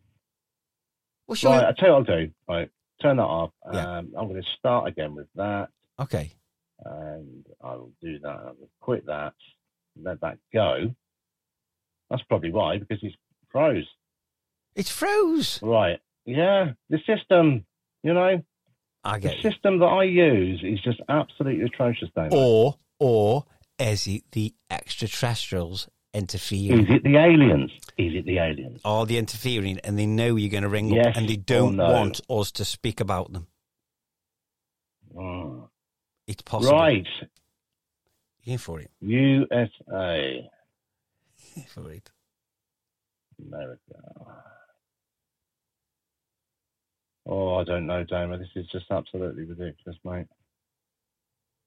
Well, 1.26 1.36
Right, 1.44 1.60
we- 1.60 1.66
I 1.68 1.72
tell 1.72 1.88
you 1.88 1.94
what 1.94 2.10
I'll 2.10 2.16
do. 2.26 2.30
Right, 2.48 2.70
turn 3.02 3.16
that 3.18 3.22
off. 3.24 3.50
Yeah. 3.72 3.98
Um, 3.98 4.12
I'm 4.18 4.28
going 4.28 4.42
to 4.42 4.48
start 4.58 4.88
again 4.88 5.14
with 5.14 5.28
that, 5.36 5.68
Okay. 5.98 6.32
and 6.84 7.46
I'll 7.62 7.92
do 8.00 8.18
that. 8.20 8.28
I'll 8.30 8.56
quit 8.80 9.04
that, 9.06 9.34
let 10.02 10.20
that 10.22 10.38
go. 10.52 10.94
That's 12.08 12.22
probably 12.24 12.50
why, 12.52 12.78
because 12.78 12.98
it's 13.02 13.16
froze. 13.50 13.86
It's 14.74 14.90
froze. 14.90 15.60
Right. 15.62 15.98
Yeah, 16.26 16.72
the 16.88 16.98
system, 17.06 17.64
you 18.02 18.14
know, 18.14 18.42
I 19.04 19.14
the 19.14 19.20
get 19.20 19.36
you. 19.42 19.50
system 19.50 19.78
that 19.80 19.86
I 19.86 20.04
use 20.04 20.60
is 20.62 20.80
just 20.82 21.00
absolutely 21.08 21.64
atrocious, 21.64 22.08
Dave. 22.14 22.32
Or 22.32 22.76
or 22.98 23.46
is 23.78 24.06
it 24.06 24.24
the 24.32 24.54
extraterrestrials 24.70 25.88
interfering? 26.12 26.80
Is 26.80 26.86
it 26.90 27.02
the 27.02 27.16
aliens? 27.16 27.70
Is 27.98 28.14
it 28.14 28.26
the 28.26 28.38
aliens? 28.38 28.80
Are 28.84 29.06
they 29.06 29.16
interfering 29.16 29.78
and 29.84 29.98
they 29.98 30.06
know 30.06 30.36
you're 30.36 30.50
going 30.50 30.62
to 30.62 30.68
ring 30.68 30.88
Yes 30.88 31.06
up 31.08 31.16
and 31.16 31.28
they 31.28 31.36
don't 31.36 31.76
no? 31.76 31.90
want 31.90 32.20
us 32.28 32.52
to 32.52 32.64
speak 32.64 33.00
about 33.00 33.32
them? 33.32 33.46
Mm. 35.14 35.68
It's 36.26 36.42
possible. 36.42 36.76
Right. 36.76 37.06
You 38.42 38.52
in 38.52 38.58
for 38.58 38.80
it? 38.80 38.90
USA, 39.00 39.68
You 41.56 41.62
in 41.62 42.02
for 43.48 43.56
it? 43.56 43.62
America. 43.62 43.80
Oh, 47.26 47.56
I 47.56 47.64
don't 47.64 47.86
know, 47.86 48.02
Damo. 48.04 48.38
This 48.38 48.48
is 48.56 48.66
just 48.72 48.86
absolutely 48.90 49.44
ridiculous, 49.44 49.98
mate. 50.04 50.26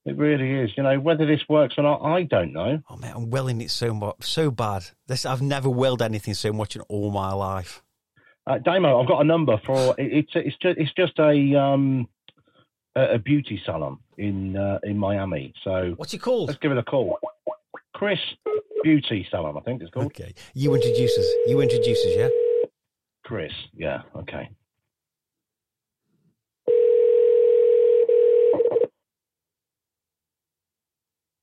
It 0.05 0.17
really 0.17 0.51
is. 0.61 0.71
You 0.75 0.83
know, 0.83 0.99
whether 0.99 1.25
this 1.25 1.39
works 1.47 1.75
or 1.77 1.83
not, 1.83 2.01
I 2.03 2.23
don't 2.23 2.51
know. 2.51 2.81
Oh 2.89 2.97
man, 2.97 3.13
I'm 3.15 3.29
willing 3.29 3.61
it 3.61 3.71
so 3.71 3.93
much, 3.93 4.15
so 4.21 4.51
bad. 4.51 4.83
This 5.07 5.25
I've 5.25 5.41
never 5.41 5.69
willed 5.69 6.01
anything 6.01 6.33
so 6.33 6.51
much 6.51 6.75
in 6.75 6.81
all 6.83 7.09
my 7.11 7.31
life. 7.31 7.81
Uh, 8.45 8.57
Damo, 8.57 9.01
I've 9.01 9.07
got 9.07 9.21
a 9.21 9.23
number 9.23 9.57
for 9.65 9.95
it, 9.97 10.11
it's 10.11 10.31
it's 10.35 10.57
just 10.61 10.77
it's 10.77 10.93
just 10.93 11.17
a 11.19 11.57
um 11.57 12.09
a, 12.97 13.13
a 13.13 13.19
beauty 13.19 13.61
salon 13.65 13.99
in 14.17 14.57
uh, 14.57 14.79
in 14.83 14.97
Miami. 14.97 15.53
So 15.63 15.93
What's 15.95 16.13
it 16.13 16.17
called? 16.19 16.49
let's 16.49 16.59
give 16.59 16.73
it 16.73 16.77
a 16.77 16.83
call. 16.83 17.17
Chris 18.03 18.19
Beauty 18.83 19.25
Salon, 19.31 19.55
I 19.55 19.61
think 19.61 19.81
it's 19.81 19.89
called. 19.89 20.07
Okay, 20.07 20.33
you 20.53 20.75
introduce 20.75 21.17
us. 21.17 21.25
You 21.47 21.61
introduce 21.61 21.99
us, 21.99 22.11
yeah. 22.17 22.27
Chris, 23.23 23.53
yeah, 23.73 24.01
okay. 24.13 24.49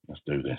Let's 0.06 0.20
do 0.26 0.42
this. 0.42 0.58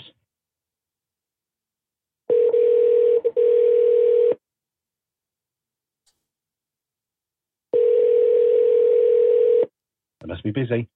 I 10.23 10.25
must 10.25 10.43
be 10.43 10.49
busy. 10.49 10.89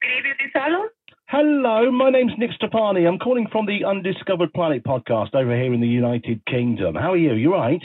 Beauty 0.00 0.50
Salon? 0.54 0.88
Hello, 1.32 1.90
my 1.90 2.10
name's 2.10 2.34
Nick 2.36 2.50
Stepani. 2.60 3.08
I'm 3.08 3.18
calling 3.18 3.46
from 3.50 3.64
the 3.64 3.86
Undiscovered 3.86 4.52
Planet 4.52 4.84
podcast 4.84 5.34
over 5.34 5.56
here 5.56 5.72
in 5.72 5.80
the 5.80 5.88
United 5.88 6.44
Kingdom. 6.44 6.94
How 6.94 7.12
are 7.12 7.16
you? 7.16 7.32
You 7.32 7.54
right? 7.54 7.80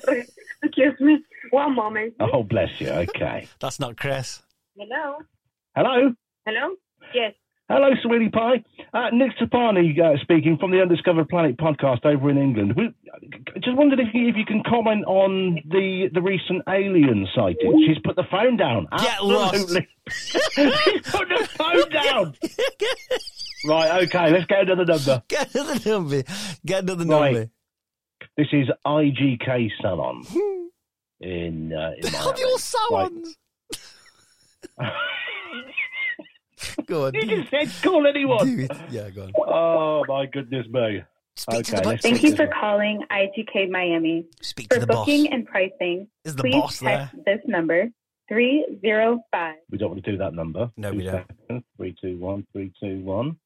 Sorry. 0.00 0.24
Excuse 0.62 0.98
me. 1.00 1.18
One 1.50 1.74
moment. 1.74 2.14
Oh, 2.18 2.44
bless 2.44 2.70
you. 2.80 2.88
Okay. 2.88 3.46
That's 3.60 3.78
not 3.78 3.98
Chris. 3.98 4.40
Hello? 4.74 5.18
Hello. 5.76 6.14
Hello? 6.46 6.76
Yes. 7.12 7.34
Hello, 7.68 7.90
Sweetie 8.02 8.30
Pie. 8.30 8.64
Uh, 8.94 9.10
Nick 9.12 9.32
Stepani 9.36 10.00
uh, 10.00 10.16
speaking 10.22 10.56
from 10.56 10.70
the 10.70 10.80
Undiscovered 10.80 11.28
Planet 11.28 11.58
podcast 11.58 12.06
over 12.06 12.30
in 12.30 12.38
England. 12.38 12.72
We, 12.74 12.94
just 13.64 13.76
wondered 13.76 14.00
if 14.00 14.08
you, 14.14 14.28
if 14.28 14.36
you 14.36 14.44
can 14.44 14.62
comment 14.62 15.04
on 15.06 15.54
the, 15.68 16.08
the 16.12 16.20
recent 16.22 16.62
alien 16.68 17.26
sighting. 17.34 17.84
She's 17.86 17.98
put 18.04 18.16
the 18.16 18.24
phone 18.30 18.56
down. 18.56 18.86
Absolutely. 18.92 19.88
She's 20.10 21.02
put 21.10 21.28
the 21.28 21.48
phone 21.56 21.90
down. 21.90 22.34
right, 23.66 24.02
okay, 24.04 24.30
let's 24.30 24.46
get 24.46 24.62
another 24.68 24.84
number. 24.84 25.22
Get 25.28 25.54
another 25.54 25.90
number. 25.90 26.22
Get 26.64 26.82
another 26.84 27.04
Right. 27.06 27.32
number. 27.34 27.50
This 28.36 28.48
is 28.52 28.68
IGK 28.86 29.70
Salon 29.80 30.24
in, 31.20 31.72
uh, 31.72 31.92
in 31.98 32.12
Have 32.12 32.38
your 32.38 32.58
salons. 32.58 33.36
Go 36.86 37.06
on. 37.06 37.14
You 37.14 37.26
just 37.26 37.50
said 37.50 37.70
call 37.82 38.06
anyone. 38.06 38.68
Yeah, 38.90 39.10
go 39.10 39.24
on. 39.24 39.32
Oh, 39.46 40.04
my 40.08 40.26
goodness 40.26 40.66
me. 40.68 41.02
Speak 41.36 41.64
to 41.66 41.72
the 41.76 41.82
let's. 41.88 42.02
Thank 42.02 42.22
you 42.22 42.36
for 42.36 42.46
calling 42.46 43.02
IGK 43.10 43.68
Miami. 43.70 44.26
Speak 44.40 44.68
to 44.68 44.76
For 44.76 44.80
the 44.80 44.86
boss. 44.86 45.06
booking 45.06 45.32
and 45.32 45.46
pricing, 45.46 46.08
Is 46.24 46.36
the 46.36 46.42
please 46.42 46.54
boss 46.54 46.78
there? 46.78 47.10
text 47.12 47.16
this 47.26 47.40
number 47.46 47.88
305 48.28 49.54
We 49.70 49.78
don't 49.78 49.90
want 49.90 50.04
to 50.04 50.10
do 50.12 50.16
that 50.18 50.32
number. 50.34 50.70
No, 50.76 50.92
we 50.92 50.98
Two 50.98 51.10
don't. 51.10 51.26
seconds. 51.48 51.64
Three, 51.76 51.94
two, 52.00 52.18
one, 52.18 52.46
three, 52.52 52.72
two, 52.80 53.00
one, 53.00 53.36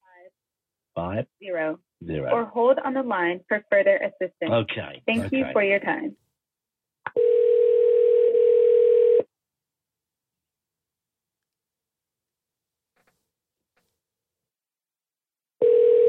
five, 0.95 1.27
zero 1.43 1.79
zero. 2.05 2.31
or 2.31 2.45
hold 2.45 2.79
on 2.85 2.95
the 2.95 3.03
line 3.03 3.41
for 3.49 3.65
further 3.71 3.97
assistance. 3.97 4.51
Okay. 4.51 5.03
Thank 5.07 5.33
you 5.33 5.47
for 5.53 5.63
your 5.63 5.81
time. 5.81 6.15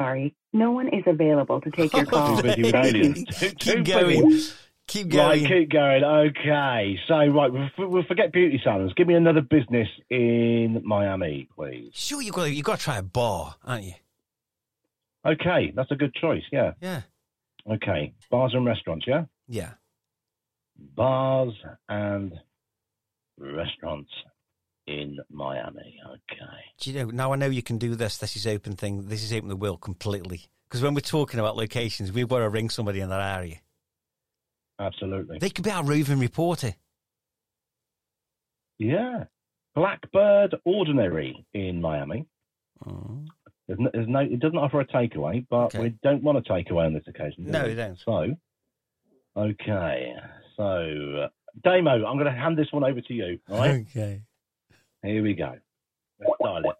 Sorry, 0.00 0.34
no 0.52 0.72
one 0.72 0.88
is 0.88 1.04
available 1.06 1.60
to 1.60 1.70
take 1.70 1.92
your 1.94 2.04
call. 2.06 2.36
Too 2.36 2.42
busy 2.42 2.62
with 2.62 2.74
aliens. 2.74 3.24
Too- 3.38 3.50
too 3.50 3.74
Keep 3.82 3.84
going. 3.94 4.40
Keep 4.86 5.14
Right, 5.14 5.40
going. 5.40 5.46
keep 5.46 5.70
going. 5.70 6.04
Okay. 6.04 6.98
So, 7.08 7.14
right, 7.14 7.50
we'll, 7.50 7.70
we'll 7.88 8.02
forget 8.04 8.32
beauty 8.32 8.60
salons. 8.62 8.92
Give 8.94 9.06
me 9.08 9.14
another 9.14 9.40
business 9.40 9.88
in 10.10 10.82
Miami, 10.84 11.48
please. 11.56 11.92
Sure, 11.94 12.20
you 12.20 12.32
got 12.32 12.44
you 12.52 12.62
got 12.62 12.78
to 12.80 12.84
try 12.84 12.98
a 12.98 13.02
bar, 13.02 13.54
aren't 13.64 13.84
you? 13.84 13.94
Okay, 15.24 15.72
that's 15.74 15.90
a 15.90 15.94
good 15.96 16.14
choice. 16.14 16.42
Yeah. 16.52 16.72
Yeah. 16.82 17.00
Okay. 17.70 18.12
Bars 18.30 18.52
and 18.52 18.66
restaurants, 18.66 19.06
yeah? 19.08 19.24
Yeah. 19.48 19.70
Bars 20.76 21.54
and 21.88 22.34
restaurants 23.38 24.10
in 24.86 25.18
Miami. 25.30 25.98
Okay. 26.06 26.46
Do 26.80 26.90
you 26.90 26.98
know? 26.98 27.10
Now 27.10 27.32
I 27.32 27.36
know 27.36 27.46
you 27.46 27.62
can 27.62 27.78
do 27.78 27.94
this. 27.94 28.18
This 28.18 28.36
is 28.36 28.46
open 28.46 28.76
thing. 28.76 29.08
This 29.08 29.22
is 29.22 29.32
open 29.32 29.48
the 29.48 29.56
world 29.56 29.80
completely. 29.80 30.42
Because 30.68 30.82
when 30.82 30.94
we're 30.94 31.00
talking 31.00 31.38
about 31.40 31.56
locations, 31.56 32.12
we've 32.12 32.28
got 32.28 32.38
to 32.40 32.48
ring 32.48 32.68
somebody 32.70 33.00
in 33.00 33.08
that 33.08 33.38
area. 33.38 33.56
Absolutely. 34.78 35.38
They 35.38 35.50
could 35.50 35.64
be 35.64 35.70
our 35.70 35.84
roving 35.84 36.18
reporter. 36.18 36.74
Yeah. 38.78 39.24
Blackbird 39.74 40.56
Ordinary 40.64 41.44
in 41.52 41.80
Miami. 41.80 42.26
Oh. 42.86 43.20
There's 43.66 43.78
no, 43.78 43.90
there's 43.92 44.08
no, 44.08 44.18
it 44.20 44.40
doesn't 44.40 44.58
offer 44.58 44.80
a 44.80 44.86
takeaway, 44.86 45.46
but 45.48 45.66
Okay. 45.66 45.78
we 45.80 45.88
don't 46.02 46.22
want 46.22 46.38
a 46.38 46.42
takeaway 46.42 46.86
on 46.86 46.92
this 46.92 47.04
occasion. 47.06 47.44
do 47.44 47.50
No, 47.50 47.62
we? 47.62 47.70
we 47.70 47.74
don't. 47.76 47.98
So, 48.04 48.34
okay. 49.36 50.12
So, 50.56 50.62
uh, 51.24 51.28
Damo, 51.62 52.04
I'm 52.04 52.18
going 52.18 52.26
to 52.26 52.38
hand 52.38 52.58
this 52.58 52.68
one 52.72 52.84
over 52.84 53.00
to 53.00 53.14
you. 53.14 53.38
All 53.50 53.58
right. 53.58 53.86
Okay. 53.90 54.22
Here 55.04 55.22
we 55.22 55.34
go. 55.34 55.52
Let's 56.18 56.32
dial 56.42 56.58
it. 56.58 56.73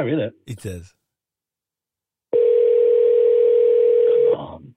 there, 0.00 0.08
isn't 0.08 0.20
it? 0.20 0.32
It 0.46 0.66
is. 0.66 0.94
Come 2.32 4.38
on. 4.38 4.74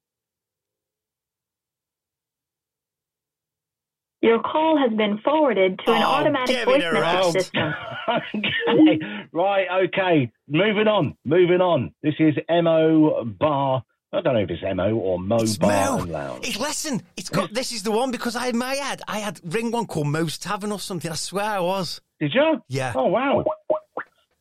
Your 4.22 4.40
call 4.42 4.78
has 4.78 4.96
been 4.96 5.20
forwarded 5.24 5.80
to 5.86 5.92
an 5.92 6.02
Oh, 6.02 6.06
automatic 6.06 6.64
voice 6.66 6.84
message 6.94 7.34
system. 7.34 7.74
okay. 8.10 9.00
Right, 9.34 9.68
okay. 9.86 10.32
Moving 10.48 10.88
on. 10.88 11.18
Moving 11.26 11.60
on. 11.62 11.94
This 12.02 12.14
is 12.20 12.36
MO 12.50 13.26
Bar. 13.26 13.84
I 14.14 14.22
don't 14.22 14.36
know 14.36 14.42
if 14.42 14.50
it's 14.52 14.62
MO 14.76 14.94
or 14.96 15.20
Mo 15.20 15.38
It's 15.38 15.58
Bar 15.58 15.98
Mo. 15.98 16.04
Lounge. 16.06 16.48
It's 16.48 16.60
listen, 16.60 17.02
it's 17.18 17.30
got, 17.30 17.52
this 17.54 17.72
is 17.72 17.82
the 17.84 17.92
one 17.92 18.12
because 18.12 18.36
I 18.36 18.46
had 18.46 18.56
my 18.56 18.76
ad. 18.76 19.02
I 19.08 19.20
had 19.20 19.42
ring 19.44 19.72
one 19.72 19.88
called 19.88 20.08
Mo's 20.08 20.38
Tavern 20.38 20.72
or 20.72 20.80
something. 20.80 21.12
I 21.12 21.16
swear 21.16 21.46
I 21.46 21.60
was. 21.60 22.00
Did 22.20 22.32
you? 22.36 22.62
Yeah. 22.70 22.94
Oh, 22.96 23.08
wow. 23.08 23.44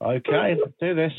Okay, 0.03 0.57
let's 0.61 0.75
do 0.81 0.95
this. 0.97 1.13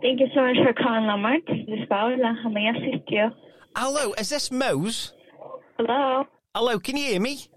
Thank 0.00 0.20
you 0.20 0.28
so 0.32 0.42
much 0.42 0.56
for 0.64 0.72
calling 0.74 1.06
Landmark. 1.06 1.44
This 1.46 1.80
is 1.80 1.86
Paula. 1.88 2.36
How 2.40 2.48
may 2.48 2.68
I 2.68 2.78
assist 2.78 3.10
you? 3.10 3.28
Hello, 3.74 4.12
is 4.12 4.28
this 4.28 4.52
Mose? 4.52 5.12
Hello? 5.76 6.24
Hello, 6.54 6.78
can 6.78 6.96
you 6.96 7.04
hear 7.04 7.20
me? 7.20 7.48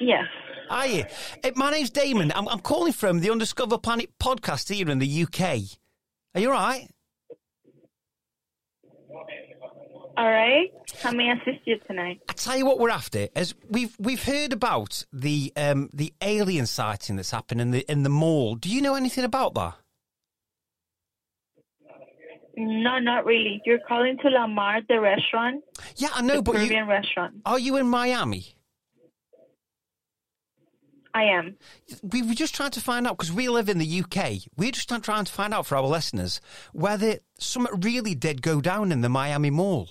Yes. 0.00 0.24
Hi, 0.70 1.08
uh, 1.44 1.50
my 1.54 1.70
name's 1.70 1.90
Damon. 1.90 2.32
I'm, 2.34 2.48
I'm 2.48 2.60
calling 2.60 2.92
from 2.92 3.20
the 3.20 3.28
Undiscover 3.30 3.78
Planet 3.80 4.10
podcast 4.20 4.72
here 4.72 4.90
in 4.90 4.98
the 4.98 5.22
UK. 5.22 5.40
Are 6.34 6.40
you 6.40 6.48
all 6.48 6.54
right? 6.54 6.88
All 10.18 10.28
right. 10.28 10.72
How 11.00 11.12
may 11.12 11.30
I 11.30 11.34
assist 11.34 11.64
you 11.64 11.78
tonight? 11.86 12.18
I 12.28 12.32
tell 12.32 12.56
you 12.56 12.66
what 12.66 12.80
we're 12.80 12.90
after 12.90 13.28
is 13.36 13.54
we've 13.70 13.94
we've 14.00 14.22
heard 14.24 14.52
about 14.52 15.04
the 15.12 15.52
um 15.56 15.88
the 15.94 16.12
alien 16.20 16.66
sighting 16.66 17.14
that's 17.14 17.30
happened 17.30 17.60
in 17.60 17.70
the 17.70 17.88
in 17.90 18.02
the 18.02 18.08
mall. 18.08 18.56
Do 18.56 18.68
you 18.68 18.82
know 18.82 18.96
anything 18.96 19.22
about 19.22 19.54
that? 19.54 19.74
No, 22.56 22.98
not 22.98 23.24
really. 23.24 23.62
You're 23.64 23.78
calling 23.86 24.18
to 24.18 24.28
Lamar, 24.28 24.80
the 24.88 24.98
restaurant, 24.98 25.62
Yeah, 25.94 26.08
I 26.12 26.22
know, 26.22 26.36
the 26.36 26.42
but 26.42 26.68
you, 26.68 26.84
restaurant. 26.84 27.34
are 27.46 27.56
you 27.60 27.76
in 27.76 27.86
Miami? 27.86 28.56
I 31.14 31.22
am. 31.22 31.56
We 32.02 32.22
were 32.22 32.34
just 32.34 32.56
trying 32.56 32.72
to 32.72 32.80
find 32.80 33.06
out 33.06 33.16
because 33.16 33.32
we 33.32 33.48
live 33.48 33.68
in 33.68 33.78
the 33.78 34.02
UK. 34.02 34.40
We're 34.56 34.72
just 34.72 34.88
trying 34.88 35.24
to 35.24 35.32
find 35.32 35.54
out 35.54 35.66
for 35.66 35.76
our 35.76 35.84
listeners 35.84 36.40
whether 36.72 37.18
something 37.38 37.80
really 37.80 38.16
did 38.16 38.42
go 38.42 38.60
down 38.60 38.90
in 38.90 39.02
the 39.02 39.08
Miami 39.08 39.50
Mall. 39.50 39.90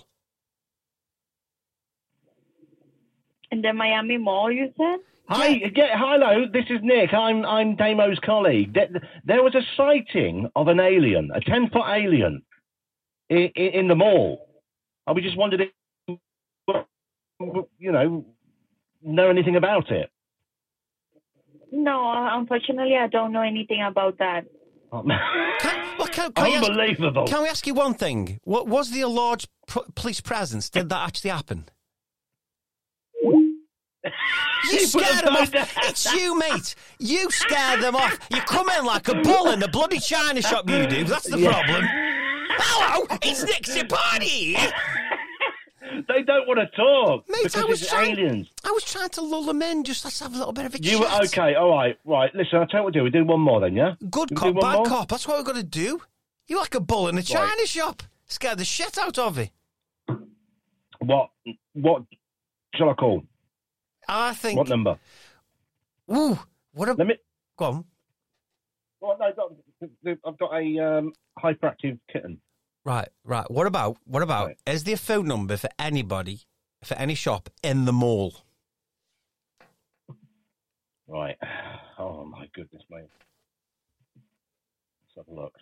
In 3.51 3.61
the 3.61 3.73
Miami 3.73 4.17
Mall, 4.17 4.51
you 4.51 4.73
said? 4.77 4.99
Hi, 5.29 5.55
get, 5.57 5.89
hello. 5.93 6.45
This 6.51 6.65
is 6.69 6.79
Nick. 6.83 7.13
I'm 7.13 7.45
I'm 7.45 7.75
Damo's 7.75 8.19
colleague. 8.23 8.73
There, 8.73 8.87
there 9.25 9.43
was 9.43 9.55
a 9.55 9.61
sighting 9.75 10.49
of 10.55 10.67
an 10.67 10.79
alien, 10.79 11.29
a 11.33 11.41
ten 11.41 11.69
foot 11.69 11.83
alien, 11.87 12.43
in, 13.29 13.49
in 13.55 13.87
the 13.87 13.95
mall. 13.95 14.47
I 15.05 15.11
we 15.11 15.21
just 15.21 15.37
wondered 15.37 15.61
if 15.61 16.85
you 17.77 17.91
know 17.91 18.25
know 19.01 19.29
anything 19.29 19.57
about 19.57 19.91
it. 19.91 20.09
No, 21.71 22.13
unfortunately, 22.31 22.95
I 22.95 23.07
don't 23.07 23.33
know 23.33 23.41
anything 23.41 23.83
about 23.85 24.17
that. 24.19 24.45
Oh, 24.89 25.03
can, 25.03 25.97
well, 25.99 26.07
can, 26.07 26.31
can, 26.31 26.45
I 26.45 26.49
ask, 26.51 26.69
Unbelievable. 26.69 27.27
can 27.27 27.43
we 27.43 27.49
ask 27.49 27.67
you 27.67 27.73
one 27.73 27.93
thing? 27.93 28.39
What 28.45 28.67
was 28.67 28.91
there 28.91 29.03
a 29.03 29.09
large 29.09 29.45
p- 29.67 29.81
police 29.95 30.21
presence? 30.21 30.69
Did 30.69 30.87
that 30.87 31.05
actually 31.05 31.31
happen? 31.31 31.65
You 34.71 34.71
He 34.71 34.77
put 34.79 34.89
scared 35.05 35.19
the 35.19 35.25
them 35.25 35.35
off. 35.35 35.51
down. 35.51 35.67
It's 35.83 36.13
you, 36.13 36.37
mate. 36.37 36.75
You 36.99 37.29
scare 37.31 37.77
them 37.77 37.95
off. 37.95 38.17
You 38.31 38.41
come 38.41 38.69
in 38.69 38.85
like 38.85 39.07
a 39.07 39.15
bull 39.21 39.51
in 39.51 39.59
the 39.59 39.67
bloody 39.67 39.99
china 39.99 40.41
shop. 40.41 40.69
You 40.69 40.87
do. 40.87 41.03
That's 41.03 41.29
the 41.29 41.39
Yeah. 41.39 41.51
problem. 41.51 41.85
Hello, 42.59 43.05
it's 43.21 43.43
Nick 43.43 43.89
Party. 43.89 44.57
They 46.09 46.21
don't 46.21 46.45
want 46.47 46.59
to 46.59 46.67
talk 46.75 47.23
Mate, 47.29 47.55
I 47.57 47.63
was 47.63 47.87
trying- 47.87 48.19
aliens. 48.19 48.47
I 48.65 48.71
was 48.71 48.83
trying 48.83 49.07
to 49.09 49.21
lull 49.21 49.43
them 49.45 49.61
in. 49.61 49.85
Just 49.85 50.03
let's 50.03 50.19
have 50.19 50.33
a 50.33 50.37
little 50.37 50.51
bit 50.51 50.65
of 50.65 50.75
a 50.75 50.81
You 50.83 50.99
chat. 50.99 51.23
okay? 51.27 51.55
All 51.55 51.69
right, 51.69 51.97
right. 52.03 52.29
Listen, 52.35 52.59
I'll 52.59 52.67
tell 52.67 52.81
you 52.81 52.83
what 52.83 52.93
we'll 52.93 53.01
do. 53.01 53.03
We 53.05 53.09
do 53.09 53.23
one 53.25 53.39
more 53.39 53.61
then, 53.61 53.73
yeah. 53.75 53.95
Good 54.11 54.35
cop, 54.35 54.53
bad 54.59 54.73
more? 54.75 54.85
cop. 54.85 55.07
That's 55.07 55.25
what 55.27 55.37
we're 55.37 55.43
going 55.45 55.57
to 55.57 55.63
do. 55.63 56.01
You're 56.47 56.59
like 56.59 56.75
a 56.75 56.81
bull 56.81 57.07
in 57.07 57.17
a 57.17 57.23
china 57.23 57.65
shop. 57.65 58.03
Scare 58.25 58.55
the 58.57 58.65
shit 58.65 58.97
out 58.97 59.17
of 59.17 59.37
it. 59.37 59.51
What? 60.99 61.29
What 61.73 62.03
shall 62.75 62.89
I 62.89 62.93
call? 62.93 63.23
I 64.07 64.33
think. 64.33 64.57
What 64.57 64.69
number? 64.69 64.97
Ooh, 66.11 66.39
what 66.73 66.89
a. 66.89 66.93
Let 66.93 67.07
me. 67.07 67.15
Go 67.57 67.65
on. 67.65 67.85
Well, 68.99 69.17
no, 69.19 70.17
I've 70.25 70.37
got 70.37 70.53
a 70.53 70.79
um, 70.79 71.13
hyperactive 71.39 71.99
kitten. 72.11 72.39
Right, 72.83 73.09
right. 73.25 73.49
What 73.51 73.67
about 73.67 73.97
what 74.05 74.23
about? 74.23 74.47
Right. 74.47 74.57
Is 74.65 74.85
there 74.85 74.95
a 74.95 74.97
phone 74.97 75.27
number 75.27 75.57
for 75.57 75.69
anybody 75.77 76.41
for 76.83 76.95
any 76.95 77.15
shop 77.15 77.49
in 77.61 77.85
the 77.85 77.93
mall? 77.93 78.33
Right. 81.07 81.37
Oh 81.99 82.25
my 82.25 82.45
goodness 82.53 82.83
mate. 82.91 83.09
Let's 84.15 85.15
have 85.15 85.27
a 85.27 85.33
look. 85.33 85.55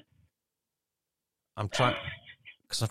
I'm 1.56 1.70
trying 1.70 1.96
because 2.80 2.82
I'm 2.82 2.88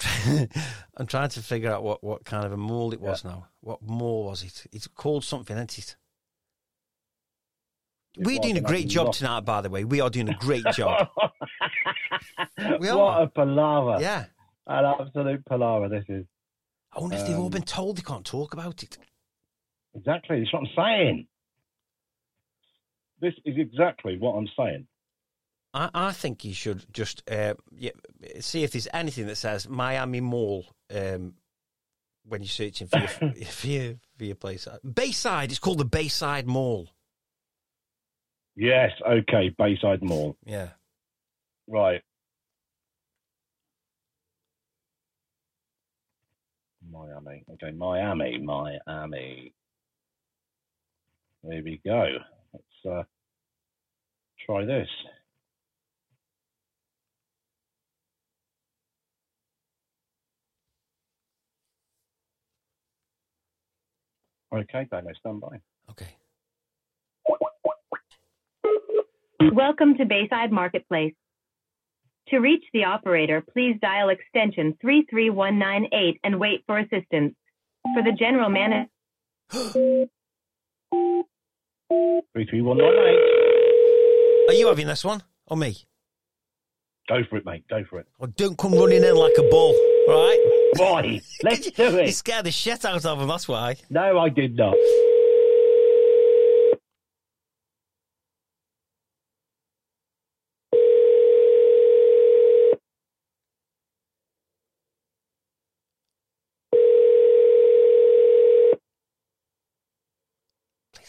trying. 0.49 0.51
I'm 0.97 1.07
trying 1.07 1.29
to 1.31 1.43
figure 1.43 1.71
out 1.73 1.83
what, 1.83 2.03
what 2.05 2.25
kind 2.25 2.45
of 2.45 2.53
a 2.53 2.57
mall 2.57 2.93
it 2.93 3.01
was 3.01 3.25
now. 3.25 3.49
What 3.61 3.83
mall 3.83 4.25
was 4.27 4.43
it? 4.43 4.67
It's 4.73 4.87
called 4.87 5.25
something, 5.25 5.57
isn't 5.57 5.79
it? 5.79 5.97
We're 8.17 8.39
doing 8.39 8.57
a 8.57 8.61
great 8.61 8.89
job 8.89 9.07
lost- 9.07 9.19
tonight, 9.19 9.41
by 9.41 9.61
the 9.61 9.71
way. 9.71 9.85
We 9.85 10.01
are 10.01 10.09
doing 10.11 10.29
a 10.29 10.35
great 10.35 10.65
job. 10.75 11.09
We 12.81 12.89
what 12.93 13.23
a 13.23 13.27
palaver. 13.27 14.01
yeah. 14.01 14.27
An 14.67 14.85
absolute 14.85 15.45
palaver 15.45 15.89
this 15.89 16.05
is. 16.09 16.25
I 16.93 17.01
wonder 17.01 17.17
if 17.17 17.27
they've 17.27 17.37
all 17.37 17.47
Um, 17.47 17.51
been 17.51 17.63
told 17.63 17.97
they 17.99 18.03
can't 18.03 18.25
talk 18.25 18.53
about 18.55 18.83
it. 18.83 18.97
Exactly. 19.95 20.39
That's 20.41 20.53
what 20.53 20.61
I'm 20.61 20.69
saying. 20.77 21.27
This 23.21 23.35
is 23.45 23.57
exactly 23.59 24.17
what 24.19 24.35
I'm 24.35 24.49
saying. 24.57 24.87
I, 25.75 25.91
I 25.93 26.13
think 26.13 26.45
you 26.45 26.55
should 26.55 26.87
just 26.93 27.29
uh, 27.31 27.55
yeah, 27.77 27.91
see 28.41 28.63
if 28.63 28.71
there's 28.73 28.89
anything 28.95 29.27
that 29.27 29.37
says 29.37 29.69
Miami 29.69 30.21
Mall 30.21 30.65
um, 30.95 31.35
when 32.25 32.41
you're 32.41 32.49
searching 32.49 32.87
for 32.87 32.99
your, 32.99 33.09
for 33.47 33.67
your 33.67 33.95
for 34.17 34.25
your 34.25 34.37
place. 34.37 34.69
Bayside. 34.85 35.51
It's 35.51 35.59
called 35.59 35.79
the 35.79 35.85
Bayside 35.85 36.47
Mall. 36.47 36.89
Yes. 38.55 38.93
Okay. 39.05 39.53
Bayside 39.59 40.03
Mall. 40.03 40.37
Yeah. 40.47 40.69
Right. 41.67 42.03
Miami. 46.91 47.43
Okay, 47.51 47.73
Miami, 47.73 48.39
Miami. 48.39 49.53
There 51.43 51.63
we 51.63 51.81
go. 51.85 52.07
Let's 52.53 52.97
uh, 52.97 53.03
try 54.47 54.65
this. 54.65 54.89
Okay, 64.55 64.87
Damo, 64.89 65.11
stand 65.19 65.41
by. 65.41 65.61
Okay. 65.91 66.07
Welcome 69.53 69.97
to 69.97 70.05
Bayside 70.05 70.53
Marketplace. 70.53 71.15
To 72.29 72.39
reach 72.39 72.63
the 72.73 72.85
operator, 72.85 73.43
please 73.53 73.77
dial 73.83 74.11
extension 74.11 74.79
33198 74.81 76.21
and 76.23 76.39
wait 76.39 76.63
for 76.67 76.79
assistance. 76.79 77.35
For 77.95 78.03
the 78.03 78.13
general 78.17 78.49
manager, 78.49 78.89
Three, 82.33 82.47
three, 82.49 82.63
one, 82.63 82.79
nine, 82.79 82.89
eight. 82.89 84.49
Are 84.49 84.55
you 84.55 84.69
having 84.69 84.87
this 84.87 85.05
one 85.05 85.23
or 85.47 85.57
me? 85.57 85.77
Go 87.09 87.23
for 87.29 87.37
it, 87.37 87.45
mate. 87.45 87.65
Go 87.69 87.85
for 87.91 87.99
it. 87.99 88.07
Or 88.19 88.29
don't 88.29 88.57
come 88.57 88.73
running 88.73 89.05
in 89.05 89.17
like 89.17 89.35
a 89.37 89.43
bull, 89.43 89.73
right? 90.09 90.64
Why? 90.79 91.21
Let's 91.43 91.71
do 91.71 92.03
You 92.03 92.13
scared 92.13 92.47
the 92.47 92.51
shit 92.51 92.85
out 92.85 93.05
of 93.05 93.21
him, 93.21 93.29
That's 93.29 93.47
why. 93.47 93.77
No, 93.91 94.19
I 94.19 94.29
did 94.29 94.57
not. 94.57 94.75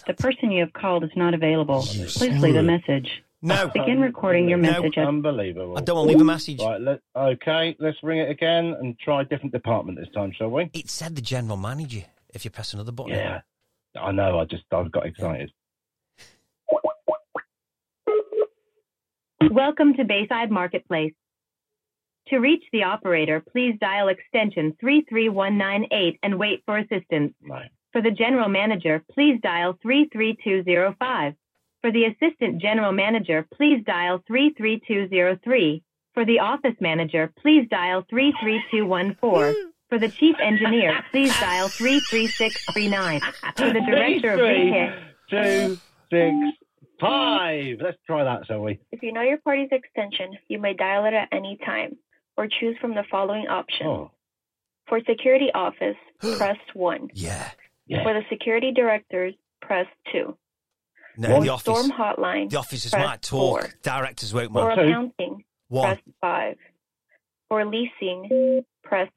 the 0.08 0.14
person 0.14 0.52
you 0.52 0.62
have 0.62 0.74
called 0.74 1.04
is 1.04 1.10
not 1.16 1.34
available. 1.34 1.82
Please 1.82 2.40
leave 2.40 2.56
a 2.56 2.64
message. 2.64 3.24
No, 3.46 3.68
Begin 3.68 4.02
recording 4.02 4.50
your 4.50 4.58
message 4.58 4.98
at 4.98 5.08
Unbelievable. 5.08 5.78
I 5.78 5.82
don't 5.82 5.98
want 5.98 6.10
to 6.10 6.14
leave 6.14 6.22
a 6.22 6.26
message. 6.26 6.60
Right, 6.60 6.82
let, 6.82 7.00
okay, 7.16 7.76
let's 7.80 7.96
ring 8.02 8.18
it 8.18 8.32
again 8.32 8.76
and 8.80 8.98
try 8.98 9.22
a 9.22 9.24
different 9.24 9.52
department 9.52 10.00
this 10.00 10.08
time, 10.16 10.32
shall 10.36 10.50
we? 10.50 10.72
It 10.74 10.90
said 10.90 11.16
the 11.16 11.22
general 11.22 11.56
manager. 11.56 12.06
If 12.34 12.44
you 12.44 12.50
press 12.50 12.74
another 12.74 12.92
button, 12.92 13.14
Yeah. 13.14 13.42
I 14.02 14.12
know, 14.12 14.40
I 14.40 14.46
just 14.46 14.64
I 14.72 14.84
got 14.88 15.06
excited. 15.06 15.52
Welcome 19.52 19.94
to 19.94 20.06
Bayside 20.06 20.50
Marketplace. 20.50 21.14
To 22.30 22.40
reach 22.40 22.64
the 22.74 22.82
operator, 22.82 23.44
please 23.52 23.78
dial 23.80 24.08
extension 24.08 24.76
33198 24.80 26.20
and 26.24 26.40
wait 26.40 26.64
for 26.66 26.80
assistance. 26.80 27.36
No. 27.44 27.60
For 27.94 28.02
the 28.02 28.10
general 28.10 28.50
manager, 28.50 29.04
please 29.14 29.40
dial 29.44 29.78
33205. 29.84 31.36
For 31.86 31.92
the 31.92 32.06
assistant 32.06 32.60
general 32.60 32.92
manager, 32.92 33.46
please 33.54 33.84
dial 33.86 34.20
33203. 34.26 35.84
For 36.16 36.26
the 36.26 36.40
office 36.40 36.74
manager, 36.80 37.32
please 37.40 37.68
dial 37.70 38.04
33214. 38.10 39.72
For 39.90 40.00
the 40.00 40.10
chief 40.10 40.36
engineer, 40.42 41.06
please 41.12 41.32
dial 41.40 41.68
33639. 41.68 43.22
For 43.56 43.68
the 43.68 43.82
director 43.82 44.32
of 44.32 44.40
Three, 44.40 44.64
retail, 44.64 44.94
two, 45.30 45.78
six, 46.10 46.58
five. 47.00 47.78
Let's 47.80 48.00
try 48.08 48.24
that, 48.24 48.48
shall 48.48 48.62
we? 48.62 48.80
If 48.92 49.04
you 49.04 49.14
know 49.14 49.22
your 49.22 49.38
party's 49.38 49.70
extension, 49.72 50.40
you 50.48 50.58
may 50.58 50.74
dial 50.74 51.06
it 51.06 51.14
at 51.14 51.28
any 51.32 51.60
time 51.64 51.98
or 52.36 52.48
choose 52.48 52.76
from 52.82 52.96
the 52.96 53.04
following 53.12 53.46
options. 53.46 53.88
Oh, 53.88 54.12
For 54.90 55.02
security 55.08 55.52
office, 55.54 55.98
press 56.20 56.58
1. 56.74 57.10
Yeah. 57.14 57.48
yeah. 57.86 58.02
For 58.02 58.16
the 58.16 58.24
security 58.28 58.72
directors, 58.72 59.36
press 59.62 59.86
2. 60.12 60.36
No, 61.18 61.42
the 61.44 61.58
Storm 61.58 61.92
office. 61.92 62.18
hotline, 62.18 62.50
The 62.50 62.58
officers 62.58 62.92
press 62.92 63.06
might 63.06 63.22
talk. 63.22 63.62
four. 63.62 63.70
Directors 63.84 64.34
won't. 64.34 64.52
For 64.52 64.76
Man. 64.76 64.80
Accounting, 64.80 65.44
One. 65.70 65.96
press 65.96 66.04
5. 66.22 66.58
For 67.50 67.66
leasing, 67.66 68.64
press 68.84 69.10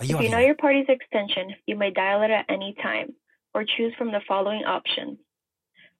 Are 0.00 0.04
you 0.04 0.16
If 0.16 0.22
you 0.22 0.26
on 0.28 0.32
know 0.32 0.38
your 0.46 0.54
party's 0.56 0.86
extension, 0.88 1.54
you 1.66 1.76
may 1.76 1.90
dial 1.90 2.22
it 2.22 2.30
at 2.30 2.46
any 2.48 2.74
time 2.82 3.14
or 3.54 3.64
choose 3.64 3.92
from 3.96 4.12
the 4.12 4.20
following 4.28 4.64
options. 4.64 5.18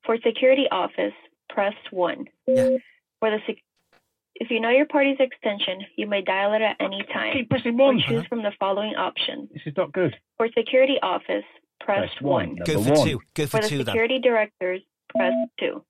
For 0.04 0.16
security 0.24 0.66
office, 0.70 1.14
press 1.48 1.74
1. 1.90 2.26
Yeah. 2.46 2.76
For 3.20 3.30
the 3.30 3.38
sec- 3.46 3.62
if 4.36 4.50
you 4.50 4.60
know 4.60 4.70
your 4.70 4.86
party's 4.86 5.16
extension, 5.18 5.84
you 5.96 6.06
may 6.06 6.22
dial 6.22 6.52
it 6.54 6.62
at 6.62 6.76
any 6.80 7.02
time 7.12 7.32
Keep 7.32 7.50
pressing 7.50 7.74
or 7.80 7.86
one. 7.86 8.00
choose 8.00 8.24
from 8.26 8.42
the 8.42 8.52
following 8.60 8.94
options. 8.94 9.48
This 9.52 9.62
is 9.66 9.76
not 9.76 9.92
good. 9.92 10.16
For 10.36 10.48
security 10.56 10.98
office, 11.02 11.42
press, 11.80 12.08
Press 12.10 12.22
one. 12.22 12.48
1. 12.50 12.56
Go 12.64 12.82
for 12.84 12.92
one. 12.92 13.08
two. 13.08 13.20
Go 13.34 13.46
for 13.46 13.56
For 13.56 13.62
the 13.62 13.68
two 13.68 13.76
then. 13.78 13.86
security 13.86 14.20
directors, 14.20 14.82
press 15.16 15.32
2. 15.60 15.84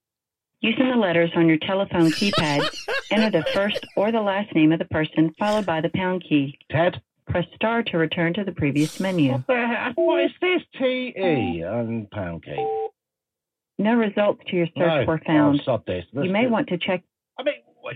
Using 0.61 0.91
the 0.91 0.97
letters 0.97 1.31
on 1.37 1.47
your 1.49 1.59
telephone 1.59 2.11
keypad, 2.11 2.69
enter 3.13 3.31
the 3.31 3.45
first 3.55 3.85
or 3.97 4.11
the 4.11 4.21
last 4.21 4.53
name 4.55 4.73
of 4.73 4.79
the 4.81 4.85
person, 4.87 5.33
followed 5.39 5.67
by 5.67 5.81
the 5.81 5.91
pound 5.95 6.25
key. 6.29 6.59
Ted? 6.71 7.01
Press 7.29 7.47
star 7.55 7.83
to 7.85 7.99
return 7.99 8.33
to 8.35 8.43
the 8.45 8.53
previous 8.53 8.99
menu. 8.99 9.33
What 9.33 9.47
the 9.47 9.55
heck? 9.67 9.95
What 9.97 10.25
is 10.25 10.31
this? 10.41 10.63
T 10.79 11.13
E 11.17 11.61
and 11.63 12.11
pound 12.11 12.43
key. 12.43 12.57
No 13.79 13.95
results 13.95 14.41
to 14.49 14.57
your 14.57 14.67
search 14.69 14.75
no. 14.77 15.05
were 15.07 15.21
found. 15.27 15.61
Oh, 15.61 15.65
sod 15.65 15.87
this. 15.87 16.05
Let's 16.13 16.27
You 16.27 16.33
may 16.33 16.45
do- 16.45 16.49
want 16.51 16.69
to 16.69 16.79
check 16.79 17.05
I 17.39 17.43
mean, 17.45 17.55
what- 17.81 17.95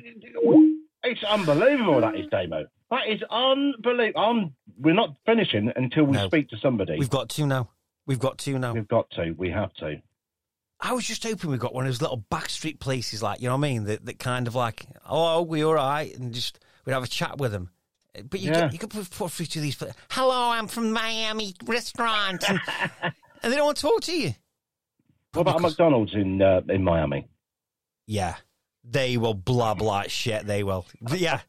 it's 1.05 1.25
unbelievable. 1.25 2.01
That 2.03 2.15
is 2.15 2.27
Damo. 2.31 2.67
That 2.91 3.09
is 3.09 3.23
unbelievable. 3.31 4.21
I'm, 4.21 4.55
we're 4.79 4.95
not 4.95 5.17
finishing 5.27 5.73
until 5.75 6.05
we 6.05 6.13
No. 6.19 6.27
speak 6.29 6.51
to 6.51 6.59
somebody. 6.59 6.97
We've 6.99 7.11
got 7.11 7.31
two 7.31 7.47
now. 7.47 7.71
We've 8.07 8.21
got 8.21 8.39
two 8.39 8.59
now. 8.59 8.75
We've 8.75 8.87
got 8.87 9.11
to. 9.13 9.33
We 9.33 9.51
have 9.51 9.73
to. 9.75 10.01
I 10.85 10.93
was 10.95 11.07
just 11.07 11.23
hoping 11.23 11.51
we 11.51 11.59
got 11.59 11.73
one 11.75 11.87
of 11.87 11.89
those 11.93 12.03
little 12.03 12.25
backstreet 12.31 12.81
places, 12.81 13.23
like 13.23 13.41
you 13.41 13.47
know 13.49 13.53
what 13.57 13.67
I 13.67 13.71
mean, 13.71 13.85
that, 13.85 14.05
that 14.07 14.19
kind 14.19 14.47
of 14.49 14.55
like, 14.57 14.85
oh, 15.09 15.43
we 15.43 15.65
all 15.65 15.75
right, 15.75 16.13
and 16.19 16.35
just 16.35 16.59
we'd 16.85 16.93
have 16.93 17.05
a 17.05 17.09
chat 17.09 17.39
with 17.39 17.53
them. 17.53 17.71
But 18.29 18.41
you 18.41 18.51
Yeah. 18.51 18.63
get, 18.63 18.73
you 18.75 18.79
could 18.81 18.91
put, 18.91 19.09
put 19.11 19.31
through 19.31 19.47
to 19.47 19.61
these. 19.61 19.77
pla- 19.77 19.93
Hello, 20.11 20.51
I'm 20.51 20.67
from 20.67 20.93
Miami 20.93 21.55
restaurant, 21.65 22.45
and, 22.49 22.61
and 23.03 23.53
they 23.53 23.57
don't 23.57 23.65
want 23.67 23.77
to 23.79 23.83
talk 23.83 24.01
to 24.03 24.13
you. 24.17 24.35
What 25.33 25.43
about 25.43 25.55
a 25.55 25.59
Because- 25.59 25.73
McDonald's 25.73 26.15
in 26.15 26.43
uh, 26.43 26.61
in 26.69 26.83
Miami? 26.85 27.29
Yeah, 28.07 28.35
they 28.85 29.17
will 29.17 29.35
blab 29.35 29.81
like 29.81 30.11
shit. 30.11 30.45
They 30.47 30.63
will. 30.65 30.85
Yeah, 31.15 31.41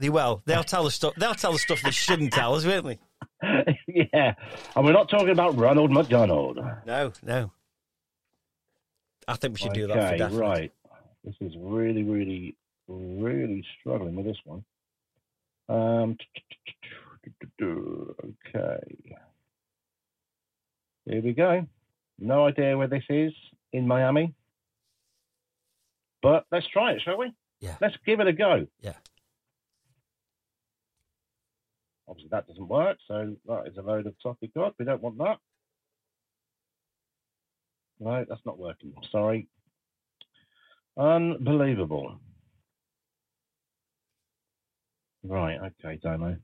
they 0.00 0.08
will. 0.10 0.42
They'll 0.44 0.64
tell 0.64 0.82
the 0.84 0.90
stuff. 0.90 1.14
They'll 1.16 1.34
tell 1.34 1.52
the 1.52 1.58
stuff 1.58 1.80
they 1.82 1.92
shouldn't 1.92 2.32
tell 2.32 2.56
us, 2.56 2.66
won't 2.66 2.84
they? 2.84 2.98
yeah, 4.12 4.34
and 4.74 4.84
we're 4.84 4.92
not 4.92 5.08
talking 5.08 5.30
about 5.30 5.56
Ronald 5.56 5.90
McDonald. 5.92 6.58
No, 6.84 7.12
no. 7.22 7.52
I 9.30 9.36
think 9.36 9.54
we 9.54 9.58
should 9.58 9.72
do 9.72 9.86
that 9.86 9.94
for 9.94 10.00
Okay, 10.06 10.16
definite. 10.18 10.40
right. 10.40 10.72
This 11.24 11.34
is 11.40 11.52
really, 11.58 12.02
really, 12.02 12.56
really 12.88 13.64
struggling 13.78 14.16
with 14.16 14.26
this 14.26 14.38
one. 14.44 14.64
Um, 15.68 16.16
okay. 17.62 19.16
Here 21.04 21.22
we 21.22 21.32
go. 21.32 21.66
No 22.18 22.46
idea 22.46 22.76
where 22.76 22.88
this 22.88 23.04
is 23.08 23.32
in 23.72 23.86
Miami. 23.86 24.34
But 26.22 26.44
let's 26.50 26.66
try 26.68 26.92
it, 26.92 27.02
shall 27.02 27.18
we? 27.18 27.32
Yeah. 27.60 27.76
Let's 27.80 27.96
give 28.04 28.20
it 28.20 28.26
a 28.26 28.32
go. 28.32 28.66
Yeah. 28.80 28.94
Obviously, 32.08 32.30
that 32.30 32.48
doesn't 32.48 32.68
work, 32.68 32.98
so 33.06 33.36
that 33.46 33.68
is 33.68 33.76
a 33.76 33.82
load 33.82 34.06
of 34.06 34.14
topic 34.20 34.52
god. 34.54 34.74
We 34.78 34.84
don't 34.84 35.00
want 35.02 35.18
that. 35.18 35.38
No, 38.00 38.24
that's 38.28 38.40
not 38.46 38.58
working. 38.58 38.94
Sorry. 39.12 39.46
Unbelievable. 40.96 42.18
Right, 45.22 45.58
okay, 45.84 45.98
Damo. 46.02 46.36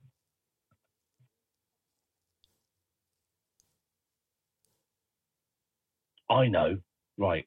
I 6.29 6.49
know, 6.49 6.79
right. 7.17 7.47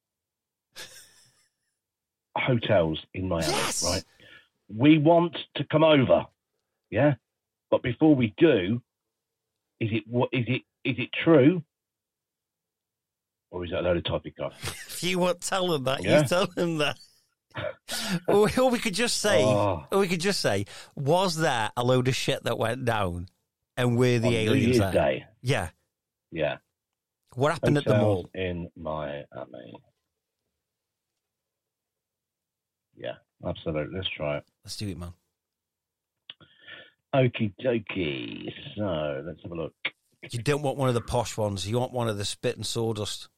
Hotels 2.38 2.99
in 3.14 3.28
Miami, 3.28 3.51
Yes! 3.51 3.84
right? 3.84 4.03
We 4.76 4.97
want 4.97 5.38
to 5.55 5.64
come 5.66 5.84
over, 5.84 6.26
yeah? 6.89 7.16
But 7.70 7.84
before 7.84 8.16
we 8.16 8.34
do, 8.38 8.82
is 9.80 9.89
it 9.91 10.03
what 10.07 10.30
is 10.32 10.45
it 10.47 10.62
is 10.84 10.95
it 10.97 11.10
true? 11.24 11.64
Or 13.52 13.66
is 13.66 13.72
that 13.72 13.80
a 13.80 13.82
load 13.82 13.97
of 13.97 14.04
topic 14.04 14.38
god? 14.38 14.54
If 14.64 15.04
you 15.04 15.18
won't 15.20 15.41
tell 15.41 15.68
them 15.70 15.86
that, 15.86 16.04
Yeah. 16.04 16.22
you 16.22 16.28
tell 16.28 16.47
them 16.47 16.78
that. 16.80 16.97
or, 18.28 18.70
we 18.70 18.80
could 18.80 18.93
just 18.93 19.18
say, 19.20 19.43
Oh. 19.43 19.86
or 19.91 20.00
we 20.00 20.08
could 20.08 20.20
just 20.20 20.39
say, 20.41 20.66
was 20.95 21.38
there 21.38 21.72
a 21.76 21.84
load 21.84 22.08
of 22.08 22.16
shit 22.16 22.43
that 22.43 22.58
went 22.60 22.86
down, 22.86 23.28
and 23.78 23.97
we're 23.97 24.20
the 24.20 24.28
On 24.28 24.34
New 24.34 24.39
aliens 24.39 24.66
Year's 24.66 24.80
there? 24.80 24.91
Day. 24.91 25.26
Yeah. 25.41 25.70
Yeah. 26.32 26.58
What 27.36 27.52
happened 27.54 27.78
at 27.78 27.86
the 27.86 27.97
mall? 27.97 28.30
in 28.36 28.70
my 28.76 29.24
Miami. 29.34 29.74
Yeah, 32.95 33.14
absolutely. 33.47 33.95
Let's 33.97 34.10
try 34.10 34.38
it. 34.38 34.43
Let's 34.66 34.76
do 34.76 34.88
it, 34.89 34.97
man. 34.97 35.14
Okie 37.16 37.54
dokie. 37.64 38.52
So 38.76 39.24
let's 39.26 39.41
have 39.43 39.52
a 39.52 39.56
look. 39.56 39.74
You 40.32 40.39
don't 40.39 40.62
want 40.62 40.78
one 40.78 40.89
of 40.89 40.95
the 40.95 41.02
posh 41.02 41.38
ones. 41.38 41.68
You 41.68 41.80
want 41.80 41.93
one 41.93 42.10
of 42.10 42.18
the 42.18 42.26
spit 42.26 42.58
and 42.58 42.66
sawdust. 42.66 43.30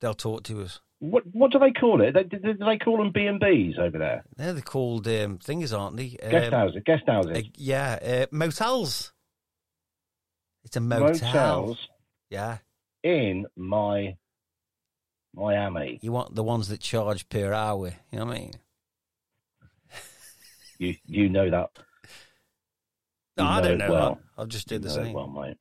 They'll 0.00 0.14
talk 0.14 0.42
to 0.44 0.62
us. 0.62 0.80
What 1.00 1.22
what 1.32 1.52
do 1.52 1.58
they 1.60 1.70
call 1.72 2.00
it? 2.02 2.12
They, 2.14 2.24
do, 2.24 2.38
do 2.38 2.54
they 2.54 2.78
call 2.78 2.98
them 2.98 3.12
B 3.12 3.26
and 3.26 3.38
B's 3.38 3.76
over 3.78 3.98
there? 3.98 4.24
They're 4.36 4.52
the 4.52 4.62
called 4.62 5.06
um, 5.06 5.38
thingers, 5.38 5.76
aren't 5.78 5.96
they? 5.96 6.08
Guest 6.08 6.46
Um, 6.46 6.52
houses. 6.52 6.82
Guest 6.84 7.02
houses. 7.06 7.36
uh, 7.36 7.40
yeah, 7.56 7.98
uh, 8.02 8.26
motels. 8.32 9.12
It's 10.64 10.76
a 10.76 10.80
motel. 10.80 11.10
Motels 11.12 11.88
Yeah, 12.30 12.58
in 13.04 13.46
my 13.56 14.16
Miami. 15.34 15.98
you 16.02 16.10
want 16.10 16.34
the 16.34 16.42
ones 16.42 16.66
that 16.68 16.80
charge 16.80 17.28
per 17.28 17.52
hour. 17.52 17.92
You 18.10 18.18
know 18.18 18.26
what 18.26 18.36
I 18.36 18.40
mean? 18.40 18.52
You 20.80 20.94
you 21.06 21.28
know 21.28 21.50
that. 21.50 21.70
No, 23.36 23.44
You 23.44 23.48
I 23.50 23.60
don't 23.60 23.78
know. 23.78 23.90
well. 23.92 24.20
I'll 24.36 24.46
just 24.46 24.70
You 24.70 24.78
do 24.78 24.88
the 24.88 24.94
know 24.96 25.00
it 25.02 25.04
same. 25.06 25.12
well, 25.12 25.28
mate. 25.28 25.56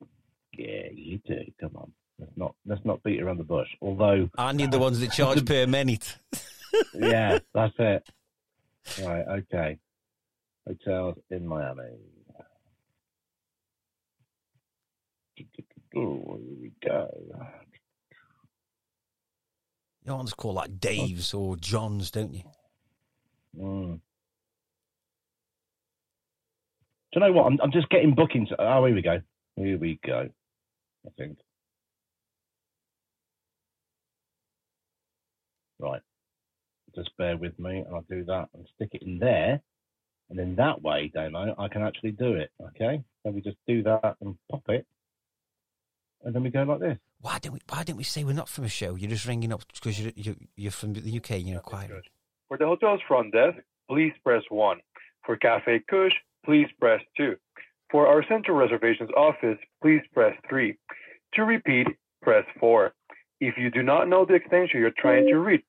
Yeah, 0.58 0.90
you 0.94 1.20
do. 1.26 1.40
Come 1.60 1.76
on. 1.76 1.92
Let's 2.20 2.32
not 2.36 2.56
let's 2.66 2.84
not 2.84 3.04
beat 3.04 3.22
around 3.22 3.38
the 3.38 3.44
bush. 3.44 3.68
Although 3.82 4.30
I 4.38 4.52
need 4.52 4.72
the 4.72 4.80
ones 4.80 5.00
that 5.00 5.12
charge 5.14 5.46
per 5.46 5.68
minute. 5.68 6.18
yeah, 6.94 7.40
that's 7.54 7.74
it. 7.78 8.08
Right, 9.04 9.26
okay. 9.28 9.78
Hotels 10.66 11.18
in 11.30 11.48
Miami. 11.48 11.84
Oh, 15.96 16.40
here 16.40 16.58
we 16.62 16.72
go. 16.84 17.10
You 20.06 20.14
want 20.14 20.30
to 20.30 20.36
call 20.36 20.54
like 20.54 20.80
Dave's 20.80 21.34
or 21.34 21.58
John's, 21.58 22.12
don't 22.12 22.34
you? 22.34 22.44
Mm. 23.60 24.00
Do 27.12 27.20
you 27.20 27.22
know 27.22 27.32
what? 27.34 27.46
I'm, 27.46 27.60
I'm 27.62 27.72
just 27.72 27.90
getting 27.90 28.16
bookings. 28.16 28.50
Oh, 28.58 28.86
here 28.86 28.96
we 28.96 29.02
go. 29.02 29.22
Here 29.56 29.78
we 29.78 30.00
go. 30.06 30.30
I 31.06 31.10
think. 31.18 31.38
Right. 35.80 36.02
Just 36.96 37.16
bear 37.18 37.38
with 37.38 37.58
me, 37.60 37.80
and 37.80 37.94
I'll 37.94 38.06
do 38.10 38.24
that 38.26 38.50
and 38.54 38.68
stick 38.76 38.90
it 38.94 39.04
in 39.04 39.20
there, 39.20 39.62
and 40.30 40.40
then 40.40 40.56
that 40.56 40.82
way, 40.82 41.12
Damo, 41.14 41.54
I 41.58 41.68
can 41.68 41.84
actually 41.84 42.12
do 42.12 42.34
it. 42.34 42.50
Okay. 42.62 43.04
So 43.24 43.32
we 43.32 43.42
just 43.42 43.58
do 43.68 43.84
that 43.84 44.16
and 44.22 44.36
pop 44.50 44.64
it, 44.70 44.86
and 46.24 46.34
then 46.34 46.44
we 46.44 46.50
go 46.50 46.64
like 46.64 46.80
this. 46.80 46.98
Why 47.22 47.40
didn't 47.40 47.54
we? 47.56 47.60
Why 47.70 47.84
didn't 47.84 47.98
we 47.98 48.04
say 48.04 48.24
we're 48.24 48.34
not 48.34 48.50
from 48.50 48.64
a 48.64 48.70
show? 48.70 48.96
You're 48.96 49.10
just 49.10 49.28
ringing 49.28 49.52
up 49.52 49.64
because 49.74 50.00
you're 50.00 50.14
you're, 50.16 50.36
you're 50.56 50.72
from 50.72 50.94
the 50.94 51.18
UK. 51.18 51.42
You're 51.42 51.60
quiet. 51.60 51.92
For 52.48 52.58
the 52.58 52.66
hotel's 52.66 53.02
front 53.08 53.34
desk, 53.34 53.58
please 53.90 54.14
press 54.24 54.44
1. 54.50 54.78
For 55.26 55.36
Cafe 55.36 55.82
Kush, 55.90 56.14
please 56.46 56.68
press 56.80 57.02
2. 57.18 57.36
For 57.92 58.08
our 58.08 58.24
central 58.28 58.58
reservations 58.58 59.10
office, 59.18 59.58
please 59.82 60.02
press 60.14 60.34
3. 60.50 60.78
To 61.34 61.44
repeat, 61.44 61.88
press 62.22 62.46
4. 62.60 62.94
If 63.40 63.56
you 63.58 63.70
do 63.70 63.84
not 63.84 64.08
know 64.08 64.26
the 64.26 64.34
extension 64.34 64.80
you're 64.80 64.92
trying 64.98 65.28
to 65.28 65.38
reach, 65.38 65.64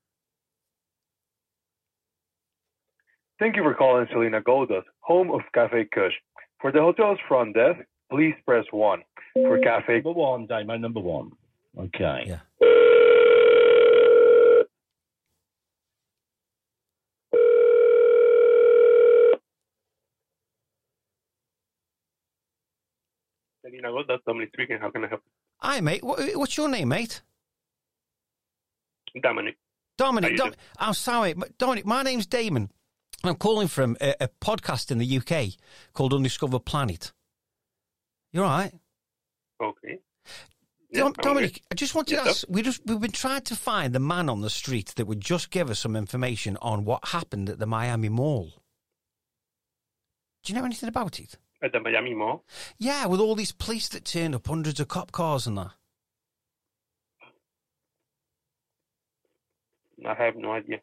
Thank 3.38 3.54
you 3.54 3.62
for 3.62 3.72
calling 3.72 4.04
Selina 4.10 4.40
Gold 4.40 4.70
Dust, 4.70 4.88
home 4.98 5.30
of 5.30 5.42
Cafe 5.54 5.86
Kush. 5.94 6.12
For 6.60 6.72
the 6.72 6.80
hotel's 6.80 7.18
front 7.28 7.54
desk, 7.54 7.78
please 8.10 8.34
press 8.44 8.64
1. 8.72 9.00
For 9.34 9.60
Cafe 9.60 9.94
Number 9.94 10.12
one, 10.12 10.46
Damo, 10.46 10.76
number 10.76 10.98
one. 10.98 11.30
Okay. 11.78 12.24
Yeah. 12.26 12.40
Selina 23.64 23.90
Gold 23.90 24.08
Dust, 24.08 24.24
Dominic 24.26 24.50
speaking, 24.52 24.78
how 24.80 24.90
can 24.90 25.04
I 25.04 25.08
help 25.08 25.22
Hi, 25.58 25.80
mate. 25.80 26.02
What, 26.02 26.18
what's 26.34 26.56
your 26.56 26.68
name, 26.68 26.88
mate? 26.88 27.22
Dominic. 29.20 29.56
Dominic. 29.96 30.36
Dom- 30.36 30.54
I'm 30.78 30.90
oh, 30.90 30.92
sorry, 30.92 31.34
Dominic. 31.58 31.84
My 31.84 32.02
name's 32.02 32.26
Damon. 32.26 32.70
I'm 33.24 33.34
calling 33.34 33.68
from 33.68 33.96
a, 34.00 34.14
a 34.20 34.28
podcast 34.40 34.90
in 34.90 34.98
the 34.98 35.18
UK 35.18 35.54
called 35.92 36.14
Undiscovered 36.14 36.64
Planet. 36.64 37.12
You're 38.32 38.44
right. 38.44 38.72
Okay. 39.60 39.98
Dom- 40.92 41.08
I'm 41.08 41.12
Dominic, 41.12 41.62
I 41.70 41.74
just 41.74 41.94
wanted 41.94 42.16
to 42.16 42.22
ask. 42.22 42.46
We 42.48 42.62
just 42.62 42.80
we've 42.86 43.00
been 43.00 43.10
trying 43.10 43.42
to 43.42 43.56
find 43.56 43.92
the 43.92 44.00
man 44.00 44.28
on 44.28 44.40
the 44.40 44.50
street 44.50 44.94
that 44.96 45.06
would 45.06 45.20
just 45.20 45.50
give 45.50 45.68
us 45.68 45.80
some 45.80 45.96
information 45.96 46.56
on 46.62 46.84
what 46.84 47.08
happened 47.08 47.50
at 47.50 47.58
the 47.58 47.66
Miami 47.66 48.08
Mall. 48.08 48.52
Do 50.44 50.52
you 50.52 50.58
know 50.58 50.64
anything 50.64 50.88
about 50.88 51.20
it? 51.20 51.36
At 51.62 51.72
the 51.72 51.80
Miami 51.80 52.14
Mall. 52.14 52.44
Yeah, 52.78 53.06
with 53.06 53.20
all 53.20 53.34
these 53.34 53.52
police 53.52 53.88
that 53.88 54.04
turned 54.04 54.34
up, 54.34 54.46
hundreds 54.46 54.80
of 54.80 54.88
cop 54.88 55.12
cars 55.12 55.46
and 55.46 55.58
that. 55.58 55.72
I 60.06 60.14
have 60.14 60.36
no 60.36 60.52
idea. 60.52 60.80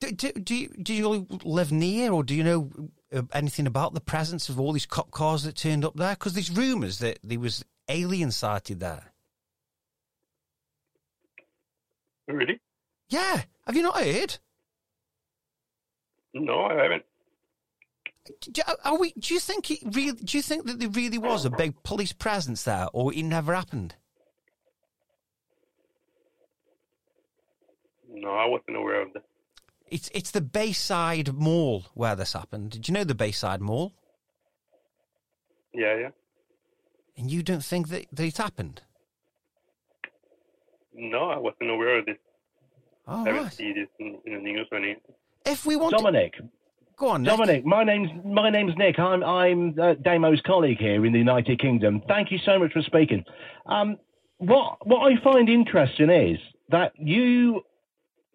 Do, 0.00 0.12
do, 0.12 0.32
do 0.32 0.54
you 0.54 0.68
do 0.82 0.94
you 0.94 1.26
live 1.44 1.72
near, 1.72 2.12
or 2.12 2.24
do 2.24 2.34
you 2.34 2.42
know 2.42 2.70
uh, 3.12 3.22
anything 3.32 3.66
about 3.66 3.92
the 3.92 4.00
presence 4.00 4.48
of 4.48 4.58
all 4.58 4.72
these 4.72 4.86
cop 4.86 5.10
cars 5.10 5.42
that 5.42 5.56
turned 5.56 5.84
up 5.84 5.94
there? 5.96 6.14
Because 6.14 6.32
there's 6.32 6.50
rumours 6.50 6.98
that 7.00 7.18
there 7.22 7.38
was 7.38 7.64
alien 7.88 8.30
sighted 8.30 8.80
there. 8.80 9.12
Really? 12.26 12.60
Yeah, 13.10 13.42
have 13.66 13.76
you 13.76 13.82
not 13.82 14.02
heard? 14.02 14.38
No, 16.32 16.62
I 16.62 16.74
haven't. 16.82 17.04
Do, 18.52 18.62
are 18.84 18.98
we? 18.98 19.12
Do 19.18 19.34
you 19.34 19.40
think 19.40 19.70
it 19.70 19.80
really? 19.84 20.12
Do 20.12 20.36
you 20.36 20.42
think 20.42 20.64
that 20.66 20.78
there 20.78 20.88
really 20.88 21.18
was 21.18 21.44
a 21.44 21.50
big 21.50 21.82
police 21.82 22.12
presence 22.12 22.62
there, 22.62 22.86
or 22.92 23.12
it 23.12 23.22
never 23.22 23.54
happened? 23.54 23.96
No, 28.20 28.30
I 28.30 28.44
wasn't 28.44 28.76
aware 28.76 29.00
of 29.00 29.12
that. 29.14 29.24
It's 29.86 30.10
it's 30.14 30.30
the 30.30 30.42
Bayside 30.42 31.32
Mall 31.32 31.86
where 31.94 32.14
this 32.14 32.34
happened. 32.34 32.70
Did 32.70 32.86
you 32.86 32.94
know 32.94 33.02
the 33.02 33.14
Bayside 33.14 33.60
Mall? 33.60 33.94
Yeah, 35.72 35.96
yeah. 35.96 36.08
And 37.16 37.30
you 37.30 37.42
don't 37.42 37.64
think 37.64 37.88
that, 37.88 38.06
that 38.12 38.24
it 38.24 38.36
happened? 38.36 38.82
No, 40.94 41.30
I 41.30 41.38
wasn't 41.38 41.70
aware 41.70 41.98
of 41.98 42.06
this. 42.06 42.16
Oh, 43.06 43.22
I 43.22 43.28
haven't 43.28 43.42
right. 43.42 43.52
seen 43.52 43.74
this 43.74 43.88
in, 43.98 44.18
in 44.26 44.34
the 44.34 44.52
news 44.52 44.68
or 44.70 44.78
anything. 44.78 45.00
If 45.46 45.64
we 45.64 45.76
want, 45.76 45.96
Dominic. 45.96 46.34
go 46.96 47.08
on, 47.08 47.22
Nick. 47.22 47.30
Dominic, 47.30 47.64
my 47.64 47.82
name's 47.82 48.10
my 48.24 48.50
name's 48.50 48.76
Nick. 48.76 48.98
I'm 48.98 49.24
I'm 49.24 49.78
uh, 49.80 49.94
Damo's 49.94 50.42
colleague 50.42 50.78
here 50.78 51.06
in 51.06 51.12
the 51.12 51.18
United 51.18 51.58
Kingdom. 51.58 52.02
Thank 52.06 52.30
you 52.30 52.38
so 52.44 52.58
much 52.58 52.72
for 52.72 52.82
speaking. 52.82 53.24
Um, 53.66 53.96
what 54.36 54.86
what 54.86 55.10
I 55.10 55.22
find 55.22 55.48
interesting 55.48 56.10
is 56.10 56.38
that 56.68 56.92
you 56.96 57.62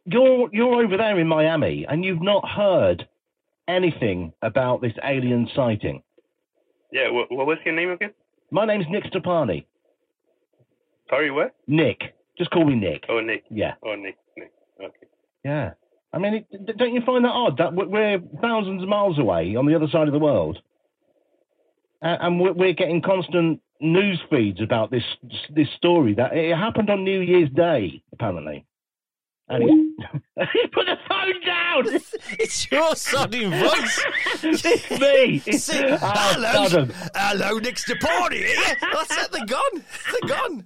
you're 0.06 0.50
you're 0.54 0.84
over 0.84 0.98
there 0.98 1.20
in 1.20 1.28
Miami 1.28 1.86
and 1.88 2.04
you've 2.06 2.22
not 2.22 2.48
heard 2.48 3.08
anything 3.68 4.34
about 4.42 4.82
this 4.82 4.94
alien 5.04 5.50
sighting. 5.56 6.04
Yeah, 6.92 7.10
what, 7.12 7.32
what 7.32 7.48
was 7.48 7.58
your 7.66 7.76
name 7.76 7.90
again? 7.92 8.14
My 8.52 8.66
name's 8.66 8.86
Nick 8.90 9.04
Stepani. 9.06 9.66
Sorry, 11.10 11.30
what? 11.32 11.56
Nick, 11.68 12.00
just 12.38 12.52
call 12.52 12.66
me 12.66 12.76
Nick. 12.76 13.04
Oh, 13.10 13.20
Nick. 13.20 13.44
Yeah, 13.50 13.74
Oh, 13.84 13.96
Nick. 13.96 14.18
Nick. 14.38 14.52
Okay. 14.80 15.08
yeah. 15.44 15.72
I 16.14 16.18
mean, 16.20 16.46
it, 16.50 16.78
don't 16.78 16.94
you 16.94 17.02
find 17.06 17.26
that 17.26 17.30
odd 17.32 17.58
that 17.58 17.74
we're- 17.74 18.22
thousands 18.42 18.82
of 18.82 18.88
miles 18.90 19.20
away 19.20 19.56
on 19.56 19.66
the 19.66 19.76
other 19.76 19.88
side 19.92 20.08
of 20.08 20.14
the 20.14 20.20
world, 20.20 20.60
and 22.02 22.40
we're, 22.40 22.54
we're 22.54 22.74
getting 22.74 23.02
constant 23.02 23.60
news 23.82 24.20
feeds 24.30 24.62
about 24.62 24.90
this 24.92 25.04
this 25.54 25.68
story 25.76 26.14
that 26.14 26.34
it 26.38 26.56
happened 26.56 26.90
on 26.90 27.04
New 27.04 27.20
Year's 27.20 27.50
Day, 27.50 28.02
apparently. 28.14 28.66
And 29.48 29.64
he, 29.64 29.70
he 30.54 30.68
put 30.68 30.88
the 30.88 30.98
phone 31.08 31.42
down. 31.46 31.86
it's 32.40 32.72
your 32.72 32.96
sounding 32.96 33.52
voice. 33.52 34.06
it's 34.44 34.64
me. 34.92 35.42
It's, 35.46 35.70
oh, 35.70 35.98
hello, 36.02 36.88
hello, 37.14 37.60
Nick 37.60 37.76
Stepani 37.76 38.38
here. 38.38 38.76
That's 38.82 39.24
it. 39.24 39.32
They're 39.32 39.46
gone. 39.46 39.84
They're 40.12 40.30
gone. 40.38 40.66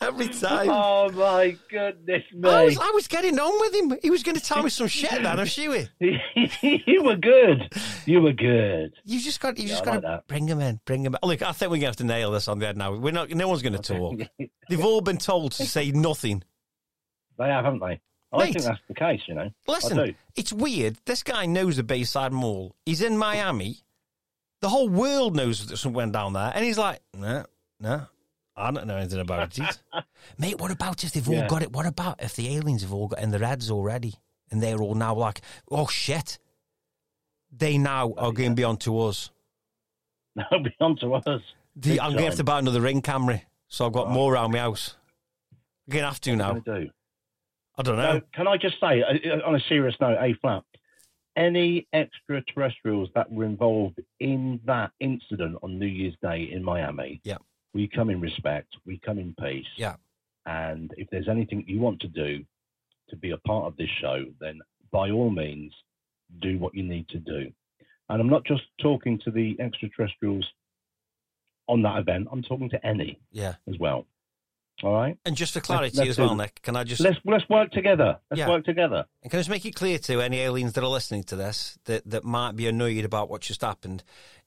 Every 0.00 0.28
time. 0.28 0.68
Oh 0.70 1.10
my 1.10 1.56
goodness 1.68 2.22
I 2.44 2.64
was, 2.64 2.76
me! 2.76 2.82
I 2.82 2.90
was 2.94 3.08
getting 3.08 3.38
on 3.38 3.60
with 3.60 3.74
him. 3.74 3.98
He 4.02 4.10
was 4.10 4.22
going 4.22 4.36
to 4.36 4.42
tell 4.42 4.62
me 4.62 4.70
some 4.70 4.86
shit 4.86 5.10
then, 5.10 5.26
I'm 5.26 5.46
sure. 5.46 5.76
you 5.98 7.02
were 7.02 7.16
good. 7.16 7.72
You 8.06 8.20
were 8.22 8.32
good. 8.32 8.92
You 9.04 9.20
just 9.20 9.40
got, 9.40 9.58
you 9.58 9.64
Yeah, 9.64 9.70
just 9.70 9.82
I 9.82 9.84
got 9.86 9.90
like 9.90 10.00
to 10.02 10.06
that. 10.06 10.26
bring 10.28 10.48
him 10.48 10.60
in, 10.60 10.80
bring 10.84 11.04
him. 11.04 11.14
In. 11.20 11.28
Look, 11.28 11.42
I 11.42 11.52
think 11.52 11.70
we're 11.70 11.76
going 11.76 11.80
to 11.80 11.86
have 11.88 11.96
to 11.96 12.04
nail 12.04 12.30
this 12.30 12.46
on 12.48 12.60
the 12.60 12.66
head 12.66 12.76
now. 12.76 12.94
We're 12.94 13.12
not. 13.12 13.30
No 13.30 13.48
one's 13.48 13.62
going 13.62 13.80
to 13.80 13.82
talk. 13.82 14.20
They've 14.68 14.84
all 14.84 15.00
been 15.00 15.18
told 15.18 15.52
to 15.52 15.66
say 15.66 15.90
nothing. 15.90 16.44
They 17.40 17.48
have, 17.48 17.64
haven't 17.64 17.80
they? 17.80 18.00
I 18.32 18.38
Mate. 18.38 18.52
think 18.52 18.64
that's 18.66 18.80
the 18.86 18.94
case. 18.94 19.22
You 19.26 19.34
know. 19.34 19.50
Listen, 19.66 20.14
it's 20.36 20.52
weird. 20.52 20.98
This 21.06 21.22
guy 21.24 21.46
knows 21.46 21.76
the 21.76 21.82
Bayside 21.82 22.32
Mall. 22.32 22.76
He's 22.86 23.02
in 23.02 23.16
Miami. 23.18 23.78
The 24.60 24.68
whole 24.68 24.88
world 24.90 25.34
knows 25.34 25.66
that 25.66 25.76
something 25.78 25.96
went 25.96 26.12
down 26.12 26.34
there, 26.34 26.52
and 26.54 26.64
he's 26.64 26.76
like, 26.78 27.00
no, 27.16 27.44
no, 27.80 28.06
I 28.54 28.70
don't 28.70 28.86
know 28.86 28.96
anything 28.98 29.18
about 29.20 29.58
it. 29.58 29.80
Mate, 30.38 30.60
what 30.60 30.70
about 30.70 31.02
if 31.02 31.12
they've 31.12 31.28
all 31.28 31.48
got 31.48 31.62
it? 31.62 31.72
What 31.72 31.86
about 31.86 32.22
if 32.22 32.36
the 32.36 32.54
aliens 32.56 32.82
have 32.82 32.92
all 32.92 33.08
got 33.08 33.20
in 33.20 33.30
their 33.30 33.40
heads 33.40 33.70
already, 33.70 34.14
and 34.50 34.62
they're 34.62 34.76
all 34.82 34.94
now 34.94 35.14
like, 35.14 35.40
oh 35.70 35.86
shit, 35.86 36.38
they 37.50 37.78
now 37.78 38.12
are 38.18 38.32
going 38.32 38.50
to 38.50 38.54
be 38.54 38.64
onto 38.64 38.98
us. 38.98 39.30
They'll 40.36 40.62
be 40.62 40.74
on 40.80 40.96
to 40.98 41.14
us. 41.14 41.40
The, 41.74 41.98
I'm 42.00 42.10
going 42.12 42.18
to 42.24 42.24
have 42.26 42.36
to 42.36 42.44
buy 42.44 42.58
another 42.58 42.80
ring 42.82 43.00
camera, 43.00 43.40
so 43.68 43.86
I've 43.86 43.92
got 43.92 44.08
Oh. 44.08 44.10
more 44.10 44.34
around 44.34 44.52
my 44.52 44.58
house. 44.58 44.94
I'm 45.88 45.92
going 45.92 46.02
to 46.02 46.08
have 46.08 46.20
to 46.20 46.36
now. 46.36 46.52
Do? 46.54 46.90
I 47.80 47.82
don't 47.82 47.96
know. 47.96 48.18
So, 48.18 48.22
can 48.34 48.46
I 48.46 48.58
just 48.58 48.78
say, 48.78 49.02
uh, 49.02 49.40
on 49.46 49.54
a 49.54 49.60
serious 49.60 49.94
note, 50.00 50.18
A 50.20 50.34
flat, 50.34 50.62
any 51.34 51.86
extraterrestrials 51.94 53.08
that 53.14 53.32
were 53.32 53.44
involved 53.46 53.98
in 54.18 54.60
that 54.66 54.90
incident 55.00 55.56
on 55.62 55.78
New 55.78 55.86
Year's 55.86 56.16
Day 56.20 56.50
in 56.52 56.62
Miami, 56.62 57.22
Yeah. 57.24 57.38
we 57.72 57.88
come 57.88 58.10
in 58.10 58.20
respect, 58.20 58.76
we 58.84 58.98
come 58.98 59.18
in 59.18 59.34
peace. 59.40 59.66
Yeah. 59.76 59.96
And 60.44 60.92
if 60.98 61.08
there's 61.10 61.28
anything 61.28 61.64
you 61.66 61.80
want 61.80 62.00
to 62.00 62.08
do 62.08 62.44
to 63.08 63.16
be 63.16 63.30
a 63.30 63.38
part 63.38 63.64
of 63.64 63.76
this 63.78 63.88
show, 64.00 64.26
then 64.40 64.60
by 64.90 65.10
all 65.10 65.30
means, 65.30 65.72
do 66.40 66.58
what 66.58 66.74
you 66.74 66.82
need 66.82 67.08
to 67.08 67.18
do. 67.18 67.50
And 68.10 68.20
I'm 68.20 68.28
not 68.28 68.44
just 68.44 68.62
talking 68.78 69.18
to 69.20 69.30
the 69.30 69.58
extraterrestrials 69.58 70.46
on 71.66 71.80
that 71.82 71.98
event, 71.98 72.28
I'm 72.30 72.42
talking 72.42 72.68
to 72.70 72.86
any 72.86 73.18
Yeah. 73.32 73.54
as 73.68 73.78
well. 73.78 74.06
All 74.82 74.92
right? 74.94 75.16
And 75.24 75.36
just 75.36 75.52
for 75.52 75.60
clarity 75.60 75.98
let's 75.98 76.10
as 76.10 76.18
well. 76.18 76.34
Nick, 76.34 76.60
can 76.62 76.76
I 76.76 76.84
just 76.84 77.00
Let's 77.00 77.18
let's 77.24 77.48
work 77.48 77.70
together. 77.72 78.18
Let's 78.30 78.38
Yeah. 78.38 78.48
work 78.48 78.64
together. 78.64 79.04
And 79.22 79.30
can 79.30 79.38
I 79.38 79.40
just 79.40 79.50
make 79.50 79.64
it 79.66 79.74
clear 79.74 79.98
to 79.98 80.20
any 80.20 80.38
aliens 80.38 80.72
that 80.74 80.84
are 80.84 80.88
listening 80.88 81.24
to 81.24 81.36
this 81.36 81.78
that, 81.84 82.08
that 82.08 82.24
might 82.24 82.56
be 82.56 82.66
annoyed 82.66 83.04
about 83.04 83.28
what 83.28 83.42
just 83.42 83.60
happened? 83.62 84.02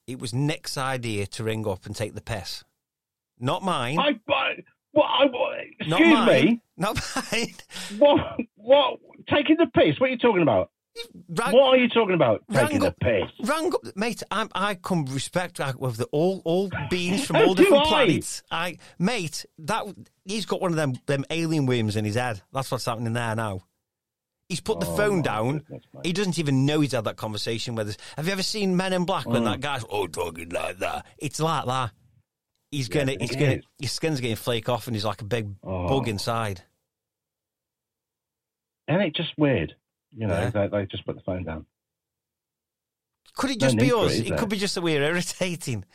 It 0.07 0.19
was 0.19 0.33
Nick's 0.33 0.77
idea 0.77 1.27
to 1.27 1.43
ring 1.43 1.67
up 1.67 1.85
and 1.85 1.95
take 1.95 2.13
the 2.15 2.21
piss. 2.21 2.63
Not 3.39 3.63
mine. 3.63 3.99
I, 3.99 4.19
I 4.31 4.55
what? 4.91 5.05
I, 5.05 5.25
what 5.25 5.57
not 5.87 5.99
excuse 6.01 6.13
mine. 6.13 6.45
me. 6.45 6.61
Not 6.77 6.99
mine. 7.31 7.53
What? 7.97 8.39
What? 8.55 8.99
Taking 9.29 9.57
the 9.57 9.67
piss? 9.67 9.99
What 9.99 10.09
are 10.09 10.13
you 10.13 10.17
talking 10.17 10.41
about? 10.41 10.69
Rang, 11.29 11.53
What 11.53 11.73
are 11.73 11.77
you 11.77 11.89
talking 11.89 12.13
about? 12.13 12.43
Taking 12.51 12.79
the 12.79 12.87
up- 12.87 12.99
piss? 12.99 13.23
rang 13.49 13.73
up, 13.73 13.81
mate. 13.95 14.21
I'm, 14.29 14.47
I 14.53 14.75
come 14.75 15.05
respect 15.05 15.59
uh, 15.59 15.73
with 15.77 15.97
the 15.97 16.05
all 16.11 16.41
all 16.45 16.69
beings 16.89 17.25
from 17.25 17.35
all 17.47 17.55
different 17.55 17.87
I. 17.87 17.89
planets. 17.89 18.43
I, 18.51 18.77
mate, 18.99 19.45
that 19.59 19.85
he's 20.25 20.45
got 20.45 20.61
one 20.61 20.71
of 20.71 20.77
them 20.77 20.93
them 21.07 21.25
alien 21.31 21.65
worms 21.65 21.95
in 21.95 22.05
his 22.05 22.15
head. 22.15 22.41
That's 22.53 22.69
what's 22.69 22.85
happening 22.85 23.13
there 23.13 23.35
now. 23.35 23.61
He's 24.49 24.61
put 24.61 24.79
the 24.81 24.85
Oh, 24.85 24.95
phone 24.95 25.21
down. 25.23 25.59
goodness. 25.59 25.83
He 26.03 26.13
doesn't 26.13 26.37
even 26.37 26.65
know 26.67 26.81
he's 26.81 26.91
had 26.91 27.05
that 27.05 27.15
conversation 27.15 27.73
with 27.73 27.89
us. 27.89 27.97
Have 28.17 28.27
you 28.27 28.33
ever 28.33 28.43
seen 28.43 28.77
Men 28.77 28.93
in 28.93 29.05
Black 29.05 29.25
when 29.25 29.41
Mm. 29.43 29.45
that 29.45 29.61
guy's 29.61 29.83
oh 29.89 30.05
talking 30.05 30.49
like 30.49 30.77
that? 30.77 31.07
It's 31.17 31.39
like 31.39 31.65
that. 31.65 31.91
He's 32.69 32.87
Yeah, 32.89 32.99
gonna, 33.01 33.11
it 33.13 33.21
he's 33.21 33.31
gonna, 33.35 33.51
is. 33.53 33.63
his 33.79 33.91
skin's 33.93 34.19
getting 34.19 34.35
flake 34.35 34.69
off, 34.69 34.85
and 34.87 34.95
he's 34.95 35.05
like 35.05 35.21
a 35.21 35.25
big 35.25 35.47
Oh. 35.63 35.87
bug 35.87 36.07
inside. 36.07 36.61
And 38.87 39.01
it's 39.01 39.17
just 39.17 39.31
weird. 39.37 39.73
You 40.15 40.27
know, 40.27 40.33
Yeah. 40.33 40.49
they, 40.49 40.67
they 40.67 40.85
just 40.85 41.05
put 41.05 41.15
the 41.15 41.21
phone 41.21 41.43
down. 41.43 41.65
Could 43.35 43.49
it 43.51 43.59
just 43.59 43.75
need 43.75 43.81
be 43.85 43.93
us? 43.93 44.13
it, 44.13 44.27
It, 44.29 44.37
could 44.37 44.49
be 44.49 44.57
just 44.57 44.75
that 44.75 44.81
we're 44.81 45.01
irritating. 45.01 45.85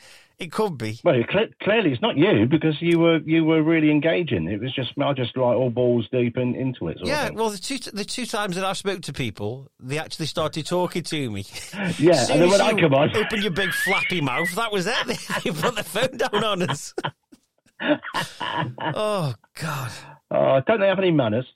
It 0.40 0.52
could 0.52 0.78
be. 0.78 1.00
Well, 1.02 1.20
cle 1.28 1.46
clearly 1.62 1.92
it's 1.92 2.00
not 2.02 2.16
you 2.16 2.46
because 2.46 2.80
you 2.80 3.00
were 3.00 3.18
you 3.18 3.44
were 3.44 3.60
really 3.62 3.90
engaging. 3.90 4.48
It 4.48 4.60
was 4.60 4.72
just 4.72 4.92
I 4.96 5.12
just 5.12 5.36
like 5.36 5.56
all 5.56 5.70
balls 5.70 6.08
deep 6.12 6.36
in, 6.36 6.54
into 6.54 6.88
it. 6.88 6.98
Yeah, 7.02 7.30
well, 7.30 7.50
the 7.50 7.58
two 7.58 7.78
the 7.78 8.04
two 8.04 8.24
times 8.24 8.54
that 8.54 8.64
I 8.64 8.72
spoke 8.72 9.02
to 9.02 9.12
people, 9.12 9.68
they 9.80 9.98
actually 9.98 10.26
started 10.26 10.64
talking 10.66 11.02
to 11.02 11.30
me. 11.30 11.44
Yeah, 11.98 12.24
and 12.30 12.40
then 12.42 12.50
when 12.50 12.60
I 12.60 12.72
come 12.80 12.94
on- 12.94 13.16
open 13.16 13.42
your 13.42 13.50
big 13.50 13.72
flappy 13.72 14.20
mouth. 14.20 14.52
That 14.54 14.70
was 14.72 14.86
it. 14.86 14.94
They 15.44 15.50
put 15.50 15.74
the 15.74 15.82
phone 15.84 16.16
down 16.16 16.44
on 16.44 16.62
us. 16.70 16.94
oh 18.94 19.34
God! 19.60 19.92
Uh, 20.30 20.60
don't 20.66 20.80
they 20.80 20.86
have 20.88 20.98
any 20.98 21.10
manners 21.10 21.46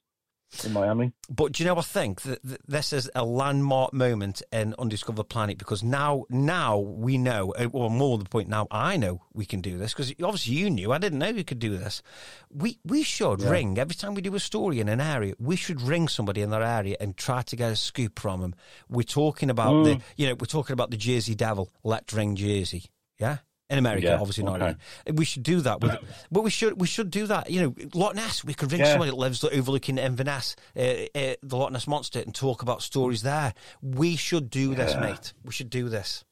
in 0.64 0.72
Miami? 0.72 1.12
But 1.28 1.53
do 1.53 1.62
you 1.62 1.66
know? 1.68 1.74
What 1.74 1.86
I 1.86 1.88
think 1.88 2.22
that 2.22 2.40
this 2.68 2.92
is 2.92 3.11
a 3.14 3.24
landmark 3.24 3.92
moment 3.92 4.42
in 4.53 4.74
Undiscovered 4.78 5.28
Planet 5.28 5.59
because 5.59 5.82
now, 5.82 6.24
now 6.28 6.78
we 6.78 7.18
know, 7.18 7.53
uh, 7.59 7.68
or 7.72 7.90
more 7.90 8.18
the 8.18 8.24
point, 8.24 8.48
now 8.48 8.68
I 8.70 8.96
know 8.96 9.22
we 9.32 9.46
can 9.46 9.61
do 9.61 9.78
this 9.78 9.92
because 9.92 10.12
obviously 10.22 10.55
you 10.55 10.70
knew. 10.70 10.92
I 10.92 10.98
didn't 10.98 11.18
know 11.18 11.28
you 11.28 11.44
could 11.44 11.59
do 11.59 11.76
this. 11.76 12.03
We 12.50 12.78
we 12.84 13.03
should 13.03 13.42
ring 13.42 13.78
every 13.78 13.94
time 13.94 14.14
we 14.14 14.22
do 14.22 14.34
a 14.34 14.40
story 14.40 14.80
in 14.80 14.88
an 14.88 15.00
area. 15.00 15.34
We 15.38 15.57
should 15.57 15.80
ring 15.80 16.09
somebody 16.09 16.42
in 16.42 16.50
that 16.50 16.62
area 16.62 16.96
and 17.00 17.16
try 17.16 17.42
to 17.42 17.57
get 17.57 17.72
a 17.72 17.76
scoop 17.76 18.18
from 18.18 18.40
them. 18.40 18.55
We're 18.88 19.03
talking 19.03 19.50
about 19.50 19.84
the, 19.84 19.96
mm. 19.96 20.03
you 20.16 20.28
know, 20.28 20.34
we're 20.34 20.46
talking 20.46 20.74
about 20.74 20.90
the 20.90 20.96
Jersey 20.96 21.34
Devil. 21.34 21.70
Let's 21.82 22.12
ring 22.12 22.36
Jersey. 22.36 22.84
Yeah. 23.18 23.38
In 23.72 23.78
America, 23.78 24.06
Yeah, 24.08 24.18
obviously 24.20 24.44
not. 24.44 24.60
okay. 24.60 24.76
here. 25.06 25.14
We 25.14 25.24
should 25.24 25.42
do 25.42 25.60
that, 25.62 25.80
with, 25.80 25.96
but 26.30 26.42
we 26.42 26.50
should 26.50 26.80
we 26.80 26.86
should 26.86 27.10
do 27.10 27.26
that. 27.26 27.50
You 27.50 27.62
know, 27.62 27.74
Loch 27.94 28.14
Ness. 28.14 28.44
We 28.44 28.52
could 28.54 28.70
ring 28.70 28.82
Yeah. 28.82 28.90
somebody 28.92 29.10
that 29.10 29.16
lives 29.16 29.42
overlooking 29.42 29.96
Inverness, 29.98 30.54
uh, 30.76 30.80
uh, 30.80 31.34
the 31.42 31.56
Loch 31.56 31.72
Ness 31.72 31.86
monster, 31.88 32.20
and 32.20 32.34
talk 32.34 32.62
about 32.62 32.82
stories 32.82 33.22
there. 33.22 33.54
We 33.80 34.16
should 34.16 34.50
do 34.50 34.74
this, 34.74 34.94
mate. 34.96 35.32
We 35.44 35.52
should 35.52 35.70
do 35.70 35.88
this. 35.88 36.24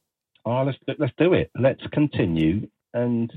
Oh, 0.44 0.62
let's 0.64 0.78
let's 0.98 1.12
do 1.18 1.32
it. 1.32 1.50
Let's 1.58 1.80
continue 1.92 2.68
and 2.94 3.32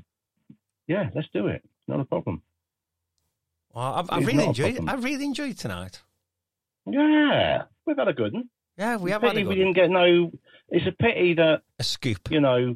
yeah, 0.88 1.10
let's 1.16 1.28
do 1.34 1.48
it. 1.48 1.64
Not 1.88 2.00
a 2.02 2.06
problem. 2.06 2.42
Well, 3.74 3.86
I've, 3.94 4.08
I've 4.12 4.26
really 4.28 4.44
enjoyed. 4.46 4.80
I 4.88 4.96
really 4.96 5.26
enjoyed 5.26 5.58
tonight. 5.58 6.02
Yeah, 6.86 7.64
we've 7.86 7.98
had 7.98 8.08
a 8.10 8.14
good 8.14 8.34
one. 8.34 8.50
Yeah, 8.78 8.98
we 8.98 9.12
It's 9.12 9.14
have 9.14 9.24
a 9.24 9.28
had 9.28 9.36
a 9.38 9.40
pity 9.40 9.48
we 9.48 9.56
didn't 9.56 9.74
get 9.74 9.90
no. 9.90 10.32
It's 10.70 10.88
a 10.88 10.92
pity 10.92 11.36
that 11.36 11.62
a 11.80 11.84
scoop. 11.84 12.30
you 12.32 12.42
know. 12.42 12.76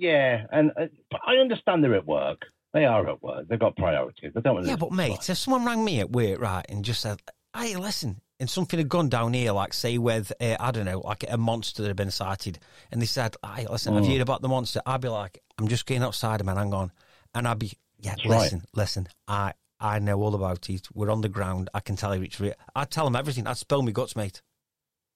Yeah, 0.00 0.46
and 0.52 0.70
uh, 0.76 0.86
but 1.10 1.20
I 1.26 1.34
understand 1.38 1.82
they're 1.82 1.96
at 1.96 2.06
work. 2.06 2.42
They 2.72 2.84
are 2.84 3.08
at 3.08 3.20
work. 3.22 3.48
They've 3.48 3.58
got 3.58 3.76
priorities. 3.76 4.32
They 4.32 4.40
don't 4.40 4.54
want 4.54 4.66
Yeah, 4.66 4.76
but 4.76 4.92
mate, 4.92 5.08
plot. 5.08 5.30
if 5.30 5.38
someone 5.38 5.64
rang 5.64 5.84
me 5.84 5.98
at 6.00 6.10
work, 6.10 6.40
right, 6.40 6.64
and 6.68 6.84
just 6.84 7.00
said, 7.00 7.20
"Hey, 7.56 7.74
listen," 7.76 8.20
and 8.38 8.48
something 8.48 8.78
had 8.78 8.88
gone 8.88 9.08
down 9.08 9.32
here, 9.32 9.50
like 9.52 9.72
say 9.72 9.98
with 9.98 10.30
uh, 10.40 10.56
I 10.60 10.70
don't 10.70 10.84
know, 10.84 11.00
like 11.00 11.24
a 11.28 11.36
monster 11.36 11.82
that 11.82 11.88
had 11.88 11.96
been 11.96 12.12
sighted, 12.12 12.60
and 12.92 13.02
they 13.02 13.06
said, 13.06 13.34
"Hey, 13.44 13.66
listen, 13.66 13.92
Mm. 13.92 13.96
have 13.96 14.04
you 14.06 14.12
heard 14.12 14.20
about 14.22 14.40
the 14.42 14.48
monster?" 14.48 14.80
I'd 14.86 15.00
be 15.00 15.08
like, 15.08 15.42
"I'm 15.58 15.66
just 15.66 15.84
going 15.86 16.04
outside, 16.04 16.44
man. 16.44 16.56
Hang 16.56 16.72
on," 16.72 16.92
and 17.34 17.48
I'd 17.48 17.58
be, 17.58 17.72
"Yeah, 17.98 18.10
That's 18.14 18.26
right. 18.26 18.38
listen, 18.42 18.62
listen, 18.74 19.08
I." 19.26 19.54
I 19.80 20.00
know 20.00 20.20
all 20.20 20.34
about 20.34 20.68
it. 20.70 20.88
We're 20.92 21.08
on 21.08 21.20
the 21.20 21.28
ground. 21.28 21.70
I 21.72 21.78
can 21.78 21.94
tell 21.94 22.12
you 22.16 22.22
it's 22.24 22.40
real. 22.40 22.54
I'd 22.74 22.90
tell 22.90 23.04
them 23.04 23.14
everything. 23.14 23.46
I'd 23.46 23.58
spill 23.58 23.82
my 23.82 23.92
guts, 23.92 24.16
mate. 24.16 24.42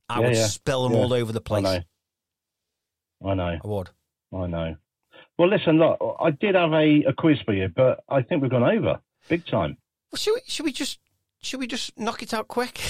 I 0.08 0.20
Yeah, 0.20 0.26
would 0.28 0.36
yeah, 0.36 0.46
spill 0.46 0.84
them 0.84 0.92
yeah. 0.92 0.98
all 1.00 1.12
over 1.12 1.32
the 1.32 1.40
place. 1.40 1.66
I 1.66 1.78
know. 3.20 3.30
I 3.30 3.34
know. 3.34 3.58
I 3.64 3.66
would. 3.66 3.90
I 4.34 4.46
know. 4.46 4.76
Well, 5.38 5.48
listen, 5.48 5.78
look, 5.78 5.98
I 6.20 6.30
did 6.30 6.54
have 6.54 6.72
a, 6.72 7.04
a 7.04 7.12
quiz 7.12 7.38
for 7.44 7.52
you, 7.54 7.68
but 7.74 8.04
I 8.08 8.22
think 8.22 8.42
we've 8.42 8.50
gone 8.50 8.62
over 8.62 9.00
big 9.28 9.46
time. 9.46 9.76
Well, 10.10 10.18
should 10.18 10.34
we? 10.34 10.40
Should 10.46 10.64
we 10.64 10.72
just? 10.72 10.98
Should 11.42 11.58
we 11.60 11.66
just 11.66 11.98
knock 11.98 12.22
it 12.22 12.32
out 12.34 12.48
quick? 12.48 12.78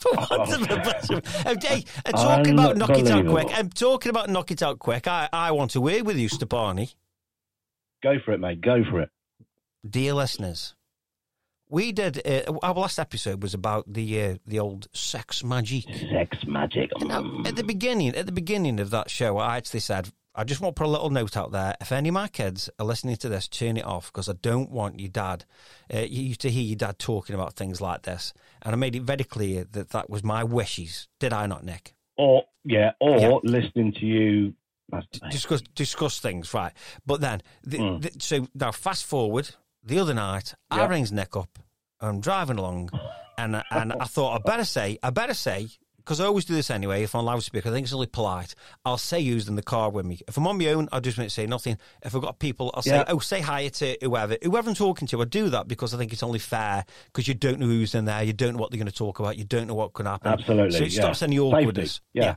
For 0.00 0.12
want 0.14 0.52
of 0.52 0.62
a 0.62 0.66
better- 0.66 1.22
Oh, 1.46 1.54
hey, 1.62 1.84
talking 2.12 2.52
about 2.52 2.76
knock 2.76 2.90
it 2.90 3.10
out 3.10 3.26
quick. 3.26 3.48
I'm 3.54 3.70
talking 3.70 4.10
about 4.10 4.28
knock 4.28 4.50
it 4.50 4.62
out 4.62 4.78
quick. 4.78 5.08
I, 5.08 5.28
I 5.32 5.50
want 5.52 5.70
to 5.72 5.80
work 5.80 6.04
with 6.04 6.18
you, 6.18 6.28
Stepani. 6.28 6.94
Go 8.02 8.18
for 8.24 8.32
it, 8.32 8.40
mate. 8.40 8.60
Go 8.60 8.84
for 8.84 9.00
it. 9.00 9.08
Dear 9.88 10.12
listeners, 10.14 10.74
we 11.68 11.92
did 11.92 12.20
uh, 12.26 12.52
our 12.62 12.74
last 12.74 12.98
episode 12.98 13.42
was 13.42 13.54
about 13.54 13.90
the 13.92 14.22
uh, 14.22 14.36
the 14.46 14.58
old 14.58 14.86
sex 14.92 15.42
magic. 15.42 15.84
Sex 16.12 16.36
magic. 16.46 16.90
Now, 17.00 17.42
at 17.46 17.56
the 17.56 17.64
beginning, 17.64 18.14
at 18.14 18.26
the 18.26 18.32
beginning 18.32 18.80
of 18.80 18.90
that 18.90 19.08
show, 19.10 19.38
I 19.38 19.56
actually 19.56 19.80
said, 19.80 20.10
I 20.40 20.44
just 20.44 20.62
want 20.62 20.74
to 20.74 20.80
put 20.80 20.86
a 20.88 20.90
little 20.90 21.10
note 21.10 21.36
out 21.36 21.52
there. 21.52 21.76
If 21.82 21.92
any 21.92 22.08
of 22.08 22.14
my 22.14 22.26
kids 22.26 22.70
are 22.78 22.86
listening 22.86 23.16
to 23.16 23.28
this, 23.28 23.46
turn 23.46 23.76
it 23.76 23.84
off 23.84 24.10
because 24.10 24.26
I 24.26 24.32
don't 24.40 24.70
want 24.70 24.98
your 24.98 25.10
dad, 25.10 25.44
uh, 25.92 25.98
you 25.98 26.34
to 26.36 26.50
hear 26.50 26.62
your 26.62 26.76
dad 26.76 26.98
talking 26.98 27.34
about 27.34 27.56
things 27.56 27.82
like 27.82 28.02
this. 28.02 28.32
And 28.62 28.72
I 28.74 28.76
made 28.76 28.96
it 28.96 29.02
very 29.02 29.24
clear 29.24 29.64
that 29.72 29.90
that 29.90 30.08
was 30.08 30.24
my 30.24 30.42
wishes. 30.42 31.08
Did 31.18 31.34
I 31.34 31.44
not, 31.44 31.62
Nick? 31.62 31.92
Or 32.16 32.44
yeah, 32.64 32.92
or 33.00 33.18
Yeah. 33.18 33.38
listening 33.44 33.92
to 34.00 34.06
you. 34.06 34.54
Discuss 35.30 35.60
discuss 35.74 36.18
things, 36.20 36.54
right? 36.54 36.72
But 37.04 37.20
then, 37.20 37.42
the, 37.62 37.76
Mm. 37.78 38.00
the, 38.00 38.10
so 38.20 38.48
now 38.54 38.72
fast 38.72 39.04
forward. 39.04 39.50
The 39.84 39.98
other 39.98 40.14
night, 40.14 40.54
I 40.70 40.86
rings 40.86 41.12
Nick 41.12 41.36
up. 41.36 41.58
I'm 42.00 42.20
driving 42.20 42.56
along, 42.56 42.90
and 43.36 43.62
and 43.70 43.92
I 43.92 44.06
thought 44.06 44.36
I 44.36 44.38
better 44.38 44.64
say, 44.64 44.98
I 45.02 45.10
better 45.10 45.34
say, 45.34 45.68
because 46.04 46.20
I 46.20 46.26
always 46.26 46.44
do 46.44 46.54
this 46.54 46.70
anyway. 46.70 47.02
If 47.02 47.14
I'm 47.14 47.20
on 47.20 47.24
loudspeaker, 47.26 47.68
I 47.68 47.72
think 47.72 47.84
it's 47.84 47.92
only 47.92 48.06
polite. 48.06 48.54
I'll 48.84 48.98
say 48.98 49.22
who's 49.24 49.48
in 49.48 49.54
the 49.56 49.62
car 49.62 49.90
with 49.90 50.04
me. 50.06 50.20
If 50.28 50.36
I'm 50.36 50.46
on 50.46 50.58
my 50.58 50.66
own, 50.68 50.88
I'll 50.92 51.00
just 51.00 51.18
might 51.18 51.30
say 51.30 51.46
nothing. 51.46 51.78
If 52.04 52.14
I've 52.14 52.22
got 52.22 52.38
people, 52.38 52.70
I'll 52.74 52.82
say, 52.82 52.96
Yeah. 52.96 53.04
oh, 53.08 53.18
say 53.18 53.40
hi 53.40 53.68
to 53.68 53.96
whoever, 54.02 54.36
whoever 54.42 54.68
I'm 54.70 54.74
talking 54.74 55.06
to. 55.08 55.20
I 55.22 55.24
do 55.24 55.48
that 55.50 55.68
because 55.68 55.94
I 55.94 55.98
think 55.98 56.12
it's 56.12 56.22
only 56.22 56.38
fair 56.38 56.84
because 57.06 57.28
you 57.28 57.34
don't 57.34 57.60
know 57.60 57.66
who's 57.66 57.94
in 57.94 58.04
there, 58.04 58.22
you 58.22 58.32
don't 58.32 58.54
know 58.54 58.60
what 58.60 58.70
they're 58.70 58.78
going 58.78 58.86
to 58.86 58.92
talk 58.92 59.18
about, 59.20 59.36
you 59.38 59.44
don't 59.44 59.66
know 59.66 59.74
what 59.74 59.92
could 59.92 60.06
happen. 60.06 60.32
Absolutely, 60.32 60.70
So 60.78 60.84
it 60.84 60.92
yeah. 60.92 61.00
stops 61.02 61.22
any 61.22 61.38
awkwardness. 61.38 61.92
Safety, 61.92 62.02
yeah. 62.14 62.34